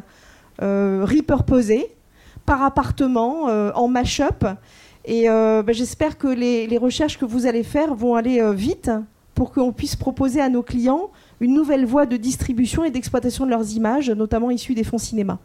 euh, 0.62 1.06
repurposée, 1.06 1.88
par 2.46 2.64
appartement, 2.64 3.50
euh, 3.50 3.72
en 3.76 3.90
mash-up. 3.90 4.46
Et 5.04 5.28
bah, 5.28 5.72
j'espère 5.72 6.18
que 6.18 6.28
les, 6.28 6.68
les, 6.68 6.78
recherches 6.78 7.18
que 7.18 7.24
vous 7.24 7.46
allez 7.46 7.64
faire 7.64 7.96
vont 7.96 8.16
aller 8.16 8.42
vite 8.54 8.92
pour 9.36 9.54
qu'on 9.54 9.72
puisse 9.72 9.96
proposer 9.96 10.42
à 10.42 10.50
nos 10.50 10.64
clients 10.64 11.12
une 11.40 11.54
nouvelle 11.54 11.86
voie 11.86 12.06
de 12.06 12.18
distribution 12.18 12.84
et 12.84 12.92
d'exploitation 12.92 13.46
de 13.46 13.52
leurs 13.52 13.72
images, 13.74 14.10
notamment 14.10 14.50
issues 14.50 14.74
des 14.74 14.84
fonds 14.84 14.98
cinéma. 14.98 15.40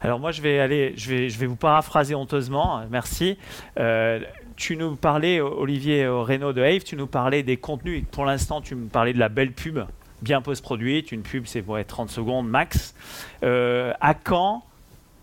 Alors 0.00 0.18
moi, 0.18 0.32
je 0.32 0.42
vais 0.42 0.58
aller, 0.58 0.94
je 0.96 1.10
vais, 1.10 1.28
je 1.28 1.38
vais 1.38 1.46
vous 1.46 1.56
paraphraser 1.56 2.14
honteusement. 2.14 2.82
Merci. 2.90 3.38
Euh, 3.78 4.20
tu 4.56 4.76
nous 4.76 4.96
parlais, 4.96 5.40
Olivier 5.40 6.06
Reynaud 6.06 6.52
de 6.52 6.62
Have, 6.62 6.82
tu 6.84 6.96
nous 6.96 7.06
parlais 7.06 7.42
des 7.42 7.56
contenus. 7.56 8.04
pour 8.10 8.24
l'instant, 8.24 8.60
tu 8.60 8.74
me 8.74 8.86
parlais 8.88 9.12
de 9.12 9.18
la 9.18 9.28
belle 9.28 9.52
pub, 9.52 9.80
bien 10.22 10.40
post-produite. 10.40 11.12
Une 11.12 11.22
pub, 11.22 11.44
c'est 11.46 11.62
pour 11.62 11.78
être 11.78 11.88
30 11.88 12.10
secondes 12.10 12.48
max. 12.48 12.94
Euh, 13.42 13.92
à 14.00 14.14
quand 14.14 14.62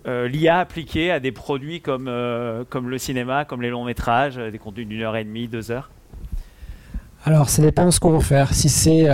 euh, 0.08 0.28
l'IA 0.28 0.60
appliquée 0.60 1.12
à 1.12 1.20
des 1.20 1.32
produits 1.32 1.82
comme, 1.82 2.12
comme 2.70 2.90
le 2.90 2.98
cinéma, 2.98 3.46
comme 3.46 3.62
les 3.62 3.70
longs 3.70 3.86
métrages, 3.86 4.36
des 4.36 4.58
contenus 4.58 4.88
d'une 4.88 5.02
heure 5.02 5.16
et 5.16 5.24
demie, 5.24 5.48
deux 5.48 5.72
heures? 5.72 5.90
Alors, 7.24 7.50
ça 7.50 7.62
dépend 7.62 7.86
de 7.86 7.92
ce 7.92 8.00
qu'on 8.00 8.12
veut 8.12 8.20
faire. 8.20 8.54
Si 8.54 8.68
c'est 8.68 9.08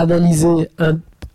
analyser, 0.00 0.68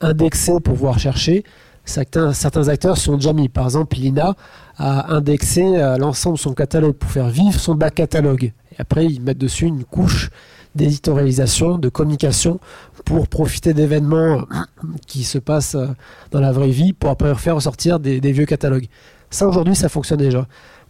indexer 0.01 0.53
pour 0.53 0.75
pouvoir 0.75 0.99
chercher. 0.99 1.43
Certains, 1.87 2.33
certains 2.33 2.67
acteurs 2.67 2.97
sont 2.97 3.15
déjà 3.15 3.31
mis. 3.31 3.47
Par 3.47 3.63
exemple, 3.63 3.95
Lina 3.95 4.35
a 4.77 5.13
indexé 5.13 5.63
euh, 5.63 5.97
l'ensemble 5.97 6.35
de 6.35 6.41
son 6.41 6.53
catalogue 6.53 6.95
pour 6.95 7.09
faire 7.09 7.29
vivre 7.29 7.57
son 7.59 7.75
back 7.75 7.95
catalogue. 7.95 8.43
Et 8.43 8.75
après, 8.77 9.05
ils 9.05 9.21
mettent 9.21 9.37
dessus 9.37 9.65
une 9.65 9.85
couche 9.85 10.29
d'éditorialisation, 10.75 11.77
de 11.77 11.87
communication 11.87 12.59
pour 13.05 13.29
profiter 13.29 13.73
d'événements 13.73 14.41
qui 15.07 15.23
se 15.23 15.37
passent 15.37 15.75
euh, 15.75 15.87
dans 16.31 16.41
la 16.41 16.51
vraie 16.51 16.69
vie 16.69 16.91
pour 16.91 17.09
après 17.09 17.33
faire 17.35 17.55
ressortir 17.55 18.01
des, 18.01 18.19
vieux 18.19 18.45
catalogues. 18.45 18.87
Ça, 19.29 19.47
aujourd'hui, 19.47 19.75
ça 19.75 19.87
fonctionne 19.87 20.19
déjà. 20.19 20.45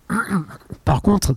Par 0.83 1.03
contre, 1.03 1.35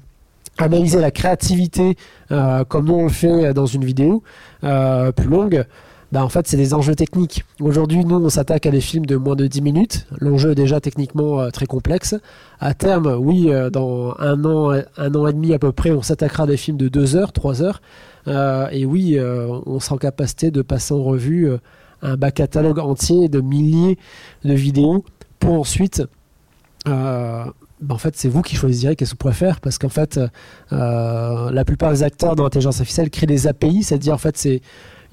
analyser 0.57 1.01
la 1.01 1.11
créativité 1.11 1.99
euh, 2.33 2.65
comme 2.65 2.87
nous 2.87 2.95
on 2.95 3.05
le 3.05 3.11
fait 3.11 3.53
dans 3.53 3.67
une 3.67 3.85
vidéo 3.85 4.23
plus 4.63 5.29
longue, 5.29 5.65
bah, 6.13 6.25
en 6.25 6.29
fait, 6.29 6.49
c'est 6.49 6.57
des 6.57 6.75
enjeux 6.75 6.97
techniques. 6.97 7.45
Aujourd'hui, 7.61 8.05
nous, 8.05 8.17
on 8.17 8.29
s'attaque 8.31 8.67
à 8.67 8.71
des 8.71 8.81
films 8.81 9.07
de 9.07 9.15
moins 9.17 9.37
de 9.37 9.47
10 9.47 9.63
minutes. 9.63 10.07
L'enjeu 10.19 10.53
est 10.53 10.57
déjà 10.57 10.81
techniquement 10.81 11.41
euh, 11.41 11.51
très 11.51 11.67
complexe. 11.67 12.17
À 12.59 12.75
terme, 12.75 13.15
oui, 13.19 13.53
euh, 13.53 13.71
dans 13.71 14.17
un 14.19 14.45
an, 14.45 14.73
un 14.97 15.15
an 15.15 15.27
et 15.29 15.33
demi 15.33 15.55
à 15.55 15.61
peu 15.61 15.71
près, 15.71 15.93
on 15.93 16.03
s'attaquera 16.03 16.45
à 16.45 16.47
des 16.47 16.57
films 16.57 16.79
de 16.79 16.89
2 16.89 17.15
heures, 17.15 17.33
3 17.33 17.63
heures. 17.63 17.81
Euh, 18.27 18.69
et 18.73 18.87
oui, 18.87 19.19
on 19.21 19.79
sera 19.79 19.95
en 19.95 19.99
capacité 19.99 20.51
de 20.51 20.63
passer 20.63 20.95
en 20.95 21.03
revue 21.03 21.51
un 22.03 22.17
bas 22.17 22.31
catalogue 22.31 22.79
entier 22.79 23.29
de 23.29 23.41
milliers 23.41 23.99
de 24.45 24.55
vidéos 24.55 25.05
pour 25.39 25.55
ensuite 25.55 26.03
bah, 26.87 27.55
en 27.95 27.99
fait, 27.99 28.15
c'est 28.17 28.29
vous 28.29 28.43
qui 28.43 28.57
choisirez 28.57 28.95
qu'est-ce 28.95 29.15
que 29.15 29.27
vous 29.27 29.33
faire 29.33 29.61
parce 29.61 29.79
qu'en 29.79 29.89
fait, 29.89 30.21
la 30.71 31.65
plupart 31.65 31.93
des 31.93 32.03
acteurs 32.03 32.37
dans 32.37 32.43
l'intelligence 32.43 32.81
artificielle 32.81 33.11
créent 33.11 33.27
des 33.27 33.47
API, 33.47 33.85
c'est-à-dire 33.85 34.13
en 34.13 34.19
fait, 34.19 34.37
c'est 34.37 34.61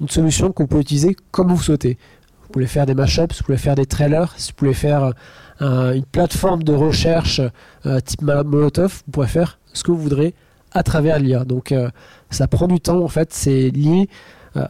une 0.00 0.08
solution 0.08 0.52
qu'on 0.52 0.66
peut 0.66 0.80
utiliser 0.80 1.16
comme 1.30 1.48
vous 1.48 1.62
souhaitez. 1.62 1.98
Vous 2.42 2.52
pouvez 2.52 2.66
faire 2.66 2.86
des 2.86 2.94
mashups, 2.94 3.36
vous 3.38 3.44
pouvez 3.44 3.58
faire 3.58 3.74
des 3.74 3.86
trailers, 3.86 4.34
vous 4.38 4.52
pouvez 4.56 4.74
faire 4.74 5.12
euh, 5.60 5.92
une 5.92 6.04
plateforme 6.04 6.62
de 6.62 6.72
recherche 6.72 7.40
euh, 7.84 8.00
type 8.00 8.22
Molotov, 8.22 9.02
vous 9.06 9.12
pouvez 9.12 9.26
faire 9.26 9.58
ce 9.72 9.82
que 9.82 9.90
vous 9.90 9.98
voudrez 9.98 10.34
à 10.72 10.82
travers 10.82 11.18
l'IA. 11.18 11.44
Donc 11.44 11.72
euh, 11.72 11.90
ça 12.30 12.46
prend 12.46 12.66
du 12.66 12.80
temps 12.80 13.02
en 13.02 13.08
fait, 13.08 13.32
c'est 13.32 13.70
lié 13.70 14.08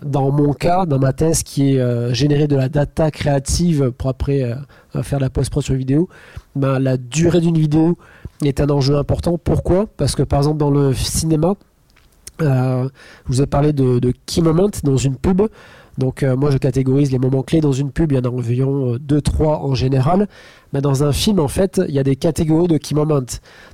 dans 0.03 0.31
mon 0.33 0.53
cas, 0.53 0.85
dans 0.85 0.99
ma 0.99 1.15
thèse 1.15 1.43
qui 1.43 1.77
est 1.77 2.15
générer 2.15 2.47
de 2.47 2.57
la 2.57 2.69
data 2.69 3.11
créative 3.11 3.91
pour 3.93 4.11
après 4.11 4.55
faire 5.03 5.19
la 5.19 5.31
post-pro 5.31 5.63
sur 5.63 5.77
vidéo, 5.77 6.11
ben, 6.57 6.79
la 6.79 6.99
durée 6.99 7.41
d'une 7.41 7.57
vidéo 7.57 7.97
est 8.45 8.61
un 8.61 8.69
enjeu 8.69 8.97
important. 8.97 9.39
Pourquoi? 9.39 9.87
Parce 9.97 10.15
que 10.15 10.23
par 10.23 10.41
exemple 10.41 10.59
dans 10.59 10.71
le 10.71 10.93
cinéma, 10.93 11.55
je 12.41 12.89
vous 13.27 13.43
ai 13.43 13.47
parlé 13.47 13.73
de, 13.73 14.13
key 14.27 14.41
moment 14.41 14.69
dans 14.85 14.97
une 14.97 15.17
pub. 15.17 15.43
Donc 15.97 16.23
moi 16.23 16.51
je 16.51 16.59
catégorise 16.59 17.11
les 17.11 17.19
moments 17.19 17.43
clés 17.43 17.61
dans 17.61 17.73
une 17.73 17.91
pub, 17.91 18.13
il 18.13 18.17
y 18.17 18.19
en 18.19 18.25
a 18.25 18.29
environ 18.29 18.97
2-3 18.97 19.47
en 19.63 19.75
général. 19.75 20.29
Mais 20.73 20.81
dans 20.81 21.03
un 21.03 21.13
film, 21.13 21.41
en 21.41 21.49
fait, 21.49 21.81
il 21.89 21.95
y 21.95 21.99
a 21.99 22.05
des 22.05 22.17
catégories 22.17 22.69
de 22.69 22.77
key 22.77 22.95
moments. 22.95 23.27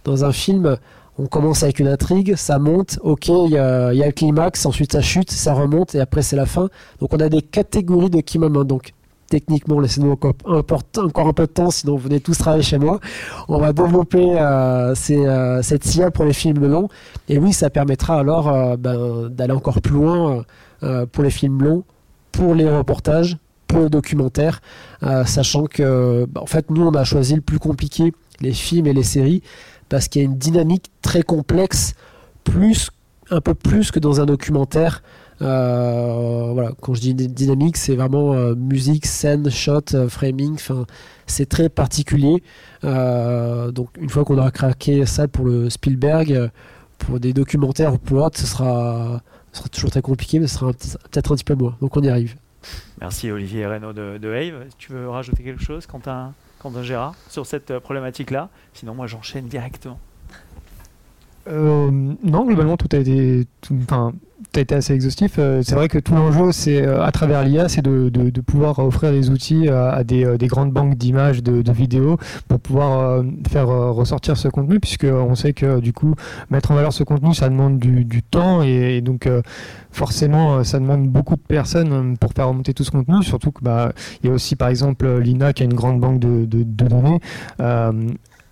Dans 0.04 0.24
un 0.24 0.32
film, 0.32 0.78
on 1.18 1.26
commence 1.26 1.62
avec 1.62 1.78
une 1.78 1.88
intrigue, 1.88 2.34
ça 2.34 2.58
monte, 2.58 2.98
ok, 3.02 3.28
il 3.28 3.50
y 3.50 3.58
a, 3.58 3.92
le 3.92 4.10
climax, 4.12 4.66
ensuite 4.66 4.92
ça 4.92 5.00
chute, 5.00 5.30
ça 5.30 5.54
remonte 5.54 5.94
et 5.94 6.00
après 6.00 6.22
c'est 6.22 6.36
la 6.36 6.46
fin. 6.46 6.68
Donc 7.00 7.14
on 7.14 7.18
a 7.18 7.28
des 7.28 7.42
catégories 7.42 8.10
de 8.10 8.20
key 8.20 8.38
moments. 8.38 8.64
Donc 8.64 8.92
techniquement, 9.34 9.80
laissez-nous 9.80 10.12
encore, 10.12 10.34
un 10.46 10.62
peu 10.62 11.42
de 11.42 11.52
temps, 11.52 11.72
sinon 11.72 11.96
vous 11.96 12.04
venez 12.04 12.20
tous 12.20 12.38
travailler 12.38 12.62
chez 12.62 12.78
moi. 12.78 13.00
On 13.48 13.58
va 13.58 13.72
développer 13.72 14.24
euh, 14.38 14.94
euh, 15.10 15.60
cette 15.60 15.84
CIA 15.84 16.12
pour 16.12 16.24
les 16.24 16.32
films 16.32 16.64
longs. 16.64 16.88
Et 17.28 17.38
oui, 17.38 17.52
ça 17.52 17.68
permettra 17.68 18.20
alors 18.20 18.48
euh, 18.48 18.76
ben, 18.76 19.28
d'aller 19.30 19.52
encore 19.52 19.80
plus 19.80 19.94
loin 19.94 20.44
pour 21.10 21.24
les 21.24 21.30
films 21.30 21.62
longs, 21.62 21.82
pour 22.30 22.54
les 22.54 22.70
reportages, 22.70 23.38
pour 23.66 23.80
les 23.80 23.88
documentaires, 23.88 24.60
sachant 25.24 25.64
que, 25.64 26.26
ben, 26.26 26.42
en 26.42 26.46
fait, 26.46 26.70
nous, 26.70 26.86
on 26.86 26.94
a 26.94 27.02
choisi 27.02 27.34
le 27.34 27.40
plus 27.40 27.58
compliqué, 27.58 28.12
les 28.40 28.52
films 28.52 28.86
et 28.86 28.92
les 28.92 29.02
séries, 29.02 29.42
parce 29.88 30.06
qu'il 30.06 30.22
y 30.22 30.24
a 30.24 30.28
une 30.28 30.38
dynamique 30.38 30.92
très 31.02 31.22
complexe, 31.22 31.94
un 33.30 33.40
peu 33.40 33.54
plus 33.54 33.90
que 33.90 33.98
dans 33.98 34.20
un 34.20 34.26
documentaire. 34.26 35.02
Euh, 35.42 36.50
voilà, 36.52 36.72
quand 36.80 36.94
je 36.94 37.00
dis 37.00 37.14
dynamique, 37.14 37.76
c'est 37.76 37.96
vraiment 37.96 38.34
euh, 38.34 38.54
musique, 38.54 39.06
scène, 39.06 39.50
shot, 39.50 39.94
euh, 39.94 40.08
framing. 40.08 40.54
Enfin, 40.54 40.86
c'est 41.26 41.48
très 41.48 41.68
particulier. 41.68 42.42
donc, 42.82 43.88
une 43.98 44.10
fois 44.10 44.24
qu'on 44.24 44.38
aura 44.38 44.50
craqué 44.50 45.06
ça 45.06 45.28
pour 45.28 45.46
le 45.46 45.70
Spielberg, 45.70 46.50
pour 46.98 47.18
des 47.18 47.32
documentaires 47.32 47.94
ou 47.94 47.98
pour 47.98 48.22
autre, 48.22 48.38
ce 48.38 48.46
sera, 48.46 49.20
sera 49.52 49.68
toujours 49.68 49.90
très 49.90 50.02
compliqué, 50.02 50.38
mais 50.38 50.46
ce 50.46 50.58
sera 50.58 50.72
peut-être 50.72 51.32
un 51.32 51.34
petit 51.34 51.44
peu 51.44 51.54
moins. 51.54 51.76
Donc, 51.80 51.96
on 51.96 52.02
y 52.02 52.08
arrive. 52.08 52.36
Merci 53.00 53.30
Olivier 53.30 53.66
Reynaud 53.66 53.92
de, 53.92 54.18
de 54.18 54.28
Have. 54.32 54.66
Tu 54.78 54.92
veux 54.92 55.08
rajouter 55.08 55.42
quelque 55.42 55.62
chose, 55.62 55.86
Quentin, 55.86 56.32
Quentin 56.58 56.82
Gérard, 56.82 57.14
sur 57.28 57.44
cette 57.44 57.78
problématique-là? 57.78 58.48
Sinon, 58.72 58.94
moi, 58.94 59.06
j'enchaîne 59.06 59.46
directement. 59.46 59.98
non, 61.46 62.44
globalement, 62.46 62.76
tout 62.76 62.88
a 62.92 62.98
été. 62.98 63.46
Enfin, 63.82 64.12
tu 64.52 64.58
as 64.58 64.62
été 64.62 64.74
assez 64.74 64.94
exhaustif. 64.94 65.36
Euh, 65.38 65.62
c'est 65.62 65.74
vrai 65.74 65.88
que 65.88 65.98
tout 65.98 66.14
l'enjeu, 66.14 66.52
c'est 66.52 66.84
euh, 66.86 67.04
à 67.04 67.12
travers 67.12 67.42
l'IA, 67.44 67.68
c'est 67.68 67.82
de, 67.82 68.40
pouvoir 68.40 68.78
offrir 68.78 69.10
des 69.12 69.30
outils 69.30 69.68
à, 69.68 70.04
des, 70.04 70.24
euh, 70.24 70.36
des, 70.36 70.46
grandes 70.46 70.72
banques 70.72 70.96
d'images, 70.96 71.42
de, 71.42 71.72
vidéos, 71.72 72.18
pour 72.48 72.60
pouvoir 72.60 73.24
faire 73.50 73.66
ressortir 73.66 74.36
ce 74.36 74.48
contenu, 74.48 74.78
puisque 74.78 75.04
on 75.04 75.34
sait 75.34 75.52
que 75.52 75.80
du 75.80 75.92
coup, 75.92 76.14
mettre 76.50 76.70
en 76.70 76.74
valeur 76.74 76.92
ce 76.92 77.02
contenu, 77.02 77.34
ça 77.34 77.48
demande 77.48 77.78
du, 77.78 78.22
temps 78.22 78.62
et, 78.62 79.00
donc 79.00 79.28
forcément, 79.90 80.62
ça 80.62 80.78
demande 80.78 81.08
beaucoup 81.08 81.34
de 81.34 81.40
personnes 81.40 82.16
pour 82.18 82.32
faire 82.32 82.48
remonter 82.48 82.74
tout 82.74 82.84
ce 82.84 82.90
contenu. 82.90 83.22
Surtout 83.24 83.50
que 83.50 83.62
bah, 83.62 83.92
il 84.22 84.28
y 84.28 84.30
a 84.30 84.34
aussi 84.34 84.54
par 84.54 84.68
exemple 84.68 85.18
l'INA 85.18 85.52
qui 85.52 85.62
a 85.62 85.66
une 85.66 85.74
grande 85.74 86.00
banque 86.00 86.20
de 86.20 86.44
données. 86.62 87.18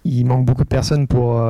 il 0.05 0.26
manque 0.26 0.45
beaucoup 0.45 0.64
de 0.64 0.68
personnes 0.68 1.07
pour 1.07 1.40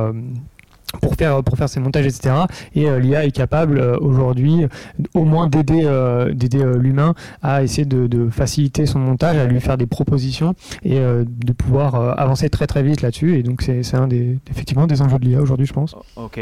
pour 0.99 1.15
faire 1.15 1.43
pour 1.43 1.57
faire 1.57 1.69
ces 1.69 1.79
montages 1.79 2.05
etc 2.05 2.33
et 2.75 2.89
euh, 2.89 2.99
l'IA 2.99 3.25
est 3.25 3.31
capable 3.31 3.79
euh, 3.79 3.97
aujourd'hui 3.99 4.65
au 5.13 5.25
moins 5.25 5.47
d'aider 5.47 5.81
euh, 5.85 6.33
d'aider 6.33 6.63
l'humain 6.77 7.13
à 7.41 7.63
essayer 7.63 7.85
de, 7.85 8.29
faciliter 8.29 8.85
son 8.85 8.99
montage 8.99 9.37
à 9.37 9.45
lui 9.45 9.59
faire 9.59 9.77
des 9.77 9.85
propositions 9.85 10.55
et 10.83 10.99
de 10.99 11.51
pouvoir 11.51 12.19
avancer 12.19 12.49
très 12.49 12.67
très 12.67 12.83
vite 12.83 13.01
là-dessus. 13.01 13.37
Et 13.37 13.43
donc 13.43 13.61
c'est 13.61 13.95
un 13.95 14.07
des 14.07 14.39
effectivement 14.49 14.87
des 14.87 15.01
enjeux 15.01 15.19
de 15.19 15.25
l'IA 15.25 15.41
aujourd'hui 15.41 15.65
je 15.65 15.73
pense. 15.73 15.95
Ok. 16.15 16.39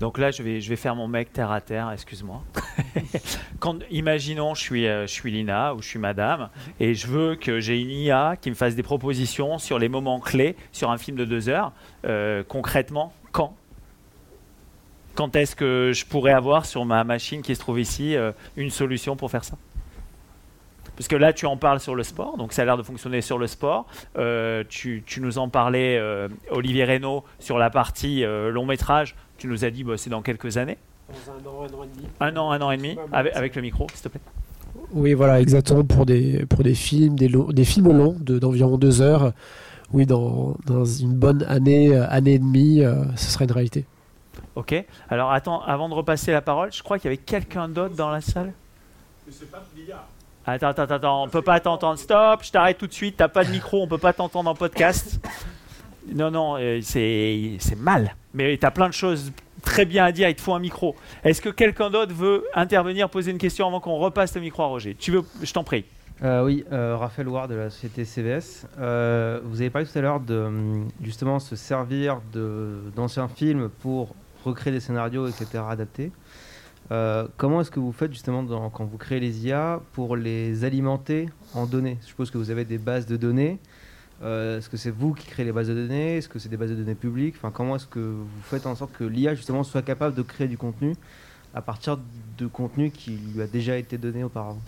Donc 0.00 0.18
là 0.18 0.30
je 0.30 0.42
vais 0.42 0.60
je 0.60 0.68
vais 0.68 0.76
faire 0.76 0.94
mon 0.94 1.08
mec 1.08 1.32
terre 1.32 1.50
à 1.50 1.60
terre 1.60 1.90
excuse-moi. 1.92 2.42
Imaginons 3.90 4.54
je 4.54 4.60
suis 4.60 4.84
je 4.84 5.06
suis 5.06 5.30
Lina 5.30 5.74
ou 5.74 5.82
je 5.82 5.88
suis 5.88 5.98
Madame 5.98 6.48
et 6.80 6.94
je 6.94 7.06
veux 7.06 7.36
que 7.36 7.60
j'ai 7.60 7.80
une 7.80 7.90
IA 7.90 8.36
qui 8.40 8.50
me 8.50 8.54
fasse 8.54 8.74
des 8.74 8.82
propositions 8.82 9.58
sur 9.58 9.78
les 9.78 9.88
moments 9.88 10.20
clés 10.20 10.56
sur 10.72 10.90
un 10.90 10.98
film 10.98 11.16
de 11.16 11.24
deux 11.24 11.48
heures 11.48 11.72
concrètement 12.48 13.12
quand? 13.32 13.54
Quand 15.14 15.36
est-ce 15.36 15.54
que 15.56 15.92
je 15.94 16.06
pourrais 16.06 16.32
avoir 16.32 16.66
sur 16.66 16.84
ma 16.84 17.04
machine 17.04 17.42
qui 17.42 17.54
se 17.54 17.60
trouve 17.60 17.80
ici 17.80 18.16
euh, 18.16 18.32
une 18.56 18.70
solution 18.70 19.16
pour 19.16 19.30
faire 19.30 19.44
ça? 19.44 19.56
Parce 20.96 21.08
que 21.08 21.16
là, 21.16 21.32
tu 21.32 21.46
en 21.46 21.56
parles 21.56 21.80
sur 21.80 21.94
le 21.94 22.02
sport, 22.02 22.36
donc 22.36 22.52
ça 22.52 22.62
a 22.62 22.64
l'air 22.64 22.76
de 22.76 22.82
fonctionner 22.82 23.22
sur 23.22 23.38
le 23.38 23.46
sport. 23.46 23.86
Euh, 24.18 24.62
tu, 24.68 25.02
nous 25.20 25.38
en 25.38 25.48
parlais, 25.48 25.96
euh, 25.98 26.28
Olivier 26.50 26.84
Reynaud, 26.84 27.24
sur 27.38 27.58
la 27.58 27.70
partie 27.70 28.24
long 28.24 28.66
métrage. 28.66 29.16
Tu 29.38 29.46
nous 29.46 29.64
as 29.64 29.70
dit, 29.70 29.84
bah, 29.84 29.94
c'est 29.96 30.10
dans 30.10 30.22
quelques 30.22 30.58
années. 30.58 30.76
Dans 31.08 31.32
un 31.32 31.50
an, 31.50 31.62
un 31.62 31.78
an 31.78 31.82
et 31.82 31.88
demi. 31.96 32.08
Un 32.20 32.36
an, 32.36 32.50
un 32.52 32.60
an 32.60 32.70
et 32.70 32.76
demi, 32.76 32.96
avec, 33.10 33.56
le 33.56 33.62
micro, 33.62 33.86
s'il 33.92 34.02
te 34.02 34.08
plaît. 34.08 34.20
Oui, 34.92 35.14
voilà, 35.14 35.40
exactement, 35.40 35.82
pour 35.82 36.06
des, 36.06 36.44
pour 36.46 36.62
des 36.62 36.74
films, 36.74 37.16
des, 37.16 37.28
des 37.28 37.64
films 37.64 37.90
longs 37.96 38.16
d'environ 38.20 38.76
deux 38.76 39.00
heures. 39.00 39.32
Oui, 39.92 40.06
dans, 40.06 40.56
dans, 40.66 40.84
une 40.84 41.14
bonne 41.14 41.42
année, 41.44 41.96
année 41.96 42.34
et 42.34 42.38
demie, 42.38 42.82
ce 43.16 43.30
serait 43.30 43.46
une 43.46 43.52
réalité. 43.52 43.86
Ok. 44.54 44.74
Alors 45.08 45.32
attends, 45.32 45.62
avant 45.62 45.88
de 45.88 45.94
repasser 45.94 46.32
la 46.32 46.42
parole, 46.42 46.72
je 46.72 46.82
crois 46.82 46.98
qu'il 46.98 47.10
y 47.10 47.14
avait 47.14 47.22
quelqu'un 47.22 47.68
d'autre 47.68 47.94
dans 47.94 48.10
la 48.10 48.20
salle. 48.20 48.52
Mais 49.26 49.32
c'est 49.32 49.50
pas 49.50 49.62
Attends, 50.44 50.68
attends, 50.68 50.82
attends, 50.82 51.22
on 51.22 51.28
peut 51.28 51.42
pas 51.42 51.60
t'entendre. 51.60 51.98
Stop, 51.98 52.42
je 52.42 52.50
t'arrête 52.50 52.76
tout 52.76 52.88
de 52.88 52.92
suite. 52.92 53.16
T'as 53.16 53.28
pas 53.28 53.44
de 53.44 53.50
micro, 53.50 53.82
on 53.82 53.86
peut 53.86 53.98
pas 53.98 54.12
t'entendre 54.12 54.50
en 54.50 54.54
podcast. 54.54 55.24
Non, 56.12 56.32
non, 56.32 56.56
euh, 56.58 56.80
c'est 56.82 57.58
mal. 57.76 58.16
Mais 58.34 58.56
t'as 58.56 58.72
plein 58.72 58.88
de 58.88 58.94
choses 58.94 59.30
très 59.62 59.84
bien 59.84 60.04
à 60.04 60.10
dire. 60.10 60.28
Il 60.28 60.34
te 60.34 60.40
faut 60.40 60.52
un 60.52 60.58
micro. 60.58 60.96
Est-ce 61.22 61.40
que 61.40 61.48
quelqu'un 61.48 61.90
d'autre 61.90 62.12
veut 62.12 62.44
intervenir, 62.54 63.08
poser 63.08 63.30
une 63.30 63.38
question 63.38 63.68
avant 63.68 63.78
qu'on 63.78 63.98
repasse 63.98 64.34
le 64.34 64.40
micro 64.40 64.64
à 64.64 64.66
Roger? 64.66 64.96
Tu 64.98 65.12
veux 65.12 65.22
Je 65.40 65.52
t'en 65.52 65.62
prie. 65.62 65.84
Euh, 66.24 66.44
oui, 66.44 66.64
euh, 66.72 66.96
Raphaël 66.96 67.28
Ward 67.28 67.48
de 67.48 67.54
la 67.54 67.70
société 67.70 68.04
CVS. 68.04 68.66
vous 68.76 69.60
avez 69.60 69.70
parlé 69.70 69.86
tout 69.86 69.96
à 69.96 70.02
l'heure 70.02 70.18
de 70.18 70.50
justement 71.00 71.38
se 71.38 71.54
servir 71.54 72.20
d'anciens 72.96 73.28
films 73.28 73.68
pour 73.68 74.16
recréer 74.44 74.72
des 74.72 74.80
scénarios, 74.80 75.26
etc., 75.26 75.64
adaptés. 75.68 76.12
Euh, 76.90 77.26
comment 77.36 77.60
est-ce 77.60 77.70
que 77.70 77.80
vous 77.80 77.92
faites 77.92 78.12
justement 78.12 78.44
quand 78.70 78.84
vous 78.84 78.98
créez 78.98 79.20
les 79.20 79.46
IA 79.46 79.80
pour 79.92 80.16
les 80.16 80.64
alimenter 80.64 81.28
en 81.54 81.66
données? 81.66 81.98
Je 82.02 82.08
suppose 82.08 82.30
que 82.30 82.38
vous 82.38 82.50
avez 82.50 82.64
des 82.64 82.78
bases 82.78 83.06
de 83.06 83.16
données. 83.16 83.58
Euh, 84.22 84.58
est-ce 84.58 84.68
que 84.68 84.76
c'est 84.76 84.90
vous 84.90 85.14
qui 85.14 85.26
créez 85.26 85.44
les 85.44 85.52
bases 85.52 85.68
de 85.68 85.74
données? 85.74 86.18
Est-ce 86.18 86.28
que 86.28 86.38
c'est 86.38 86.48
des 86.48 86.56
bases 86.56 86.70
de 86.70 86.76
données 86.76 86.94
publiques? 86.94 87.34
Enfin, 87.38 87.50
Comment 87.50 87.76
est-ce 87.76 87.86
que 87.86 87.98
vous 87.98 88.26
faites 88.42 88.66
en 88.66 88.74
sorte 88.74 88.92
que 88.92 89.04
l'IA 89.04 89.34
justement 89.34 89.64
soit 89.64 89.82
capable 89.82 90.14
de 90.14 90.22
créer 90.22 90.48
du 90.48 90.58
contenu 90.58 90.94
à 91.54 91.62
partir 91.62 91.98
de 92.38 92.46
contenu 92.46 92.90
qui 92.90 93.18
lui 93.34 93.42
a 93.42 93.46
déjà 93.46 93.76
été 93.76 93.98
donné 93.98 94.24
auparavant? 94.24 94.60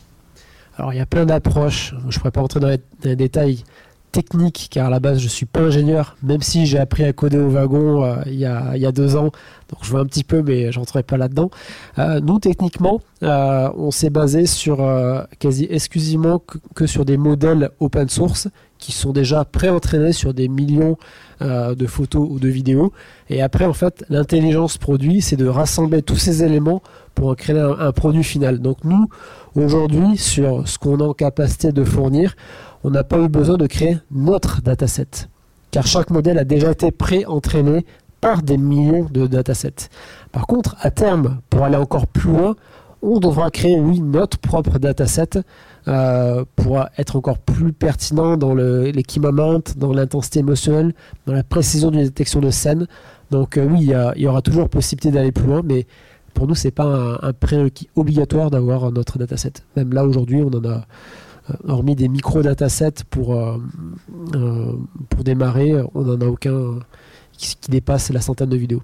Alors 0.76 0.92
il 0.92 0.96
y 0.96 1.00
a 1.00 1.06
plein 1.06 1.24
d'approches. 1.24 1.94
Je 2.08 2.16
ne 2.16 2.20
pourrais 2.20 2.32
pas 2.32 2.40
rentrer 2.40 2.60
dans 2.60 2.76
les 3.04 3.16
détails 3.16 3.62
technique, 4.14 4.68
car 4.70 4.86
à 4.86 4.90
la 4.90 5.00
base 5.00 5.18
je 5.18 5.26
suis 5.26 5.44
pas 5.44 5.60
ingénieur, 5.60 6.16
même 6.22 6.40
si 6.40 6.66
j'ai 6.66 6.78
appris 6.78 7.02
à 7.02 7.12
coder 7.12 7.38
au 7.38 7.48
wagon 7.48 8.04
euh, 8.04 8.14
il, 8.26 8.34
y 8.34 8.46
a, 8.46 8.92
deux 8.92 9.16
ans, 9.16 9.32
donc 9.70 9.80
je 9.82 9.90
vois 9.90 10.00
un 10.00 10.06
petit 10.06 10.22
peu, 10.22 10.40
mais 10.40 10.70
j'entrerai 10.70 11.02
pas 11.02 11.16
là-dedans. 11.16 11.50
Euh, 11.98 12.20
nous, 12.20 12.38
techniquement, 12.38 13.00
euh, 13.24 13.68
on 13.76 13.90
s'est 13.90 14.10
basé 14.10 14.46
sur 14.46 14.76
quasi 15.40 15.66
exclusivement 15.68 16.40
que, 16.76 16.86
sur 16.86 17.04
des 17.04 17.16
modèles 17.16 17.70
open 17.80 18.08
source 18.08 18.46
qui 18.78 18.92
sont 18.92 19.12
déjà 19.12 19.44
pré-entraînés 19.44 20.12
sur 20.12 20.32
des 20.32 20.46
millions 20.48 20.96
de 21.40 21.86
photos 21.86 22.26
ou 22.30 22.38
de 22.38 22.48
vidéos. 22.48 22.92
Et 23.28 23.42
après, 23.42 23.64
en 23.64 23.72
fait, 23.72 24.04
l'intelligence 24.08 24.78
produit, 24.78 25.20
c'est 25.22 25.36
de 25.36 25.46
rassembler 25.46 26.02
tous 26.02 26.16
ces 26.16 26.44
éléments 26.44 26.82
pour 27.14 27.34
créer 27.34 27.58
un 27.58 27.92
produit 27.92 28.24
final. 28.24 28.60
Donc 28.60 28.78
nous, 28.84 29.08
aujourd'hui, 29.54 30.16
sur 30.16 30.68
ce 30.68 30.78
qu'on 30.78 31.00
a 31.00 31.04
en 31.04 31.14
capacité 31.14 31.72
de 31.72 31.82
fournir, 31.82 32.36
on 32.84 32.90
n'a 32.90 33.02
pas 33.02 33.18
eu 33.18 33.28
besoin 33.28 33.56
de 33.56 33.66
créer 33.66 33.98
notre 34.10 34.62
dataset, 34.62 35.28
car 35.70 35.86
chaque 35.86 36.10
modèle 36.10 36.38
a 36.38 36.44
déjà 36.44 36.70
été 36.70 36.92
pré-entraîné 36.92 37.84
par 38.20 38.42
des 38.42 38.58
millions 38.58 39.06
de 39.10 39.26
datasets. 39.26 39.88
Par 40.32 40.46
contre, 40.46 40.76
à 40.80 40.90
terme, 40.90 41.40
pour 41.50 41.64
aller 41.64 41.76
encore 41.76 42.06
plus 42.06 42.30
loin, 42.30 42.56
on 43.02 43.18
devra 43.18 43.50
créer, 43.50 43.78
oui, 43.78 44.00
notre 44.00 44.38
propre 44.38 44.78
dataset 44.78 45.42
euh, 45.88 46.44
pour 46.56 46.82
être 46.96 47.16
encore 47.16 47.38
plus 47.38 47.72
pertinent 47.72 48.36
dans 48.36 48.54
le, 48.54 48.90
les 48.90 49.02
dans 49.76 49.92
l'intensité 49.92 50.38
émotionnelle, 50.40 50.94
dans 51.26 51.34
la 51.34 51.42
précision 51.42 51.90
d'une 51.90 52.02
détection 52.02 52.40
de 52.40 52.50
scène. 52.50 52.86
Donc 53.30 53.58
euh, 53.58 53.66
oui, 53.66 53.90
il 54.16 54.22
y, 54.22 54.26
aura 54.26 54.40
toujours 54.40 54.68
possibilité 54.68 55.10
d'aller 55.10 55.32
plus 55.32 55.46
loin, 55.46 55.60
mais 55.62 55.86
pour 56.32 56.46
nous, 56.46 56.54
c'est 56.54 56.70
pas 56.70 57.18
un, 57.22 57.32
prérequis 57.32 57.88
obligatoire 57.94 58.50
d'avoir 58.50 58.90
notre 58.90 59.18
dataset. 59.18 59.52
Même 59.76 59.92
là, 59.92 60.04
aujourd'hui, 60.04 60.42
on 60.42 60.48
en 60.48 60.64
a 60.64 60.86
hormis 61.66 61.94
des 61.94 62.08
micro-datasets 62.08 63.04
pour, 63.10 63.34
euh, 63.34 63.58
euh, 64.34 64.72
pour 65.10 65.24
démarrer, 65.24 65.74
on 65.94 66.02
n'en 66.02 66.20
a 66.20 66.26
aucun 66.26 66.78
qui, 67.32 67.56
dépasse 67.68 68.10
la 68.10 68.20
centaine 68.20 68.48
de 68.48 68.56
vidéos. 68.56 68.82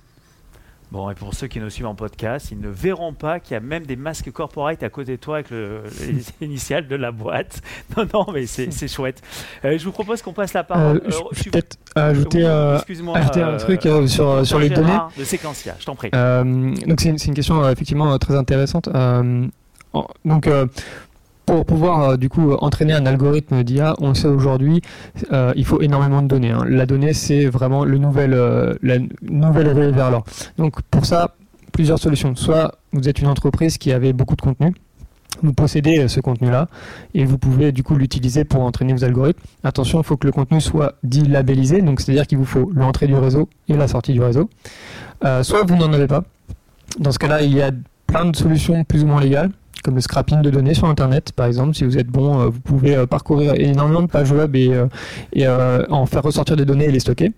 Bon, 0.91 1.09
et 1.09 1.15
pour 1.15 1.35
ceux 1.35 1.47
qui 1.47 1.61
nous 1.61 1.71
suivent 1.71 1.87
en 1.87 1.95
podcast, 1.95 2.49
ils 2.51 2.59
ne 2.59 2.69
verront 2.69 3.13
pas 3.13 3.39
qu'il 3.39 3.55
y 3.55 3.57
a 3.57 3.61
même 3.61 3.87
des 3.87 3.95
masques 3.95 4.33
corporate 4.33 4.83
à 4.83 4.89
côté 4.89 5.13
de 5.13 5.21
toi 5.21 5.37
avec 5.37 5.51
le, 5.51 5.83
les 6.01 6.25
initiales 6.47 6.89
de 6.89 6.97
la 6.97 7.13
boîte. 7.13 7.63
Non, 7.97 8.07
non, 8.13 8.27
mais 8.33 8.47
c'est 8.47 8.89
chouette. 8.89 9.23
je 9.63 9.85
vous 9.85 9.93
propose 9.93 10.21
qu'on 10.21 10.33
passe 10.33 10.53
la 10.53 10.65
parole. 10.65 11.01
je 11.07 11.45
vais 11.45 11.51
peut-être 11.51 11.77
ajouter, 11.95 12.45
ajouter 12.45 13.43
un 13.43 13.57
truc 13.57 13.83
sur, 14.09 14.45
sur 14.45 14.59
les 14.59 14.69
données. 14.69 14.99
De 15.17 15.23
Séquentia, 15.23 15.77
je 15.79 15.85
t'en 15.85 15.95
prie. 15.95 16.11
donc, 16.11 17.01
c'est 17.01 17.09
une, 17.09 17.19
une, 17.25 17.35
question 17.35 17.69
effectivement 17.71 18.19
très 18.19 18.35
intéressante. 18.35 18.89
donc, 20.25 20.49
pour 21.47 21.65
pouvoir 21.65 22.17
du 22.19 22.29
coup 22.29 22.53
entraîner 22.53 22.93
un 22.93 23.07
algorithme 23.07 23.63
d'IA, 23.65 23.95
on 23.99 24.15
sait 24.15 24.29
aujourd'hui, 24.29 24.83
il 25.33 25.65
faut 25.65 25.81
énormément 25.81 26.23
de 26.23 26.29
données. 26.29 26.51
Hein. 26.51 26.65
La 26.69 26.87
donnée, 26.87 27.13
c'est 27.13 27.47
vraiment 27.47 27.85
le 27.85 27.99
nouvel, 27.99 28.31
la 28.83 28.99
nouvelle 29.23 29.93
vers 29.93 30.11
l'or. 30.11 30.25
Donc 30.59 30.81
pour 30.83 31.07
ça, 31.07 31.35
plusieurs 31.73 31.99
solutions. 31.99 32.35
Soit 32.37 32.79
vous 32.93 33.09
êtes 33.09 33.21
une 33.21 33.29
entreprise 33.29 33.79
qui 33.79 33.93
avait 33.93 34.13
beaucoup 34.13 34.37
de 34.37 34.43
contenu, 34.43 34.75
vous 35.43 35.53
possédez 35.53 36.09
ce 36.09 36.21
contenu-là 36.21 36.69
et 37.15 37.25
vous 37.25 37.39
pouvez 37.39 37.73
du 37.73 37.83
coup 37.83 37.95
l'utiliser 37.95 38.45
pour 38.45 38.63
entraîner 38.63 38.93
vos 38.93 39.05
algorithmes. 39.05 39.41
Attention, 39.65 40.01
il 40.01 40.05
faut 40.05 40.17
que 40.17 40.27
le 40.27 40.33
contenu 40.33 40.61
soit 40.61 40.95
dit 41.03 41.27
labellisé, 41.27 41.83
donc 41.83 42.01
c'est-à-dire 42.01 42.27
qu'il 42.27 42.39
vous 42.39 42.45
faut 42.45 42.71
l'entrée 42.75 43.07
du 43.07 43.15
réseau 43.15 43.49
et 43.69 43.75
la 43.75 43.89
sortie 43.89 44.13
du 44.13 44.21
réseau. 44.21 44.51
Euh, 45.25 45.43
soit 45.43 45.65
vous 45.65 45.77
n'en 45.77 45.93
avez 45.93 46.07
pas. 46.07 46.25
Dans 46.99 47.13
ce 47.13 47.19
cas-là, 47.19 47.43
il 47.43 47.55
y 47.55 47.63
a 47.63 47.71
plein 48.07 48.27
de 48.27 48.37
solutions 48.37 48.85
plus 48.85 49.05
ou 49.05 49.07
moins 49.07 49.21
légales, 49.21 49.51
comme 49.83 49.95
le 49.95 50.01
scrapping 50.01 50.43
de 50.43 50.51
données 50.51 50.75
sur 50.75 50.89
Internet, 50.89 51.33
par 51.33 51.47
exemple. 51.47 51.75
Si 51.75 51.85
vous 51.85 51.99
êtes 51.99 52.09
bon, 52.09 52.41
euh, 52.41 52.49
vous 52.49 52.61
pouvez 52.61 52.97
euh, 52.97 53.07
parcourir 53.07 53.55
énormément 53.57 54.03
de 54.03 54.09
pages 54.09 54.33
web 54.33 54.55
et, 54.57 54.73
et 55.33 55.49
en 55.49 56.07
faire 56.07 56.23
ressortir 56.23 56.57
des 56.57 56.65
données 56.65 56.87
et 56.87 56.93
les 56.93 57.01
stocker 57.01 57.33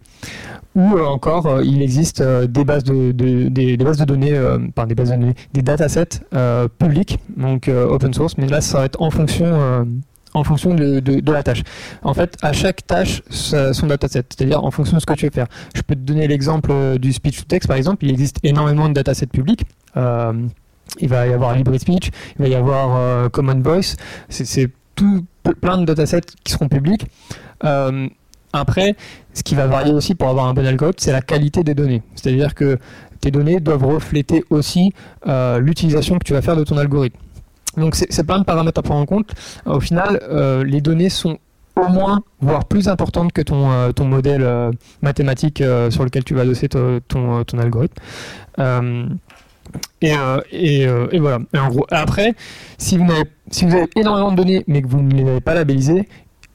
ou 0.75 0.97
euh, 0.97 1.05
encore 1.05 1.47
euh, 1.47 1.65
il 1.65 1.83
existe 1.83 2.21
euh, 2.21 2.47
des 2.47 2.65
bases 2.65 2.85
de, 2.85 3.13
données, 4.05 4.39
enfin 4.69 4.87
des 4.87 4.95
bases 4.95 5.11
de 5.11 5.17
données, 5.17 5.35
des 5.53 5.63
datasets 5.63 6.21
publics, 6.79 7.19
donc 7.37 7.69
open 7.69 8.15
source, 8.15 8.37
mais 8.39 8.47
là 8.47 8.61
ça 8.61 8.79
va 8.79 8.85
être 8.87 9.01
en 9.01 9.11
fonction 9.11 9.87
en 10.35 10.45
fonction 10.45 10.75
de, 10.75 11.31
la 11.31 11.43
tâche. 11.43 11.63
En 12.03 12.15
fait, 12.15 12.37
à 12.41 12.53
chaque 12.53 12.87
tâche, 12.87 13.23
son 13.31 13.87
dataset, 13.87 14.25
c'est-à-dire 14.31 14.65
en 14.65 14.71
fonction 14.71 14.97
de 14.97 15.01
ce 15.01 15.07
que 15.07 15.13
tu 15.13 15.27
veux 15.27 15.31
faire. 15.31 15.47
Je 15.75 15.83
peux 15.83 15.95
te 15.95 16.01
donner 16.01 16.27
l'exemple 16.27 16.73
du 16.99 17.13
speech 17.13 17.41
to 17.41 17.45
text, 17.45 17.69
par 17.69 17.77
exemple. 17.77 18.05
Il 18.07 18.11
existe 18.11 18.39
énormément 18.43 18.89
de 18.89 18.95
datasets 18.95 19.27
publics. 19.27 19.65
Il 20.99 21.09
va 21.09 21.27
y 21.27 21.33
avoir 21.33 21.55
LibreSpeech, 21.55 22.11
il 22.39 22.43
va 22.43 22.49
y 22.49 22.55
avoir 22.55 23.31
Common 23.31 23.61
Voice. 23.61 23.97
C'est 24.29 24.71
plein 25.61 25.79
de 25.79 25.85
datasets 25.85 26.21
qui 26.45 26.53
seront 26.53 26.69
publics. 26.69 27.07
Après, 28.53 28.97
ce 29.33 29.43
qui 29.43 29.55
va 29.55 29.67
varier 29.67 29.93
aussi 29.93 30.15
pour 30.15 30.29
avoir 30.29 30.47
un 30.47 30.55
bon 30.55 30.67
algorithme, 30.67 30.99
c'est 31.01 31.13
la 31.13 31.23
qualité 31.23 31.65
des 31.65 31.75
données. 31.75 32.03
C'est-à-dire 32.15 32.55
que 32.55 32.79
tes 33.21 33.31
données 33.31 33.61
doivent 33.61 33.87
refléter 33.87 34.45
aussi 34.51 34.93
euh, 35.27 35.59
l'utilisation 35.59 36.19
que 36.19 36.25
tu 36.25 36.35
vas 36.35 36.43
faire 36.43 36.57
de 36.57 36.65
ton 36.65 36.77
algorithme. 36.77 37.19
Donc 37.79 37.95
c'est 37.95 38.25
plein 38.25 38.39
de 38.39 38.45
paramètres 38.45 38.79
à 38.79 38.83
prendre 38.83 39.01
en 39.01 39.07
compte. 39.07 39.31
Au 39.65 39.81
final, 39.81 40.21
euh, 40.25 40.63
les 40.63 40.83
données 40.83 41.09
sont 41.09 41.39
au 41.75 41.89
moins, 41.89 42.21
voire 42.41 42.67
plus 42.67 42.89
importantes 42.89 43.33
que 43.33 43.41
ton, 43.41 43.71
euh, 43.71 43.93
modèle 44.01 44.73
mathématique 45.01 45.63
sur 45.89 46.05
lequel 46.05 46.23
tu 46.23 46.35
vas 46.35 46.43
adosser 46.43 46.69
ton, 46.69 47.43
algorithme. 47.59 48.03
Et, 50.01 50.13
et, 50.51 50.83
et, 50.83 51.19
voilà. 51.19 51.39
gros, 51.69 51.87
après, 51.91 52.35
si 52.79 52.99
vous, 52.99 53.05
avez, 53.11 53.89
énormément 53.97 54.33
de 54.33 54.37
données 54.37 54.65
mais 54.67 54.83
que 54.83 54.89
vous 54.89 55.01
ne 55.01 55.15
les 55.15 55.29
avez 55.29 55.41
pas 55.41 55.55
labellisées, 55.55 56.09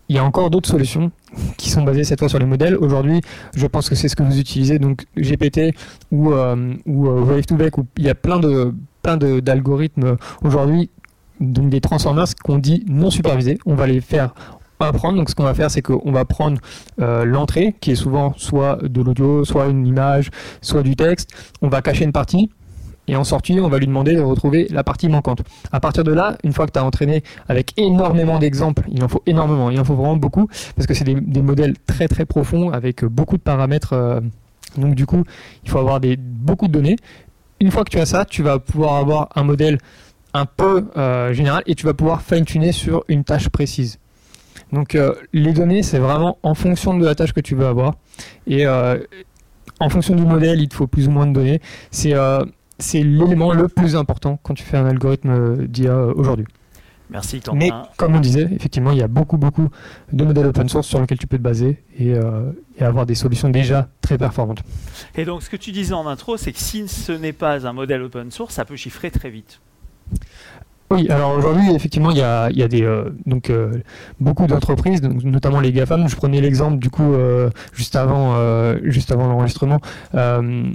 il 0.10 0.16
y 0.16 0.20
a 0.20 0.24
encore 0.24 0.50
d'autres 0.50 0.70
solutions 0.70 1.12
qui 1.58 1.70
sont 1.70 1.84
basées 1.84 2.04
cette 2.04 2.20
fois 2.20 2.30
sur 2.30 2.40
les 2.40 2.46
modèles. 2.46 2.78
Aujourd'hui, 2.78 3.22
je 3.56 3.68
pense 3.68 3.90
que 3.90 3.96
c'est 3.96 4.08
ce 4.08 4.16
que 4.16 4.24
vous 4.24 4.40
utilisez, 4.40 4.80
donc 4.80 5.06
GPT 5.18 5.76
ou, 6.12 6.32
euh, 6.32 6.56
euh, 6.88 7.22
Wave 7.22 7.46
2 7.46 7.56
Vec, 7.56 7.78
où 7.78 7.86
il 7.98 8.06
y 8.06 8.10
a 8.10 8.16
plein 8.16 8.40
de 8.40 8.74
plein 9.02 9.18
d'algorithmes 9.18 10.18
aujourd'hui, 10.44 10.90
donc 11.40 11.70
des 11.70 11.82
transformers 11.82 12.28
qu'on 12.44 12.58
dit 12.58 12.84
non 12.88 13.10
supervisés. 13.10 13.58
On 13.66 13.76
va 13.76 13.88
les 13.88 14.02
faire 14.02 14.34
apprendre. 14.80 15.18
Donc 15.18 15.30
ce 15.30 15.36
qu'on 15.36 15.44
va 15.44 15.54
faire, 15.54 15.72
c'est 15.72 15.82
qu'on 15.82 16.12
va 16.12 16.26
prendre 16.26 16.60
euh, 17.02 17.26
l'entrée, 17.26 17.76
qui 17.80 17.92
est 17.92 17.96
souvent 17.96 18.34
soit 18.38 18.78
de 18.82 19.02
l'audio, 19.02 19.46
soit 19.46 19.68
une 19.68 19.86
image, 19.86 20.30
soit 20.62 20.84
du 20.84 20.96
texte. 20.96 21.32
On 21.62 21.70
va 21.70 21.82
cacher 21.82 22.06
une 22.06 22.12
partie. 22.12 22.50
Et 23.08 23.16
en 23.16 23.24
sortie, 23.24 23.60
on 23.60 23.70
va 23.70 23.80
lui 23.80 23.88
demander 23.88 24.16
de 24.16 24.22
retrouver 24.22 24.68
la 24.70 24.84
partie 24.84 25.08
manquante. 25.08 25.42
À 25.72 25.80
partir 25.80 26.04
de 26.04 26.12
là, 26.12 26.38
une 26.44 26.52
fois 26.52 26.66
que 26.68 26.72
tu 26.72 26.80
as 26.80 26.84
entraîné 26.84 27.24
avec 27.48 27.74
énormément 27.78 28.38
d'exemples, 28.38 28.84
il 28.92 29.04
en 29.04 29.08
faut 29.08 29.24
énormément, 29.26 29.70
il 29.70 29.80
en 29.80 29.86
faut 29.86 29.96
vraiment 29.96 30.18
beaucoup, 30.18 30.48
parce 30.76 30.88
que 30.88 30.94
c'est 30.94 31.06
des, 31.06 31.42
modèles 31.42 31.76
très 31.86 32.08
très 32.08 32.26
profonds 32.26 32.72
avec 32.72 33.06
beaucoup 33.06 33.38
de 33.38 33.42
paramètres. 33.42 33.94
Euh, 33.94 34.20
donc 34.78 34.96
du 34.96 35.06
coup, 35.06 35.24
il 35.64 35.70
faut 35.70 35.80
avoir 35.80 36.02
beaucoup 36.20 36.68
de 36.68 36.74
données. 36.74 36.98
Une 37.62 37.72
fois 37.72 37.86
que 37.86 37.90
tu 37.90 38.00
as 38.00 38.06
ça, 38.06 38.26
tu 38.26 38.44
vas 38.44 38.60
pouvoir 38.60 38.96
avoir 38.96 39.30
un 39.36 39.44
modèle 39.44 39.78
un 40.34 40.46
peu 40.46 40.88
euh, 40.98 41.32
général 41.32 41.64
et 41.66 41.76
tu 41.76 41.86
vas 41.86 41.94
pouvoir 41.94 42.22
fine-tuner 42.22 42.74
sur 42.74 43.06
une 43.08 43.24
tâche 43.24 43.48
précise. 43.50 44.00
Donc 44.74 44.96
euh, 44.96 45.16
les 45.32 45.54
données, 45.54 45.82
c'est 45.82 46.00
vraiment 46.00 46.38
en 46.44 46.54
fonction 46.54 46.98
de 46.98 47.06
la 47.06 47.16
tâche 47.16 47.32
que 47.32 47.40
tu 47.40 47.56
veux 47.56 47.66
avoir. 47.66 47.94
Et 48.48 48.68
en 48.68 49.90
fonction 49.90 50.16
du 50.16 50.24
modèle, 50.24 50.60
il 50.60 50.68
te 50.68 50.76
faut 50.76 50.88
plus 50.88 51.08
ou 51.08 51.12
moins 51.12 51.26
de 51.26 51.34
données. 51.34 51.62
C'est 51.92 52.14
c'est 52.80 53.04
l'élément 53.04 53.54
le 53.54 53.68
plus 53.68 53.96
important 53.96 54.40
quand 54.42 54.54
tu 54.54 54.64
fais 54.64 54.78
un 54.78 54.86
algorithme 54.86 55.30
euh, 55.30 55.68
d'IA 55.68 55.92
euh, 55.92 56.14
aujourd'hui. 56.16 56.46
Merci 57.10 57.40
Quentin. 57.40 57.58
Mais 57.58 57.72
comme 57.96 58.16
on 58.16 58.20
disait, 58.20 58.50
effectivement, 58.52 58.92
il 58.92 58.98
y 58.98 59.02
a 59.02 59.08
beaucoup, 59.08 59.38
beaucoup 59.38 59.70
de 60.12 60.26
modèles 60.26 60.48
open 60.48 60.68
source 60.68 60.88
sur 60.88 61.00
lesquels 61.00 61.18
tu 61.18 61.28
peux 61.28 61.38
te 61.38 61.42
baser 61.44 61.84
et, 61.98 62.14
euh, 62.14 62.52
et, 62.78 62.84
avoir 62.84 63.06
des 63.06 63.16
solutions 63.16 63.50
déjà 63.50 63.90
très 64.02 64.18
performantes. 64.18 64.62
Et 65.16 65.24
donc, 65.24 65.42
ce 65.42 65.50
que 65.50 65.56
tu 65.56 65.72
disais 65.72 65.94
en 65.94 66.06
intro, 66.06 66.36
c'est 66.36 66.52
que 66.52 66.60
si 66.60 66.88
ce 66.88 67.14
n'est 67.14 67.34
pas 67.34 67.66
un 67.66 67.72
modèle 67.72 68.02
open 68.02 68.30
source, 68.30 68.56
ça 68.56 68.66
peut 68.66 68.76
chiffrer 68.76 69.10
très 69.10 69.30
vite. 69.30 69.62
Oui, 70.90 71.10
alors 71.10 71.38
aujourd'hui, 71.38 71.70
effectivement, 71.76 72.12
il 72.12 72.18
y 72.18 72.22
a, 72.22 72.50
y 72.52 72.64
a 72.64 72.70
des, 72.70 72.84
euh, 72.84 73.10
donc, 73.26 73.50
euh, 73.50 73.74
beaucoup 74.22 74.48
d'entreprises, 74.48 75.02
notamment 75.02 75.60
les 75.60 75.74
GAFAM. 75.74 76.08
Je 76.08 76.16
prenais 76.16 76.40
l'exemple, 76.40 76.78
du 76.78 76.90
coup, 76.90 77.14
euh, 77.14 77.50
juste 77.74 77.98
avant, 77.98 78.36
l'enregistrement, 78.38 79.82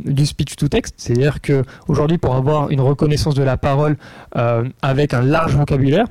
du 0.04 0.26
speech 0.26 0.56
to 0.56 0.68
text. 0.68 0.94
C'est-à-dire 0.98 1.40
qu'aujourd'hui, 1.40 2.18
pour 2.18 2.34
avoir 2.34 2.70
une 2.70 2.82
reconnaissance 2.82 3.34
de 3.34 3.42
la 3.42 3.56
parole 3.56 3.96
avec 4.82 5.14
un 5.14 5.22
large 5.22 5.56
vocabulaire, 5.56 6.06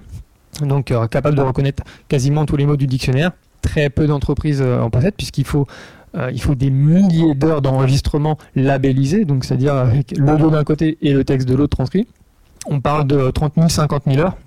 donc 0.62 0.94
capable 1.10 1.36
de 1.36 1.42
reconnaître 1.42 1.84
quasiment 2.08 2.46
tous 2.46 2.56
les 2.56 2.66
mots 2.66 2.78
du 2.78 2.88
dictionnaire, 2.88 3.32
très 3.62 3.92
peu 3.92 4.08
d'entreprises 4.08 4.62
en 4.62 4.90
possèdent, 4.90 5.16
puisqu'il 5.16 5.46
faut 5.46 5.68
faut 6.40 6.56
des 6.56 6.72
milliers 6.72 7.36
d'heures 7.36 7.62
d'enregistrement 7.62 8.38
labellisés, 8.56 9.26
donc 9.26 9.46
c'est-à-dire 9.46 9.76
avec 9.76 10.18
le 10.18 10.38
mot 10.38 10.50
d'un 10.50 10.64
côté 10.64 10.98
et 11.02 11.14
le 11.14 11.24
texte 11.24 11.48
de 11.48 11.56
l'autre 11.56 11.78
transcrit 11.78 12.08
on 12.68 12.80
parle 12.80 13.08
de 13.08 13.32
30 13.32 13.54
000, 13.56 13.70
50 13.70 14.04
000 14.08 14.20
heures. 14.20 14.38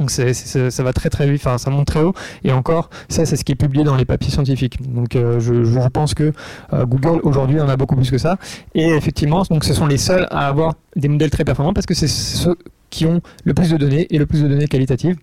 Donc 0.00 0.10
ça 0.10 0.82
va 0.82 0.92
très 0.94 1.10
très 1.10 1.30
vite, 1.30 1.42
enfin 1.44 1.58
ça 1.58 1.70
monte 1.70 1.86
très 1.86 2.00
haut. 2.00 2.14
Et 2.42 2.52
encore, 2.52 2.88
ça 3.10 3.26
c'est 3.26 3.36
ce 3.36 3.44
qui 3.44 3.52
est 3.52 3.56
publié 3.56 3.84
dans 3.84 3.96
les 3.96 4.06
papiers 4.06 4.30
scientifiques. 4.30 4.80
Donc 4.92 5.14
euh, 5.14 5.40
je, 5.40 5.88
pense 5.90 6.14
que 6.14 6.32
euh, 6.72 6.86
Google 6.86 7.20
aujourd'hui 7.22 7.60
en 7.60 7.68
a 7.68 7.76
beaucoup 7.76 7.96
plus 7.96 8.10
que 8.10 8.16
ça. 8.16 8.38
Et 8.74 8.88
effectivement, 8.88 9.44
ce 9.44 9.74
sont 9.74 9.86
les 9.86 9.98
seuls 9.98 10.26
à 10.30 10.48
avoir 10.48 10.74
des 10.96 11.08
modèles 11.08 11.30
très 11.30 11.44
performants 11.44 11.74
parce 11.74 11.84
que 11.84 11.94
c'est 11.94 12.08
ceux 12.08 12.56
qui 12.88 13.04
ont 13.04 13.20
le 13.44 13.52
plus 13.52 13.70
de 13.70 13.76
données 13.76 14.06
et 14.08 14.18
le 14.18 14.24
plus 14.24 14.42
de 14.42 14.48
données 14.48 14.68
qualitatives. 14.68 15.16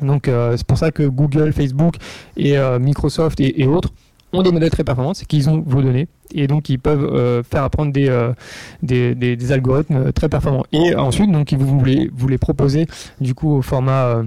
Donc 0.00 0.28
euh, 0.28 0.56
c'est 0.56 0.66
pour 0.66 0.78
ça 0.78 0.92
que 0.92 1.02
Google, 1.02 1.52
Facebook 1.52 1.96
et 2.36 2.56
Microsoft 2.78 3.40
et 3.40 3.66
autres 3.66 3.90
ont 4.32 4.42
des 4.42 4.52
modèles 4.52 4.70
très 4.70 4.84
performants, 4.84 5.14
c'est 5.14 5.26
qu'ils 5.26 5.48
ont 5.48 5.62
vos 5.66 5.82
données 5.82 6.08
et 6.34 6.46
donc 6.46 6.68
ils 6.68 6.78
peuvent 6.78 7.04
euh, 7.04 7.42
faire 7.42 7.64
apprendre 7.64 7.92
des, 7.92 8.08
euh, 8.08 8.32
algorithmes 9.50 10.12
très 10.12 10.28
performants. 10.28 10.64
Et 10.72 10.94
ensuite, 10.94 11.30
donc, 11.30 11.52
vous 11.52 11.78
voulez 11.78 12.10
vous 12.14 12.28
les 12.28 12.38
proposer 12.38 12.86
du 13.20 13.34
coup 13.34 13.56
au 13.56 13.62
format 13.62 14.04
euh, 14.06 14.22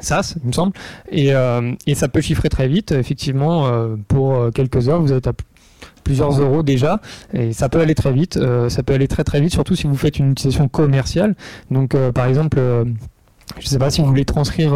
SaaS, 0.00 0.34
il 0.42 0.48
me 0.48 0.52
semble, 0.52 0.72
et, 1.10 1.32
et 1.86 1.94
ça 1.94 2.08
peut 2.08 2.22
chiffrer 2.22 2.48
très 2.48 2.66
vite. 2.66 2.92
Effectivement, 2.92 3.70
pour 4.08 4.50
quelques 4.54 4.88
heures, 4.88 5.02
vous 5.02 5.12
êtes 5.12 5.26
à 5.26 5.32
plusieurs 6.02 6.40
euros 6.40 6.62
déjà 6.62 7.00
et 7.34 7.52
ça 7.52 7.68
peut 7.68 7.78
aller 7.78 7.94
très 7.94 8.10
vite 8.10 8.38
ça 8.68 8.82
peut 8.82 8.94
aller 8.94 9.06
très 9.06 9.22
très 9.22 9.40
vite 9.40 9.52
surtout 9.52 9.76
si 9.76 9.86
vous 9.86 9.96
faites 9.96 10.18
une 10.18 10.32
utilisation 10.32 10.66
commerciale 10.66 11.36
donc 11.70 11.94
par 12.12 12.26
exemple 12.26 12.58
je 12.58 13.64
ne 13.64 13.68
sais 13.68 13.78
pas 13.78 13.90
si 13.90 14.00
vous 14.00 14.08
voulez 14.08 14.24
transcrire 14.24 14.72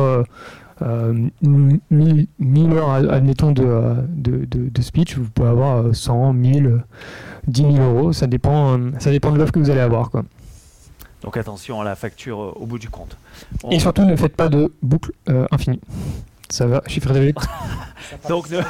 1000 0.80 1.80
euh, 1.92 2.74
heures, 2.74 2.90
admettons, 2.90 3.54
euh, 3.58 3.94
de, 4.08 4.44
de, 4.44 4.68
de, 4.68 4.82
speech, 4.82 5.16
vous 5.16 5.30
pouvez 5.30 5.48
avoir 5.48 5.94
100, 5.94 6.32
1000, 6.34 6.84
10 7.46 7.62
000 7.62 7.76
euros. 7.76 8.12
Ça 8.12 8.26
dépend, 8.26 8.78
euh, 8.78 8.90
ça 8.98 9.10
dépend 9.10 9.32
de 9.32 9.38
l'offre 9.38 9.52
que 9.52 9.58
vous 9.58 9.70
allez 9.70 9.80
avoir. 9.80 10.10
Quoi. 10.10 10.24
Donc 11.22 11.36
attention 11.36 11.80
à 11.80 11.84
la 11.84 11.94
facture 11.94 12.38
au 12.60 12.66
bout 12.66 12.78
du 12.78 12.90
compte. 12.90 13.16
Et 13.70 13.78
surtout, 13.78 14.04
ne 14.04 14.16
faites 14.16 14.36
pas 14.36 14.48
de 14.48 14.72
boucle 14.82 15.12
infinie. 15.50 15.80
Ça 16.48 16.66
va, 16.66 16.80
chiffre 16.86 17.12
de 17.12 17.34
Donc 18.28 18.48
ne, 18.50 18.60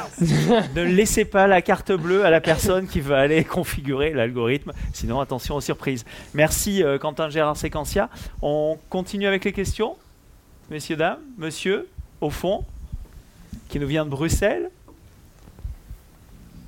ne, 0.75 0.81
laissez 0.81 1.25
pas 1.25 1.45
la 1.45 1.61
carte 1.61 1.91
bleue 1.91 2.25
à 2.25 2.31
la 2.31 2.41
personne 2.41 2.87
qui 2.87 3.01
va 3.01 3.19
aller 3.19 3.43
configurer 3.43 4.11
l'algorithme. 4.11 4.71
Sinon, 4.93 5.19
attention 5.19 5.55
aux 5.55 5.61
surprises. 5.61 6.03
Merci 6.33 6.81
Quentin 6.99 7.29
Gérard 7.29 7.55
Séquentia. 7.55 8.09
On 8.41 8.79
continue 8.89 9.27
avec 9.27 9.45
les 9.45 9.53
questions 9.53 9.95
Messieurs, 10.69 10.97
dames, 10.97 11.19
monsieur 11.37 11.87
au 12.21 12.29
fond, 12.29 12.63
qui 13.69 13.79
nous 13.79 13.87
vient 13.87 14.05
de 14.05 14.09
Bruxelles. 14.09 14.69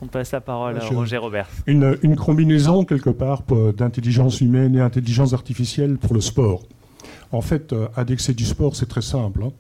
On 0.02 0.08
passe 0.08 0.32
la 0.32 0.42
parole 0.42 0.78
à 0.78 0.86
Roger 0.86 1.18
Robert. 1.18 1.50
Une, 1.68 1.98
une 2.04 2.16
combinaison, 2.16 2.86
quelque 2.86 3.10
part, 3.10 3.44
d'intelligence 3.76 4.40
humaine 4.40 4.76
et 4.76 4.82
intelligence 4.82 5.34
artificielle 5.34 5.98
pour 5.98 6.14
le 6.14 6.22
sport. 6.22 6.62
En 7.32 7.42
fait, 7.42 7.74
euh, 7.74 7.88
indexer 7.96 8.34
du 8.34 8.46
sport, 8.46 8.76
c'est 8.76 8.88
très 8.88 9.02
simple. 9.02 9.44
Hein. 9.44 9.52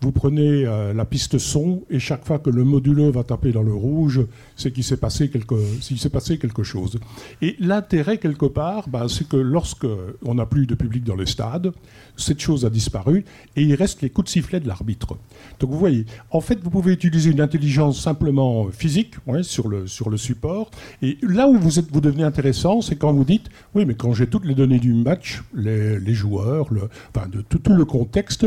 vous 0.00 0.12
prenez 0.12 0.64
euh, 0.64 0.94
la 0.94 1.04
piste 1.04 1.36
son 1.38 1.82
et 1.90 1.98
chaque 1.98 2.24
fois 2.24 2.38
que 2.38 2.48
le 2.48 2.64
moduleur 2.64 3.12
va 3.12 3.24
taper 3.24 3.52
dans 3.52 3.62
le 3.62 3.74
rouge, 3.74 4.22
c'est 4.56 4.72
qu'il 4.72 4.84
s'est 4.84 4.96
passé 4.96 5.28
quelque, 5.28 5.56
s'est 5.80 6.08
passé 6.08 6.38
quelque 6.38 6.62
chose. 6.62 6.98
Et 7.42 7.56
l'intérêt 7.58 8.16
quelque 8.16 8.46
part, 8.46 8.88
bah, 8.88 9.06
c'est 9.08 9.28
que 9.28 9.36
lorsque 9.36 9.86
on 10.24 10.34
n'a 10.34 10.46
plus 10.46 10.66
de 10.66 10.74
public 10.74 11.04
dans 11.04 11.16
les 11.16 11.26
stades, 11.26 11.72
cette 12.20 12.40
chose 12.40 12.64
a 12.64 12.70
disparu 12.70 13.24
et 13.56 13.62
il 13.62 13.74
reste 13.74 14.02
les 14.02 14.10
coups 14.10 14.26
de 14.26 14.30
sifflet 14.30 14.60
de 14.60 14.68
l'arbitre. 14.68 15.16
Donc 15.58 15.70
vous 15.70 15.78
voyez, 15.78 16.06
en 16.30 16.40
fait, 16.40 16.58
vous 16.62 16.70
pouvez 16.70 16.92
utiliser 16.92 17.30
une 17.30 17.40
intelligence 17.40 18.00
simplement 18.00 18.68
physique 18.70 19.14
sur, 19.42 19.68
le, 19.68 19.86
sur 19.86 20.10
le 20.10 20.16
support. 20.16 20.70
Et 21.02 21.18
là 21.22 21.48
où 21.48 21.58
vous, 21.58 21.78
êtes, 21.78 21.90
vous 21.90 22.00
devenez 22.00 22.24
intéressant, 22.24 22.80
c'est 22.80 22.96
quand 22.96 23.12
vous 23.12 23.24
dites, 23.24 23.48
oui, 23.74 23.84
mais 23.84 23.94
quand 23.94 24.12
j'ai 24.12 24.26
toutes 24.26 24.44
les 24.44 24.54
données 24.54 24.78
du 24.78 24.92
match, 24.92 25.42
les, 25.54 26.14
joueurs, 26.14 26.72
le, 26.72 26.88
enfin, 27.14 27.28
de 27.28 27.42
tout, 27.42 27.72
le 27.72 27.84
contexte, 27.84 28.46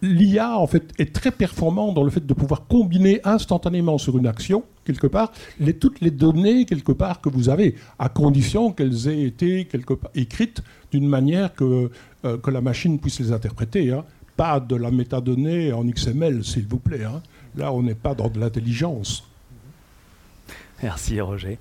l'IA 0.00 0.58
en 0.58 0.66
fait 0.66 0.92
est 0.98 1.14
très 1.14 1.30
performant 1.30 1.92
dans 1.92 2.04
le 2.04 2.10
fait 2.10 2.26
de 2.26 2.34
pouvoir 2.34 2.66
combiner 2.66 3.20
instantanément 3.24 3.98
sur 3.98 4.18
une 4.18 4.26
action 4.26 4.64
quelque 4.84 5.06
part 5.06 5.30
les, 5.60 5.74
toutes 5.74 6.00
les 6.00 6.10
données 6.10 6.64
quelque 6.64 6.90
part 6.90 7.20
que 7.20 7.28
vous 7.28 7.48
avez 7.48 7.76
à 8.00 8.08
condition 8.08 8.72
qu'elles 8.72 9.06
aient 9.08 9.22
été 9.22 9.66
quelque 9.66 9.94
part 9.94 10.10
écrites 10.16 10.62
d'une 10.92 11.08
manière 11.08 11.54
que, 11.54 11.90
euh, 12.24 12.38
que 12.38 12.50
la 12.50 12.60
machine 12.60 12.98
puisse 13.00 13.18
les 13.18 13.32
interpréter 13.32 13.92
hein. 13.92 14.04
pas 14.36 14.60
de 14.60 14.76
la 14.76 14.90
métadonnée 14.90 15.72
en 15.72 15.84
XML 15.84 16.44
s'il 16.44 16.66
vous 16.68 16.78
plaît 16.78 17.04
hein. 17.04 17.22
là 17.56 17.72
on 17.72 17.82
n'est 17.82 17.94
pas 17.94 18.14
dans 18.14 18.28
de 18.28 18.38
l'intelligence 18.38 19.24
merci 20.82 21.20
Roger 21.20 21.58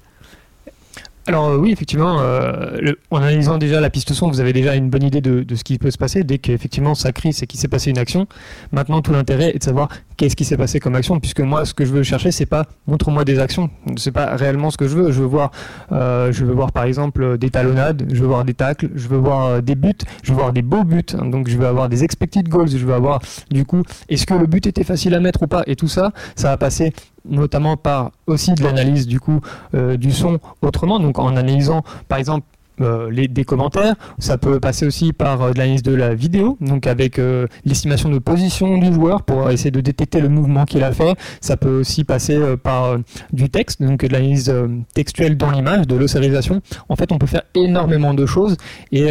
alors 1.27 1.49
euh, 1.49 1.57
oui, 1.57 1.71
effectivement, 1.71 2.19
euh, 2.19 2.93
en 3.11 3.17
analysant 3.17 3.59
déjà 3.59 3.79
la 3.79 3.91
piste 3.91 4.11
son, 4.13 4.27
vous 4.27 4.39
avez 4.39 4.53
déjà 4.53 4.75
une 4.75 4.89
bonne 4.89 5.03
idée 5.03 5.21
de, 5.21 5.55
ce 5.55 5.63
qui 5.63 5.77
peut 5.77 5.91
se 5.91 5.97
passer. 5.97 6.23
Dès 6.23 6.39
qu'effectivement 6.39 6.95
ça 6.95 7.11
crie, 7.11 7.31
c'est 7.31 7.45
qu'il 7.45 7.59
s'est 7.59 7.67
passé 7.67 7.91
une 7.91 7.99
action. 7.99 8.27
Maintenant, 8.71 9.01
tout 9.01 9.11
l'intérêt 9.11 9.51
est 9.53 9.59
de 9.59 9.63
savoir 9.63 9.89
qu'est-ce 10.21 10.35
qui 10.35 10.45
s'est 10.45 10.55
passé 10.55 10.79
comme 10.79 10.93
action, 10.93 11.19
puisque 11.19 11.39
moi, 11.39 11.65
ce 11.65 11.73
que 11.73 11.83
je 11.83 11.91
veux 11.91 12.03
chercher, 12.03 12.31
c'est 12.31 12.45
pas 12.45 12.67
montre-moi 12.85 13.25
des 13.25 13.39
actions. 13.39 13.71
C'est 13.97 14.11
pas 14.11 14.35
réellement 14.35 14.69
ce 14.69 14.77
que 14.77 14.87
je 14.87 14.95
veux. 14.95 15.11
Je 15.11 15.19
veux 15.19 15.25
voir, 15.25 15.49
euh, 15.91 16.31
je 16.31 16.45
veux 16.45 16.53
voir 16.53 16.71
par 16.71 16.83
exemple 16.83 17.39
des 17.39 17.49
talonnades, 17.49 18.05
je 18.13 18.21
veux 18.21 18.27
voir 18.27 18.45
des 18.45 18.53
tacles, 18.53 18.91
je 18.93 19.07
veux 19.07 19.17
voir 19.17 19.63
des 19.63 19.73
buts, 19.73 19.93
je 20.21 20.31
veux 20.31 20.37
voir 20.37 20.53
des 20.53 20.61
beaux 20.61 20.83
buts. 20.83 21.01
donc 21.23 21.49
je 21.49 21.57
veux 21.57 21.65
avoir 21.65 21.89
des 21.89 22.03
expected 22.03 22.47
goals, 22.47 22.69
je 22.69 22.85
veux 22.85 22.93
avoir 22.93 23.19
du 23.49 23.65
coup, 23.65 23.81
est-ce 24.09 24.27
que 24.27 24.35
le 24.35 24.45
but 24.45 24.67
était 24.67 24.83
facile 24.83 25.15
à 25.15 25.19
mettre 25.19 25.41
ou 25.41 25.47
pas 25.47 25.63
Et 25.65 25.75
tout 25.75 25.87
ça, 25.87 26.11
ça 26.35 26.49
va 26.49 26.57
passer 26.57 26.93
notamment 27.25 27.75
par 27.75 28.11
aussi 28.27 28.53
de 28.53 28.63
l'analyse 28.63 29.07
du 29.07 29.19
coup 29.19 29.41
euh, 29.73 29.97
du 29.97 30.11
son 30.11 30.39
autrement, 30.61 30.99
donc 30.99 31.17
en 31.17 31.35
analysant 31.35 31.81
par 32.07 32.19
exemple 32.19 32.45
euh, 32.45 32.60
les, 33.09 33.27
des 33.27 33.43
commentaires. 33.43 33.95
Ça 34.19 34.37
peut 34.37 34.59
passer 34.59 34.85
aussi 34.85 35.13
par 35.13 35.41
euh, 35.41 35.51
de 35.51 35.57
l'analyse 35.57 35.83
de 35.83 35.93
la 35.93 36.13
vidéo, 36.15 36.57
donc 36.61 36.87
avec 36.87 37.19
l'estimation 37.65 38.09
de 38.09 38.19
position 38.19 38.77
du 38.77 38.93
joueur 38.93 39.23
pour 39.23 39.49
essayer 39.49 39.71
de 39.71 39.81
détecter 39.81 40.21
le 40.21 40.29
mouvement 40.29 40.65
qu'il 40.65 40.83
a 40.83 40.91
fait. 40.91 41.15
Ça 41.41 41.57
peut 41.57 41.79
aussi 41.79 42.03
passer 42.03 42.39
par 42.63 42.97
du 43.31 43.49
texte, 43.49 43.81
donc 43.81 44.05
de 44.05 44.11
l'analyse 44.11 44.53
textuelle 44.93 45.37
dans 45.37 45.51
l'image, 45.51 45.87
de 45.87 45.95
l'ossarisation. 45.95 46.61
En 46.89 46.95
fait, 46.95 47.11
on 47.11 47.17
peut 47.17 47.27
faire 47.27 47.43
énormément 47.55 48.13
de 48.13 48.25
choses 48.25 48.57
et, 48.91 49.09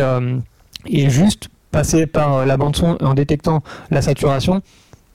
et 0.86 1.10
juste 1.10 1.48
passer 1.70 2.06
par 2.06 2.46
la 2.46 2.56
bande 2.56 2.76
son 2.76 2.96
en 3.00 3.14
détectant 3.14 3.62
la 3.90 4.02
saturation, 4.02 4.62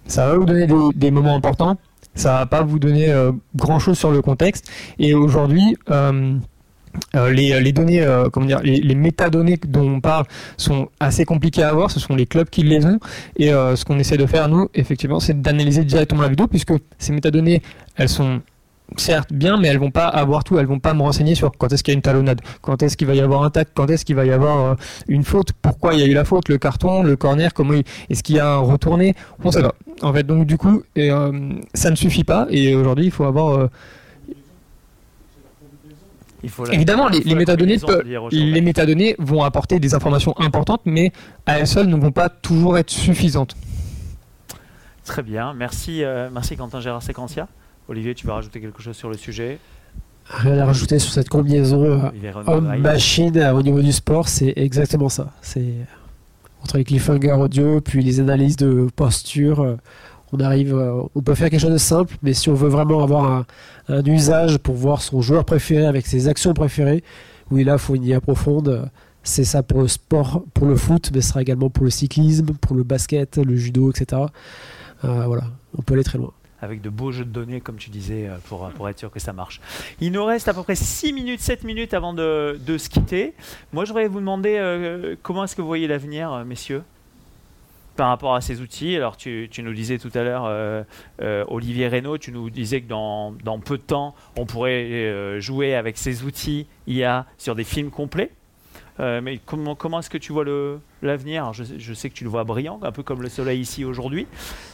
ça 0.07 0.27
va 0.27 0.37
vous 0.37 0.45
donner 0.45 0.67
des 0.95 1.11
moments 1.11 1.35
importants 1.35 1.77
ça 2.15 2.39
va 2.39 2.45
pas 2.45 2.63
vous 2.63 2.79
donner 2.79 3.09
euh, 3.09 3.31
grand 3.55 3.79
chose 3.79 3.97
sur 3.97 4.11
le 4.11 4.21
contexte. 4.21 4.71
Et 4.99 5.13
aujourd'hui, 5.13 5.77
euh, 5.91 6.37
euh, 7.15 7.31
les, 7.31 7.71
données, 7.71 8.05
comment 8.31 8.45
dire, 8.45 8.61
les, 8.63 8.95
métadonnées 8.95 9.57
dont 9.67 9.87
on 9.89 10.01
parle 10.01 10.25
sont 10.57 10.89
assez 10.99 11.25
compliquées 11.25 11.63
à 11.63 11.69
avoir. 11.69 11.91
Ce 11.91 11.99
sont 11.99 12.15
les 12.15 12.25
clubs 12.25 12.49
qui 12.49 12.63
les 12.63 12.85
ont. 12.85 12.99
Et 13.37 13.49
ce 13.49 13.83
qu'on 13.85 13.99
essaie 13.99 14.17
de 14.17 14.25
faire 14.25 14.47
nous, 14.49 14.69
effectivement, 14.73 15.19
c'est 15.19 15.41
d'analyser 15.41 15.83
directement 15.83 16.21
la 16.21 16.29
vidéo, 16.29 16.47
puisque 16.47 16.73
ces 16.97 17.11
métadonnées, 17.11 17.61
elles 17.95 18.09
sont 18.09 18.41
certes 18.97 19.33
bien, 19.33 19.57
mais 19.57 19.67
elles 19.67 19.79
vont 19.79 19.91
pas 19.91 20.07
avoir 20.07 20.43
tout, 20.43 20.57
elles 20.59 20.65
vont 20.65 20.79
pas 20.79 20.93
me 20.93 21.01
renseigner 21.01 21.35
sur 21.35 21.51
quand 21.57 21.71
est-ce 21.71 21.83
qu'il 21.83 21.93
y 21.93 21.95
a 21.95 21.97
une 21.97 22.01
talonnade, 22.01 22.41
quand 22.61 22.81
est-ce 22.83 22.95
qu'il 22.97 23.07
va 23.07 23.15
y 23.15 23.21
avoir 23.21 23.43
un 23.43 23.49
tac, 23.49 23.69
quand 23.73 23.89
est-ce 23.89 24.05
qu'il 24.05 24.15
va 24.15 24.25
y 24.25 24.31
avoir 24.31 24.57
euh, 24.57 24.75
une 25.07 25.23
faute, 25.23 25.51
pourquoi 25.61 25.93
il 25.93 25.99
y 25.99 26.03
a 26.03 26.05
eu 26.05 26.13
la 26.13 26.25
faute, 26.25 26.49
le 26.49 26.57
carton, 26.57 27.03
le 27.03 27.15
corner, 27.15 27.53
comment 27.53 27.73
est-ce 28.09 28.23
qu'il 28.23 28.35
y 28.35 28.39
a 28.39 28.53
un 28.53 28.57
retourné, 28.57 29.15
on 29.43 29.51
sait 29.51 29.61
pas. 29.61 29.75
En 30.01 30.13
fait, 30.13 30.23
donc 30.23 30.45
du 30.45 30.57
coup, 30.57 30.83
euh, 30.97 31.49
ça 31.73 31.89
ne 31.89 31.95
suffit 31.95 32.23
pas, 32.23 32.47
et 32.49 32.75
aujourd'hui, 32.75 33.05
il 33.05 33.11
faut 33.11 33.25
avoir 33.25 33.69
euh, 36.59 36.65
Évidemment, 36.71 37.07
les, 37.07 37.35
métadonnées, 37.35 37.77
les 38.31 38.61
métadonnées 38.61 39.15
vont 39.19 39.43
apporter 39.43 39.79
des 39.79 39.93
informations 39.93 40.33
importantes, 40.39 40.81
mais 40.85 41.11
à 41.45 41.59
elles 41.59 41.67
seules 41.67 41.87
ne 41.87 41.95
vont 41.95 42.11
pas 42.11 42.29
toujours 42.29 42.77
être 42.77 42.89
suffisantes. 42.89 43.55
Très 45.03 45.21
bien, 45.21 45.53
merci, 45.53 46.03
merci 46.31 46.57
Quentin 46.57 46.79
Gérard 46.79 47.03
Séquentia. 47.03 47.47
Olivier, 47.87 48.15
tu 48.15 48.25
veux 48.25 48.33
rajouter 48.33 48.59
quelque 48.59 48.81
chose 48.81 48.95
sur 48.95 49.09
le 49.09 49.17
sujet? 49.17 49.59
Rien 50.27 50.57
à 50.57 50.65
rajouter 50.65 50.97
sur 50.97 51.13
cette 51.13 51.29
combinaison 51.29 52.11
homme-machine 52.47 53.37
au 53.53 53.61
niveau 53.61 53.81
du 53.81 53.91
sport, 53.91 54.27
c'est 54.27 54.53
exactement 54.55 55.09
ça. 55.09 55.31
C'est 55.41 55.73
entre 56.65 56.77
les 56.79 56.83
cliffhanger 56.83 57.31
audio, 57.33 57.79
puis 57.79 58.01
les 58.01 58.19
analyses 58.19 58.57
de 58.57 58.87
posture, 58.95 59.61
euh, 59.61 59.75
on 60.31 60.39
arrive, 60.39 60.75
euh, 60.75 61.01
on 61.13 61.21
peut 61.21 61.35
faire 61.35 61.49
quelque 61.49 61.61
chose 61.61 61.71
de 61.71 61.77
simple, 61.77 62.15
mais 62.21 62.33
si 62.33 62.49
on 62.49 62.53
veut 62.53 62.69
vraiment 62.69 63.03
avoir 63.03 63.45
un, 63.87 64.05
usage 64.05 64.57
pour 64.57 64.75
voir 64.75 65.01
son 65.01 65.21
joueur 65.21 65.45
préféré 65.45 65.85
avec 65.85 66.07
ses 66.07 66.27
actions 66.27 66.53
préférées, 66.53 67.03
oui 67.51 67.63
là, 67.63 67.73
il 67.73 67.79
faut 67.79 67.95
une 67.95 68.03
IA 68.03 68.21
profonde. 68.21 68.89
C'est 69.23 69.43
ça 69.43 69.63
pour 69.63 69.81
le 69.81 69.87
sport, 69.87 70.43
pour 70.53 70.67
le 70.67 70.75
foot, 70.75 71.11
mais 71.13 71.21
ce 71.21 71.29
sera 71.29 71.41
également 71.41 71.69
pour 71.69 71.83
le 71.83 71.89
cyclisme, 71.89 72.47
pour 72.61 72.75
le 72.75 72.83
basket, 72.83 73.37
le 73.37 73.55
judo, 73.55 73.91
etc. 73.91 74.23
Euh, 75.03 75.25
voilà, 75.25 75.45
on 75.77 75.81
peut 75.81 75.93
aller 75.93 76.03
très 76.03 76.17
loin 76.17 76.31
avec 76.61 76.81
de 76.81 76.89
beaux 76.89 77.11
jeux 77.11 77.25
de 77.25 77.29
données, 77.29 77.61
comme 77.61 77.75
tu 77.75 77.91
disais, 77.91 78.27
euh, 78.27 78.37
pour, 78.47 78.89
être 78.89 78.97
sûr 78.97 79.11
que 79.11 79.19
ça 79.19 79.33
marche. 79.33 79.61
Il 79.99 80.11
nous 80.13 80.25
reste 80.25 80.47
à 80.47 80.53
peu 80.53 80.63
près 80.63 80.73
6 80.73 81.13
minutes, 81.13 81.41
7 81.41 81.63
minutes 81.63 81.93
avant 81.93 82.11
de, 82.11 82.57
se 82.65 82.89
quitter. 82.89 83.35
Moi, 83.71 83.85
je 83.85 83.89
voudrais 83.89 84.07
vous 84.07 84.19
demander 84.19 85.15
comment 85.21 85.43
est-ce 85.43 85.55
que 85.55 85.61
vous 85.61 85.67
voyez 85.67 85.87
l'avenir, 85.87 86.43
messieurs? 86.43 86.81
Par 87.95 88.09
rapport 88.09 88.35
à 88.35 88.41
ces 88.41 88.61
outils. 88.61 88.95
Alors, 88.95 89.17
tu, 89.17 89.49
nous 89.59 89.73
disais 89.73 89.97
tout 89.97 90.11
à 90.13 90.23
l'heure, 90.23 90.85
Olivier 91.47 91.87
Reynaud, 91.87 92.17
tu 92.17 92.31
nous 92.31 92.49
disais 92.49 92.81
que 92.81 92.87
dans, 92.87 93.33
peu 93.63 93.77
de 93.77 93.83
temps, 93.83 94.15
on 94.37 94.45
pourrait 94.45 95.39
jouer 95.39 95.75
avec 95.75 95.97
ces 95.97 96.23
outils 96.23 96.67
IA 96.87 97.25
sur 97.37 97.55
des 97.55 97.63
films 97.63 97.89
complets. 97.89 98.31
Euh, 98.99 99.19
mais 99.21 99.39
comment, 99.45 99.75
comment 99.75 99.99
est-ce 99.99 100.09
que 100.09 100.17
tu 100.17 100.31
vois 100.31 100.45
l'avenir? 101.01 101.51
Je, 101.53 101.63
je, 101.77 101.93
sais 101.93 102.09
que 102.09 102.15
tu 102.15 102.23
le 102.23 102.29
vois 102.29 102.43
brillant, 102.43 102.79
un 102.81 102.91
peu 102.91 103.03
comme 103.03 103.21
le 103.21 103.29
soleil 103.29 103.59
ici 103.59 103.83
aujourd'hui, 103.83 104.25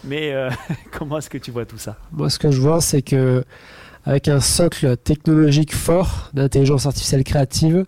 mais 0.04 0.32
euh, 0.32 0.50
comment 0.92 1.18
est-ce 1.18 1.30
que 1.30 1.40
tu 1.40 1.52
vois 1.52 1.66
tout 1.66 1.80
ça? 1.80 1.98
Moi, 2.12 2.30
ce 2.30 2.38
que 2.38 2.52
je 2.52 2.62
vois, 2.62 2.82
c'est 2.82 3.02
que 3.02 3.44
avec 4.06 4.28
un 4.28 4.40
socle 4.40 4.98
technologique 4.98 5.74
fort 5.74 6.30
d'intelligence 6.34 6.86
artificielle 6.86 7.24
créative, 7.24 7.86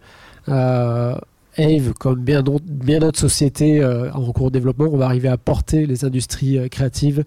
euh, 0.50 1.16
Ave, 1.58 1.94
comme 1.94 2.22
bien 2.22 2.42
d'autres 2.42 3.20
sociétés 3.20 3.84
en 3.86 4.32
cours 4.32 4.50
de 4.52 4.58
développement, 4.58 4.90
on 4.92 4.98
va 4.98 5.06
arriver 5.06 5.30
à 5.30 5.38
porter 5.38 5.86
les 5.86 6.06
industries 6.06 6.70
créatives 6.70 7.24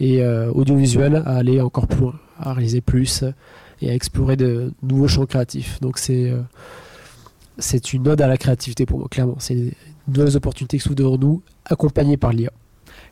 et 0.00 0.24
audiovisuelles 0.26 1.22
à 1.26 1.36
aller 1.36 1.60
encore 1.60 1.86
plus 1.86 2.00
loin, 2.00 2.14
à 2.38 2.52
réaliser 2.52 2.80
plus 2.80 3.24
et 3.80 3.90
à 3.90 3.94
explorer 3.94 4.36
de 4.36 4.72
nouveaux 4.82 5.08
champs 5.08 5.26
créatifs. 5.26 5.80
Donc 5.80 5.98
c'est 5.98 7.92
une 7.92 8.08
ode 8.08 8.20
à 8.20 8.28
la 8.28 8.36
créativité 8.36 8.86
pour 8.86 8.98
moi, 8.98 9.08
clairement. 9.10 9.36
C'est 9.38 9.54
de 9.54 9.72
nouvelles 10.08 10.36
opportunités 10.36 10.78
qui 10.78 10.82
s'ouvrent 10.82 10.94
devant 10.94 11.18
nous, 11.18 11.42
accompagnées 11.64 12.16
par 12.16 12.32
l'IA. 12.32 12.50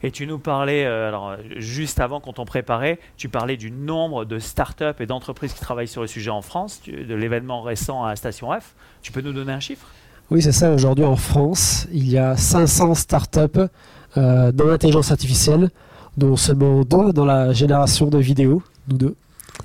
Et 0.05 0.11
tu 0.11 0.27
nous 0.27 0.39
parlais, 0.39 0.85
euh, 0.85 1.09
alors 1.09 1.37
juste 1.57 2.01
avant 2.01 2.21
quand 2.21 2.39
on 2.39 2.45
préparait, 2.45 2.99
tu 3.17 3.29
parlais 3.29 3.57
du 3.57 3.71
nombre 3.71 4.25
de 4.25 4.39
startups 4.39 5.01
et 5.01 5.07
d'entreprises 5.07 5.53
qui 5.53 5.61
travaillent 5.61 5.89
sur 5.89 6.03
le 6.03 6.09
sujet 6.09 6.31
en 6.31 6.43
France, 6.43 6.83
de 6.87 7.15
l'événement 7.15 7.63
récent 7.63 8.05
à 8.05 8.17
Station 8.17 8.51
F. 8.53 8.75
Tu 9.03 9.13
peux 9.13 9.21
nous 9.21 9.33
donner 9.33 9.53
un 9.53 9.61
chiffre? 9.61 9.87
Oui, 10.33 10.41
c'est 10.41 10.53
ça. 10.53 10.72
Aujourd'hui 10.72 11.05
en 11.05 11.16
France, 11.16 11.87
il 11.93 12.09
y 12.11 12.16
a 12.16 12.39
500 12.39 12.95
startups 12.95 13.68
euh, 14.16 14.51
dans 14.51 14.64
l'intelligence 14.64 15.11
artificielle, 15.11 15.68
dont 16.16 16.37
seulement 16.37 16.85
deux 16.85 17.12
dans 17.12 17.26
la 17.26 17.53
génération 17.53 18.07
de 18.07 18.16
vidéos, 18.16 18.62
nous 18.89 18.97
deux. 18.97 19.14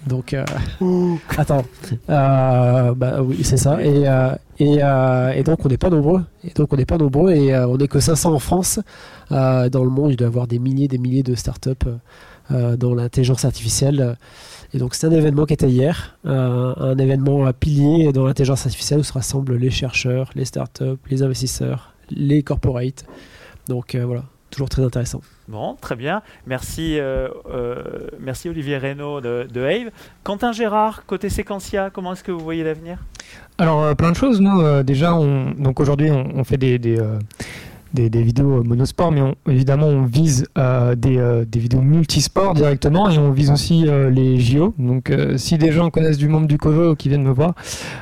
Donc, 0.07 0.33
euh, 0.33 0.43
attends. 1.37 1.63
Euh, 2.09 2.93
bah 2.93 3.21
oui, 3.21 3.45
c'est 3.45 3.55
ça. 3.55 3.81
Et, 3.81 4.03
et, 4.59 4.79
et, 5.35 5.43
donc, 5.43 5.65
on 5.65 5.69
n'est 5.69 5.77
pas 5.77 5.89
nombreux. 5.89 6.25
Et 6.43 6.51
donc, 6.53 6.73
on 6.73 6.75
n'est 6.75 6.85
pas 6.85 6.97
nombreux. 6.97 7.31
Et 7.31 7.57
on 7.57 7.77
n'est 7.77 7.87
que 7.87 8.01
500 8.01 8.33
en 8.33 8.39
France. 8.39 8.81
dans 9.29 9.69
le 9.85 9.89
monde, 9.89 10.11
il 10.11 10.17
doit 10.17 10.27
y 10.27 10.29
avoir 10.29 10.47
des 10.47 10.59
milliers 10.59 10.89
des 10.89 10.97
milliers 10.97 11.23
de 11.23 11.35
startups 11.35 11.87
dans 12.49 12.95
l'intelligence 12.95 13.45
artificielle. 13.45 14.17
Et 14.73 14.77
donc, 14.77 14.95
c'est 14.95 15.07
un 15.07 15.11
événement 15.11 15.45
qui 15.45 15.53
était 15.53 15.69
hier. 15.69 16.17
un 16.25 16.97
événement 16.97 17.51
pilier 17.53 18.11
dans 18.13 18.25
l'intelligence 18.25 18.65
artificielle 18.65 18.99
où 18.99 19.03
se 19.03 19.13
rassemblent 19.13 19.55
les 19.55 19.69
chercheurs, 19.69 20.29
les 20.35 20.45
startups, 20.45 20.97
les 21.09 21.23
investisseurs, 21.23 21.93
les 22.09 22.43
corporates. 22.43 23.05
Donc, 23.67 23.95
voilà 23.95 24.23
toujours 24.49 24.69
très 24.69 24.83
intéressant. 24.83 25.21
Bon, 25.47 25.75
très 25.79 25.95
bien. 25.95 26.21
Merci, 26.45 26.99
euh, 26.99 27.29
euh, 27.49 28.07
merci 28.19 28.49
Olivier 28.49 28.77
Reynaud 28.77 29.21
de, 29.21 29.47
de 29.51 29.61
Ave. 29.61 29.91
Quentin 30.23 30.51
Gérard, 30.51 31.05
côté 31.05 31.29
Séquentia, 31.29 31.89
comment 31.89 32.13
est-ce 32.13 32.23
que 32.23 32.31
vous 32.31 32.43
voyez 32.43 32.63
l'avenir? 32.63 32.97
Alors, 33.57 33.83
euh, 33.83 33.93
plein 33.93 34.11
de 34.11 34.15
choses. 34.15 34.41
Nous, 34.41 34.83
déjà, 34.83 35.15
on, 35.15 35.51
donc 35.51 35.79
aujourd'hui, 35.79 36.11
on, 36.11 36.43
fait 36.43 36.57
des, 36.57 36.79
des, 36.79 36.97
des, 37.93 38.09
vidéos 38.09 38.63
monosport, 38.63 39.11
mais 39.11 39.21
évidemment 39.47 39.87
on 39.87 40.03
vise 40.05 40.45
des, 40.97 41.43
des, 41.47 41.59
vidéos 41.59 41.81
multisports 41.81 42.53
directement 42.53 43.09
et 43.09 43.17
on 43.17 43.31
vise 43.31 43.51
aussi 43.51 43.85
les 44.11 44.39
JO. 44.39 44.73
Donc 44.77 45.11
si 45.37 45.57
des 45.57 45.71
gens 45.71 45.89
connaissent 45.89 46.17
du 46.17 46.27
monde 46.27 46.47
du 46.47 46.57
Kojo 46.57 46.95
qui 46.95 47.09
viennent 47.09 47.23
me 47.23 47.31
voir, 47.31 47.53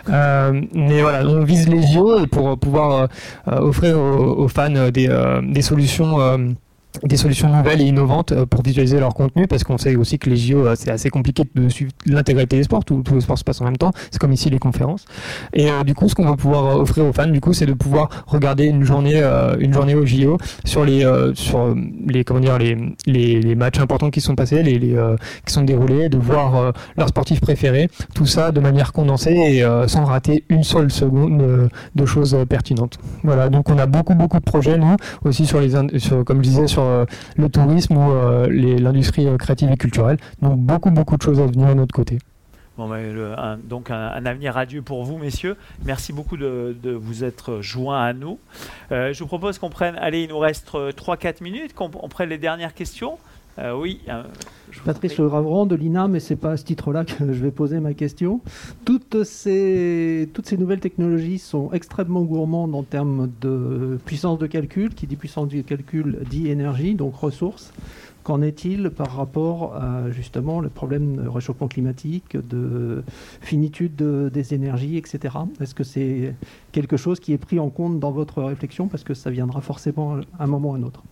mais 0.08 1.02
voilà, 1.02 1.26
on 1.28 1.44
vise 1.44 1.68
les 1.68 1.82
JO 1.82 2.26
pour 2.28 2.58
pouvoir 2.58 3.08
offrir 3.48 3.98
aux, 3.98 4.48
fans 4.48 4.90
des 4.92 5.62
solutions 5.62 6.56
des 7.04 7.18
solutions 7.18 7.50
nouvelles 7.50 7.82
et 7.82 7.86
innovantes 7.86 8.32
euh, 8.32 8.46
pour 8.46 8.64
visualiser 8.64 9.00
leur 9.00 9.14
contenu 9.14 9.48
parce 9.48 9.64
qu'on 9.64 9.78
sait 9.78 9.96
aussi 9.96 10.20
que 10.20 10.30
les 10.30 10.38
JO 10.38 10.66
euh, 10.66 10.76
c'est 10.78 10.91
assez 10.91 11.10
compliqué 11.10 11.43
de 11.56 11.70
suivre 11.70 11.91
l'intégralité 12.06 12.58
des 12.58 12.64
sports. 12.64 12.86
Tous 12.86 13.04
les 13.14 13.22
sports 13.22 13.38
se 13.38 13.43
passent 13.43 13.62
en 13.62 13.66
même 13.66 13.78
temps. 13.78 13.91
C'est 14.12 14.20
comme 14.20 14.34
ici 14.34 14.50
les 14.50 14.60
conférences. 14.60 15.06
Et 15.54 15.70
euh, 15.70 15.84
du 15.84 15.93
coup 15.93 16.10
ce 16.10 16.16
qu'on 16.16 16.26
va 16.26 16.36
pouvoir 16.36 16.78
offrir 16.80 17.06
aux 17.06 17.14
fans 17.14 17.28
du 17.28 17.41
coup 17.41 17.54
c'est 17.54 17.66
de 17.66 17.74
pouvoir 17.74 18.10
regarder 18.28 18.66
une 18.66 18.84
journée 18.84 19.16
une 19.60 19.74
journée 19.74 19.96
aux 19.96 20.06
JO 20.06 20.38
sur 20.64 20.86
les 20.86 21.06
sur 21.34 21.76
les 22.08 22.24
comment 22.24 22.39
dire 22.39 22.58
les, 22.58 22.78
les, 23.06 23.56
matchs 23.56 23.80
importants 23.80 24.10
qui 24.10 24.22
sont 24.22 24.36
passés 24.36 24.64
les, 24.64 24.80
qui 25.46 25.54
sont 25.54 25.64
déroulés 25.64 26.10
de 26.10 26.18
voir 26.18 26.74
leurs 26.98 27.10
sportifs 27.10 27.41
préférés. 27.41 27.89
Tout 28.14 28.26
ça 28.26 28.52
de 28.52 28.60
manière 28.60 28.93
condensée 28.93 29.32
et 29.32 29.88
sans 29.88 30.06
rater 30.06 30.43
une 30.50 30.64
seule 30.64 30.91
seconde 30.91 31.70
de 31.96 32.06
choses 32.06 32.38
pertinentes. 32.50 32.98
Voilà. 33.24 33.50
Donc 33.50 33.70
on 33.70 33.78
a 33.78 33.86
beaucoup 33.86 34.16
beaucoup 34.16 34.39
de 34.39 34.43
projets 34.43 34.78
nous 34.78 34.96
aussi 35.24 35.46
sur 35.46 35.60
les 35.60 35.72
comme 36.26 36.38
je 36.38 36.50
disais 36.50 36.68
sur 36.68 36.85
euh, 36.86 37.06
le 37.38 37.50
tourisme 37.50 37.98
ou 37.98 38.12
euh, 38.12 38.48
l'industrie 38.50 39.28
euh, 39.28 39.38
créative 39.38 39.72
et 39.72 39.78
culturelle. 39.78 40.18
Donc 40.42 40.58
beaucoup, 40.58 40.92
beaucoup 40.92 41.18
de 41.18 41.22
choses 41.22 41.40
à 41.40 41.46
venir 41.46 41.70
de 41.70 41.74
notre 41.74 41.94
côté. 41.94 42.20
Bon, 42.78 42.92
un, 42.92 43.58
donc 43.58 43.90
un, 43.90 44.26
avenir 44.26 44.54
radieux 44.54 44.82
pour 44.82 45.06
vous, 45.06 45.18
messieurs. 45.18 45.56
Merci 45.86 46.12
beaucoup 46.12 46.36
de, 46.36 46.76
vous 46.84 47.24
être 47.24 47.62
joints 47.62 48.04
à 48.04 48.12
nous. 48.12 48.38
je 48.92 49.18
vous 49.18 49.28
propose 49.28 49.60
qu'on 49.60 49.70
prenne, 49.70 49.96
allez, 49.96 50.24
il 50.24 50.30
nous 50.30 50.40
reste 50.40 50.74
3-4 50.74 51.42
minutes, 51.42 51.74
qu'on 51.74 51.90
prenne 51.90 52.28
les 52.28 52.38
dernières 52.38 52.74
questions. 52.74 53.18
Oui. 53.58 54.01
Patrice 54.84 55.20
Ravron 55.20 55.66
de 55.66 55.76
l'INA, 55.76 56.08
mais 56.08 56.20
c'est 56.20 56.36
pas 56.36 56.51
à 56.51 56.58
ce 56.58 56.66
titre-là 56.66 57.06
que 57.06 57.32
je 57.32 57.43
vais 57.43 57.51
poser 57.51 57.80
ma 57.80 57.93
question. 57.93 58.41
Toutes 58.84 59.24
ces, 59.24 60.30
toutes 60.34 60.45
ces 60.45 60.58
nouvelles 60.58 60.80
technologies 60.80 61.39
sont 61.39 61.72
extrêmement 61.72 62.24
gourmandes 62.24 62.76
en 62.76 62.84
termes 62.84 63.32
de 63.41 63.97
puissance 64.06 64.39
de 64.39 64.47
calcul. 64.47 64.93
Qui 64.93 65.08
dit 65.08 65.16
puissance 65.16 65.47
de 65.47 65.62
calcul 65.62 66.20
dit 66.30 66.49
énergie, 66.49 66.95
donc 66.95 67.16
ressources. 67.16 67.74
Qu'en 68.24 68.41
est-il 68.41 68.89
par 68.89 69.16
rapport 69.16 69.76
à 69.76 70.10
justement 70.10 70.60
le 70.60 70.70
problème 70.70 71.18
de 71.18 71.28
réchauffement 71.28 71.68
climatique, 71.68 72.36
de 72.36 73.03
finitude 73.41 73.95
des 73.95 74.53
énergies, 74.56 74.97
etc. 74.97 75.36
Est-ce 75.62 75.76
que 75.76 75.84
c'est 75.84 76.34
quelque 76.72 76.97
chose 76.97 77.20
qui 77.20 77.34
est 77.34 77.38
pris 77.38 77.60
en 77.60 77.70
compte 77.70 77.99
dans 77.99 78.12
votre 78.12 78.41
réflexion? 78.41 78.88
Parce 78.88 79.03
que 79.03 79.14
ça 79.14 79.30
viendra 79.30 79.62
forcément 79.62 80.16
à 80.39 80.43
un 80.43 80.47
moment 80.47 80.72
ou 80.72 80.74
à 80.74 80.78
un 80.78 80.84
autre. 80.84 81.03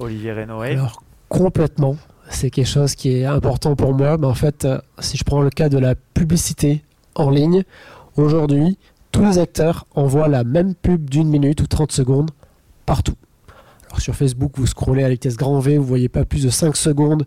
Olivier. 0.00 0.30
Alors, 0.30 1.02
complètement 1.28 1.96
c'est 2.28 2.50
quelque 2.50 2.66
chose 2.66 2.94
qui 2.94 3.16
est 3.16 3.24
important 3.24 3.76
pour 3.76 3.94
moi. 3.94 4.16
Mais 4.18 4.26
en 4.26 4.34
fait, 4.34 4.64
euh, 4.64 4.78
si 4.98 5.16
je 5.16 5.24
prends 5.24 5.42
le 5.42 5.50
cas 5.50 5.68
de 5.68 5.78
la 5.78 5.94
publicité 5.94 6.84
en 7.14 7.30
ligne, 7.30 7.64
aujourd'hui, 8.16 8.78
tous 9.12 9.24
les 9.24 9.38
acteurs 9.38 9.86
envoient 9.94 10.28
la 10.28 10.44
même 10.44 10.74
pub 10.74 11.08
d'une 11.08 11.28
minute 11.28 11.60
ou 11.60 11.66
30 11.66 11.92
secondes 11.92 12.30
partout. 12.84 13.14
Alors 13.88 14.00
sur 14.00 14.14
Facebook, 14.14 14.52
vous 14.56 14.66
scrollez 14.66 15.04
à 15.04 15.08
vitesse 15.08 15.36
grand 15.36 15.58
V, 15.60 15.78
vous 15.78 15.86
voyez 15.86 16.08
pas 16.08 16.24
plus 16.24 16.44
de 16.44 16.50
5 16.50 16.76
secondes. 16.76 17.24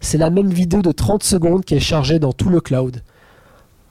C'est 0.00 0.18
la 0.18 0.30
même 0.30 0.50
vidéo 0.50 0.82
de 0.82 0.92
30 0.92 1.22
secondes 1.22 1.64
qui 1.64 1.74
est 1.74 1.80
chargée 1.80 2.18
dans 2.18 2.32
tout 2.32 2.48
le 2.48 2.60
cloud. 2.60 3.02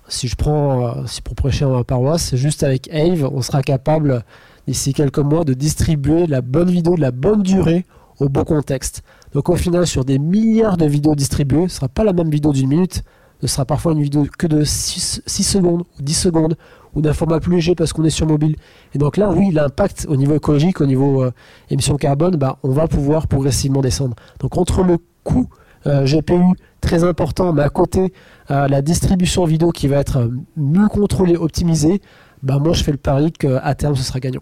Si 0.07 0.28
je 0.28 0.36
prends, 0.36 0.88
euh, 0.88 1.05
si 1.05 1.22
pour 1.22 1.36
prêcher 1.36 1.66
en 1.66 1.84
paroisse, 1.84 2.36
juste 2.36 2.64
avec 2.64 2.89
Ave, 2.93 3.30
on 3.32 3.41
sera 3.41 3.62
capable 3.62 4.24
d'ici 4.68 4.93
quelques 4.93 5.20
mois 5.20 5.43
de 5.43 5.53
distribuer 5.53 6.28
la 6.28 6.41
bonne 6.41 6.70
vidéo 6.70 6.95
de 6.95 7.01
la 7.01 7.12
bonne 7.12 7.43
durée 7.43 7.86
au 8.20 8.30
bon 8.30 8.43
contexte. 8.43 9.01
Donc 9.34 9.49
au 9.49 9.55
final, 9.55 9.88
sur 9.88 10.05
des 10.05 10.20
milliards 10.20 10.78
de 10.78 10.86
vidéos 10.86 11.15
distribuées, 11.15 11.67
ce 11.67 11.78
sera 11.78 11.88
pas 11.88 12.03
la 12.03 12.13
même 12.13 12.30
vidéo 12.30 12.51
d'une 12.51 12.70
minute, 12.70 13.03
ce 13.41 13.47
sera 13.47 13.65
parfois 13.65 13.93
une 13.93 14.01
vidéo 14.01 14.26
que 14.38 14.47
de 14.47 14.63
6, 14.63 15.22
secondes 15.28 15.84
ou 15.97 16.01
10 16.01 16.13
secondes 16.13 16.57
ou 16.95 17.01
d'un 17.01 17.13
format 17.13 17.39
plus 17.39 17.55
léger 17.55 17.76
parce 17.76 17.93
qu'on 17.93 18.03
est 18.03 18.09
sur 18.09 18.28
mobile. 18.28 18.55
Et 18.93 18.97
donc 18.97 19.15
là, 19.15 19.32
oui, 19.32 19.51
l'impact 19.51 20.07
au 20.09 20.17
niveau 20.17 20.36
écologique, 20.36 20.82
au 20.82 20.86
niveau 20.86 21.24
euh, 21.24 21.32
émission 21.70 21.95
carbone, 21.95 22.36
bah, 22.36 22.57
on 22.63 22.72
va 22.72 22.88
pouvoir 22.88 23.28
progressivement 23.28 23.82
descendre. 23.82 24.15
Donc 24.39 24.57
entre 24.57 24.84
le 24.84 24.97
coût 25.24 25.47
euh, 25.88 26.05
GPU 26.05 26.55
très 26.82 27.03
important, 27.03 27.53
mais 27.53 27.61
à 27.61 27.70
côté 27.70 28.13
euh, 28.51 28.67
la 28.67 28.82
distribution 28.82 29.45
vidéo 29.45 29.72
qui 29.72 29.88
va 29.88 29.97
être 29.97 30.30
mieux 30.57 30.88
contrôlée, 30.89 31.38
optimisée, 31.38 32.01
bah, 32.43 32.59
moi 32.59 32.74
je 32.74 32.84
fais 32.84 32.91
le 32.91 32.97
pari 32.97 33.32
qu'à 33.32 33.76
terme 33.76 33.95
ce 33.95 34.03
sera 34.03 34.20
gagnant. 34.20 34.41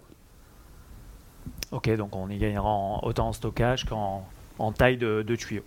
Ok, 1.72 1.90
donc 1.96 2.16
on 2.16 2.30
y 2.30 2.38
gagnera 2.38 3.04
autant 3.04 3.30
en 3.30 3.34
stockage 3.34 3.86
qu'en 3.86 4.26
en 4.60 4.72
taille 4.72 4.98
de, 4.98 5.36
tuyau. 5.36 5.64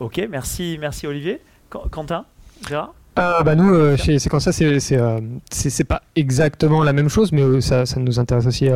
Ok, 0.00 0.20
merci, 0.28 0.76
merci 0.80 1.06
Olivier. 1.06 1.40
Quentin, 1.70 2.24
Gérard? 2.66 2.94
Euh, 3.18 3.42
bah 3.42 3.54
nous, 3.54 3.74
euh, 3.74 3.96
chez 3.96 4.18
Sequenza, 4.18 4.52
c'est 4.52 4.64
euh, 4.92 5.20
c'est 5.50 5.84
pas 5.84 6.02
exactement 6.14 6.84
la 6.84 6.92
même 6.92 7.08
chose, 7.08 7.32
mais 7.32 7.42
euh, 7.42 7.60
ça, 7.60 7.84
ça 7.84 7.98
nous 7.98 8.20
intéresse 8.20 8.46
aussi 8.46 8.68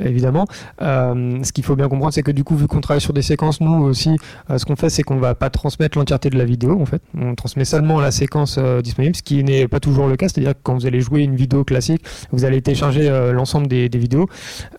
évidemment. 0.00 0.46
ce 0.80 1.52
qu'il 1.52 1.64
faut 1.64 1.76
bien 1.76 1.88
comprendre, 1.88 2.12
c'est 2.12 2.22
que 2.22 2.30
du 2.30 2.44
coup, 2.44 2.56
vu 2.56 2.66
qu'on 2.66 2.80
travaille 2.80 3.00
sur 3.00 3.12
des 3.12 3.22
séquences, 3.22 3.60
nous 3.60 3.84
aussi, 3.84 4.16
ce 4.54 4.64
qu'on 4.64 4.76
fait, 4.76 4.90
c'est 4.90 5.02
qu'on 5.02 5.16
va 5.16 5.34
pas 5.34 5.50
transmettre 5.50 5.98
l'entièreté 5.98 6.30
de 6.30 6.38
la 6.38 6.44
vidéo. 6.44 6.80
En 6.80 6.86
fait, 6.86 7.02
on 7.18 7.34
transmet 7.34 7.64
seulement 7.64 8.00
la 8.00 8.10
séquence 8.10 8.58
disponible, 8.82 9.16
ce 9.16 9.22
qui 9.22 9.44
n'est 9.44 9.68
pas 9.68 9.80
toujours 9.80 10.08
le 10.08 10.16
cas. 10.16 10.28
C'est-à-dire 10.28 10.54
que 10.54 10.60
quand 10.62 10.74
vous 10.74 10.86
allez 10.86 11.00
jouer 11.00 11.22
une 11.22 11.36
vidéo 11.36 11.64
classique, 11.64 12.04
vous 12.32 12.44
allez 12.44 12.62
télécharger 12.62 13.08
l'ensemble 13.32 13.68
des, 13.68 13.88
des, 13.88 13.98
vidéos 13.98 14.28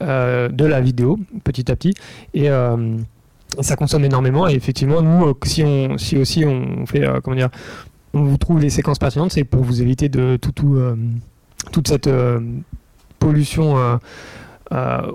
de 0.02 0.66
la 0.66 0.82
vidéo 0.82 1.18
petit 1.44 1.72
à 1.72 1.76
petit 1.76 1.94
et 2.34 2.50
ça 3.62 3.76
consomme 3.76 4.04
énormément 4.04 4.48
et 4.50 4.54
effectivement 4.54 5.02
nous 5.02 5.34
si 5.46 5.64
on 5.64 5.98
si 5.98 6.18
aussi 6.18 6.44
on 6.46 6.86
fait 6.86 7.06
comment 7.24 7.38
dire 7.38 7.50
on 8.16 8.24
vous 8.24 8.38
trouve 8.38 8.60
les 8.60 8.70
séquences 8.70 9.00
pertinentes 9.00 9.32
c'est 9.32 9.44
pour 9.44 9.64
vous 9.64 9.82
éviter 9.82 10.10
de 10.10 10.38
tout, 10.42 10.52
tout 10.52 10.76
euh, 10.76 10.96
toute 11.72 11.88
cette 11.88 12.10
pollution 13.20 14.00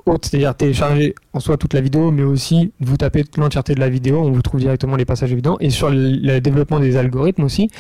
haute 0.07 0.25
c'est-à-dire 0.25 0.55
télécharger 0.55 1.15
en 1.33 1.41
soi 1.41 1.57
toute 1.57 1.75
la 1.75 1.81
vidéo 1.81 2.11
mais 2.11 2.23
aussi 2.23 2.73
vous 2.81 2.97
tapez 2.97 3.25
l'entièreté 3.37 3.75
de 3.75 3.81
la 3.81 3.89
vidéo 3.89 4.21
on 4.21 4.31
vous 4.33 4.43
trouve 4.43 4.61
directement 4.61 4.97
les 4.97 5.05
passages 5.05 5.33
évidents 5.33 5.57
et 5.61 5.71
sur 5.71 5.91
le, 5.91 6.39
développement 6.41 6.81
des 6.81 6.97
algorithmes 6.97 7.45
aussi 7.45 7.71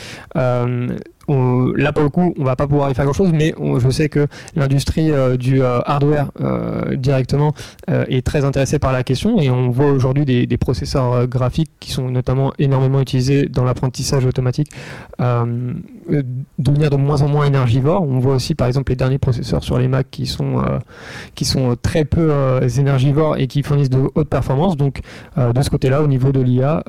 là 1.76 1.92
pour 1.92 2.02
le 2.02 2.08
coup, 2.08 2.34
on 2.38 2.44
va 2.44 2.56
pas 2.56 2.66
pouvoir 2.66 2.90
y 2.90 2.94
faire 2.94 3.04
grand 3.04 3.14
chose, 3.14 3.30
mais 3.32 3.54
je 3.78 3.90
sais 3.90 4.08
que 4.08 4.26
l'industrie 4.56 5.10
euh, 5.10 5.36
du 5.36 5.62
euh, 5.62 5.80
hardware 5.84 6.30
euh, 6.40 6.96
directement 6.96 7.54
est 7.88 8.24
très 8.24 8.44
intéressée 8.44 8.78
par 8.78 8.92
la 8.92 9.02
question 9.02 9.40
et 9.40 9.50
on 9.50 9.70
voit 9.70 9.90
aujourd'hui 9.90 10.24
des, 10.24 10.58
processeurs 10.58 11.26
graphiques 11.26 11.70
qui 11.80 11.90
sont 11.90 12.10
notamment 12.10 12.52
énormément 12.58 13.00
utilisés 13.00 13.46
dans 13.46 13.64
l'apprentissage 13.64 14.26
automatique 14.26 14.70
devenir 15.18 16.90
de 16.90 16.96
moins 16.96 17.22
en 17.22 17.28
moins 17.28 17.46
énergivores. 17.46 18.02
On 18.02 18.18
voit 18.18 18.34
aussi 18.34 18.54
par 18.54 18.68
exemple 18.68 18.92
les 18.92 18.96
derniers 18.96 19.18
processeurs 19.18 19.64
sur 19.64 19.78
les 19.78 19.88
Mac 19.88 20.08
qui 20.10 20.26
sont 20.26 21.76
très 21.82 22.04
peu 22.04 22.30
énergivores 22.78 23.38
et 23.40 23.46
qui 23.46 23.62
fournissent 23.62 23.90
de 23.90 24.10
hautes 24.14 24.28
performances. 24.28 24.76
Donc 24.76 25.00
de 25.36 25.62
ce 25.62 25.70
côté-là, 25.70 26.02
au 26.02 26.06
niveau 26.06 26.32
de 26.32 26.40
l'IA, 26.40 26.82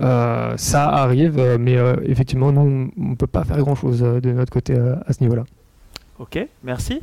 ça 0.57 0.89
arrive, 0.89 1.57
mais 1.59 1.77
effectivement, 2.03 2.51
nous 2.51 2.91
on 2.97 3.15
peut 3.15 3.27
pas 3.27 3.43
faire 3.43 3.57
grand 3.57 3.75
chose 3.75 4.01
de 4.01 4.31
notre 4.31 4.51
côté 4.51 4.73
euh, 4.77 4.95
à 5.05 5.13
ce 5.13 5.21
niveau-là. 5.21 5.43
Ok, 6.19 6.39
merci. 6.63 6.99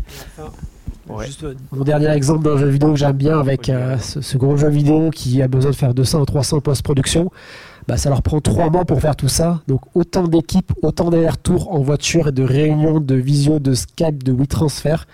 Juste, 1.24 1.42
euh, 1.42 1.54
mon 1.72 1.84
dernier 1.84 2.10
exemple 2.10 2.44
d'un 2.44 2.58
jeu 2.58 2.68
vidéo 2.68 2.92
que 2.92 2.98
j'aime 2.98 3.16
bien 3.16 3.38
avec 3.38 3.68
euh, 3.68 3.96
ce, 3.98 4.36
gros 4.36 4.56
jeu 4.56 4.68
vidéo 4.68 5.10
qui 5.10 5.40
a 5.40 5.48
besoin 5.48 5.70
de 5.70 5.76
faire 5.76 5.94
200 5.94 6.20
ou 6.20 6.24
300 6.26 6.60
post-production, 6.60 7.30
bah, 7.88 7.96
ça 7.96 8.10
leur 8.10 8.22
prend 8.22 8.40
3 8.40 8.70
mois 8.70 8.84
pour 8.84 9.00
faire 9.00 9.16
tout 9.16 9.28
ça. 9.28 9.62
Donc 9.66 9.80
autant 9.94 10.28
d'équipes, 10.28 10.72
autant 10.82 11.08
d'allers-retours 11.08 11.74
en 11.74 11.80
voiture 11.80 12.28
et 12.28 12.32
de 12.32 12.42
réunions, 12.42 13.00
de 13.00 13.14
visio, 13.14 13.58
de 13.58 13.72
Skype, 13.72 14.22
de 14.22 14.32
WeTransfer, 14.32 15.06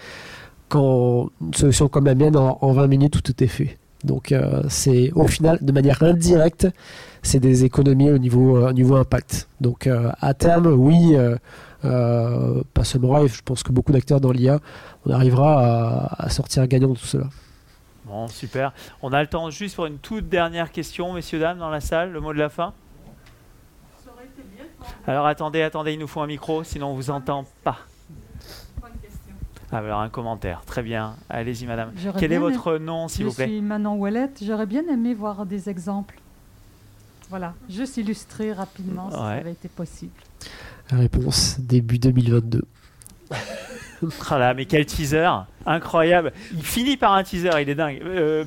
quand 0.68 1.30
une 1.40 1.54
solution 1.54 1.88
comme 1.88 2.06
la 2.06 2.16
mienne, 2.16 2.36
en, 2.36 2.72
20 2.72 2.88
minutes, 2.88 3.22
tout 3.22 3.44
est 3.44 3.48
fait. 3.48 3.78
Donc 4.04 4.34
c'est 4.68 5.10
au 5.14 5.26
final, 5.26 5.58
de 5.60 5.72
manière 5.72 6.02
indirecte, 6.02 6.68
c'est 7.22 7.40
des 7.40 7.64
économies 7.64 8.10
au 8.10 8.18
niveau, 8.18 8.70
niveau 8.72 8.96
impact. 8.96 9.48
Donc 9.60 9.88
à 9.88 10.34
terme, 10.34 10.66
oui 10.66 11.16
euh, 11.84 12.62
pas 12.72 12.84
seulement 12.84 13.26
je 13.26 13.42
pense 13.42 13.62
que 13.62 13.70
beaucoup 13.70 13.92
d'acteurs 13.92 14.20
dans 14.20 14.32
l'IA, 14.32 14.58
on 15.04 15.10
arrivera 15.10 16.14
à, 16.18 16.30
sortir 16.30 16.66
gagnant 16.66 16.88
de 16.88 16.94
tout 16.94 17.04
cela. 17.04 17.26
Bon, 18.06 18.26
super. 18.28 18.72
On 19.02 19.12
a 19.12 19.20
le 19.20 19.28
temps 19.28 19.50
juste 19.50 19.76
pour 19.76 19.86
une 19.86 19.98
toute 19.98 20.28
dernière 20.28 20.70
question, 20.72 21.12
messieurs, 21.12 21.38
dames, 21.38 21.58
dans 21.58 21.70
la 21.70 21.80
salle, 21.80 22.12
le 22.12 22.20
mot 22.20 22.32
de 22.32 22.38
la 22.38 22.48
fin. 22.48 22.72
Alors 25.06 25.26
attendez, 25.26 25.62
attendez, 25.62 25.94
il 25.94 25.98
nous 25.98 26.06
faut 26.06 26.20
un 26.20 26.26
micro, 26.26 26.64
sinon 26.64 26.88
on 26.88 26.94
vous 26.94 27.10
entend 27.10 27.44
pas. 27.62 27.78
Ah, 29.74 29.78
alors 29.78 30.00
un 30.00 30.08
commentaire, 30.08 30.62
très 30.64 30.82
bien. 30.82 31.16
Allez-y, 31.28 31.66
madame. 31.66 31.90
Quel 32.16 32.32
est 32.32 32.38
votre 32.38 32.78
nom, 32.78 33.08
s'il 33.08 33.24
vous 33.24 33.32
plaît 33.32 33.46
Je 33.46 33.50
suis 33.50 33.60
Manon 33.60 33.96
Ouellette. 33.96 34.40
J'aurais 34.46 34.66
bien 34.66 34.86
aimé 34.88 35.14
voir 35.14 35.46
des 35.46 35.68
exemples. 35.68 36.20
Voilà, 37.28 37.54
juste 37.68 37.96
illustrer 37.96 38.52
rapidement 38.52 39.10
si 39.10 39.16
ça 39.16 39.26
avait 39.26 39.52
été 39.52 39.68
possible. 39.68 40.12
Réponse 40.90 41.58
début 41.58 41.98
2022. 41.98 42.62
Voilà, 44.02 44.54
mais 44.54 44.66
quel 44.66 44.86
teaser 44.86 45.28
Incroyable. 45.66 46.32
Il 46.52 46.62
finit 46.62 46.96
par 46.96 47.14
un 47.14 47.24
teaser, 47.24 47.50
il 47.60 47.68
est 47.68 47.74
dingue. 47.74 48.00
Euh, 48.04 48.44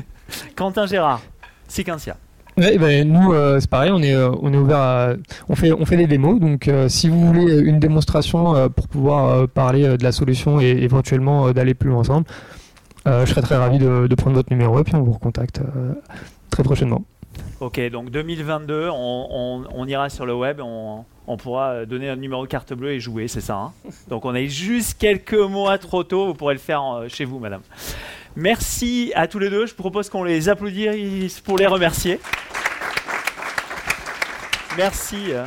Quentin 0.56 0.86
Gérard, 0.86 1.22
Sequentia. 1.68 2.16
Ouais, 2.56 2.78
ben, 2.78 3.10
nous, 3.10 3.32
euh, 3.32 3.58
c'est 3.58 3.68
pareil, 3.68 3.90
on 3.92 4.00
est, 4.00 4.14
euh, 4.14 4.30
on 4.40 4.52
est 4.52 4.56
ouvert 4.56 4.78
à. 4.78 5.08
On 5.48 5.56
fait, 5.56 5.72
on 5.72 5.84
fait 5.84 5.96
des 5.96 6.06
démos, 6.06 6.38
donc 6.38 6.70
si 6.88 7.08
vous 7.08 7.26
voulez 7.26 7.58
une 7.58 7.78
démonstration 7.78 8.68
pour 8.70 8.88
pouvoir 8.88 9.48
parler 9.48 9.96
de 9.96 10.02
la 10.02 10.12
solution 10.12 10.60
et 10.60 10.68
éventuellement 10.68 11.52
d'aller 11.52 11.74
plus 11.74 11.90
loin 11.90 12.00
ensemble, 12.00 12.26
je 13.06 13.24
serais 13.26 13.42
très 13.42 13.56
ravi 13.56 13.78
de, 13.78 14.14
prendre 14.14 14.36
votre 14.36 14.50
numéro 14.50 14.78
et 14.78 14.84
puis 14.84 14.94
on 14.94 15.02
vous 15.02 15.12
recontacte 15.12 15.60
très 16.50 16.62
prochainement. 16.62 17.02
Ok, 17.60 17.80
donc 17.90 18.10
2022, 18.10 18.88
on, 18.92 19.86
ira 19.86 20.08
sur 20.10 20.26
le 20.26 20.34
web, 20.34 20.60
on, 20.60 21.36
pourra 21.36 21.86
donner 21.86 22.08
un 22.08 22.16
numéro 22.16 22.42
de 22.42 22.48
carte 22.48 22.72
bleue 22.74 22.92
et 22.92 23.00
jouer, 23.00 23.28
c'est 23.28 23.40
ça. 23.40 23.56
Hein? 23.56 23.72
Donc 24.08 24.24
on 24.24 24.34
est 24.34 24.48
juste 24.48 24.98
quelques 24.98 25.34
mois 25.34 25.78
trop 25.78 26.04
tôt, 26.04 26.26
vous 26.26 26.34
pourrez 26.34 26.54
le 26.54 26.60
faire 26.60 26.82
euh, 26.84 27.08
chez 27.08 27.24
vous, 27.24 27.38
madame. 27.38 27.62
Merci 28.36 29.12
à 29.14 29.28
tous 29.28 29.38
les 29.38 29.48
deux, 29.48 29.66
je 29.66 29.74
propose 29.74 30.08
qu'on 30.08 30.24
les 30.24 30.48
applaudisse 30.48 31.40
pour 31.40 31.56
les 31.56 31.66
remercier. 31.66 32.20
Merci. 34.76 35.32
Euh. 35.32 35.44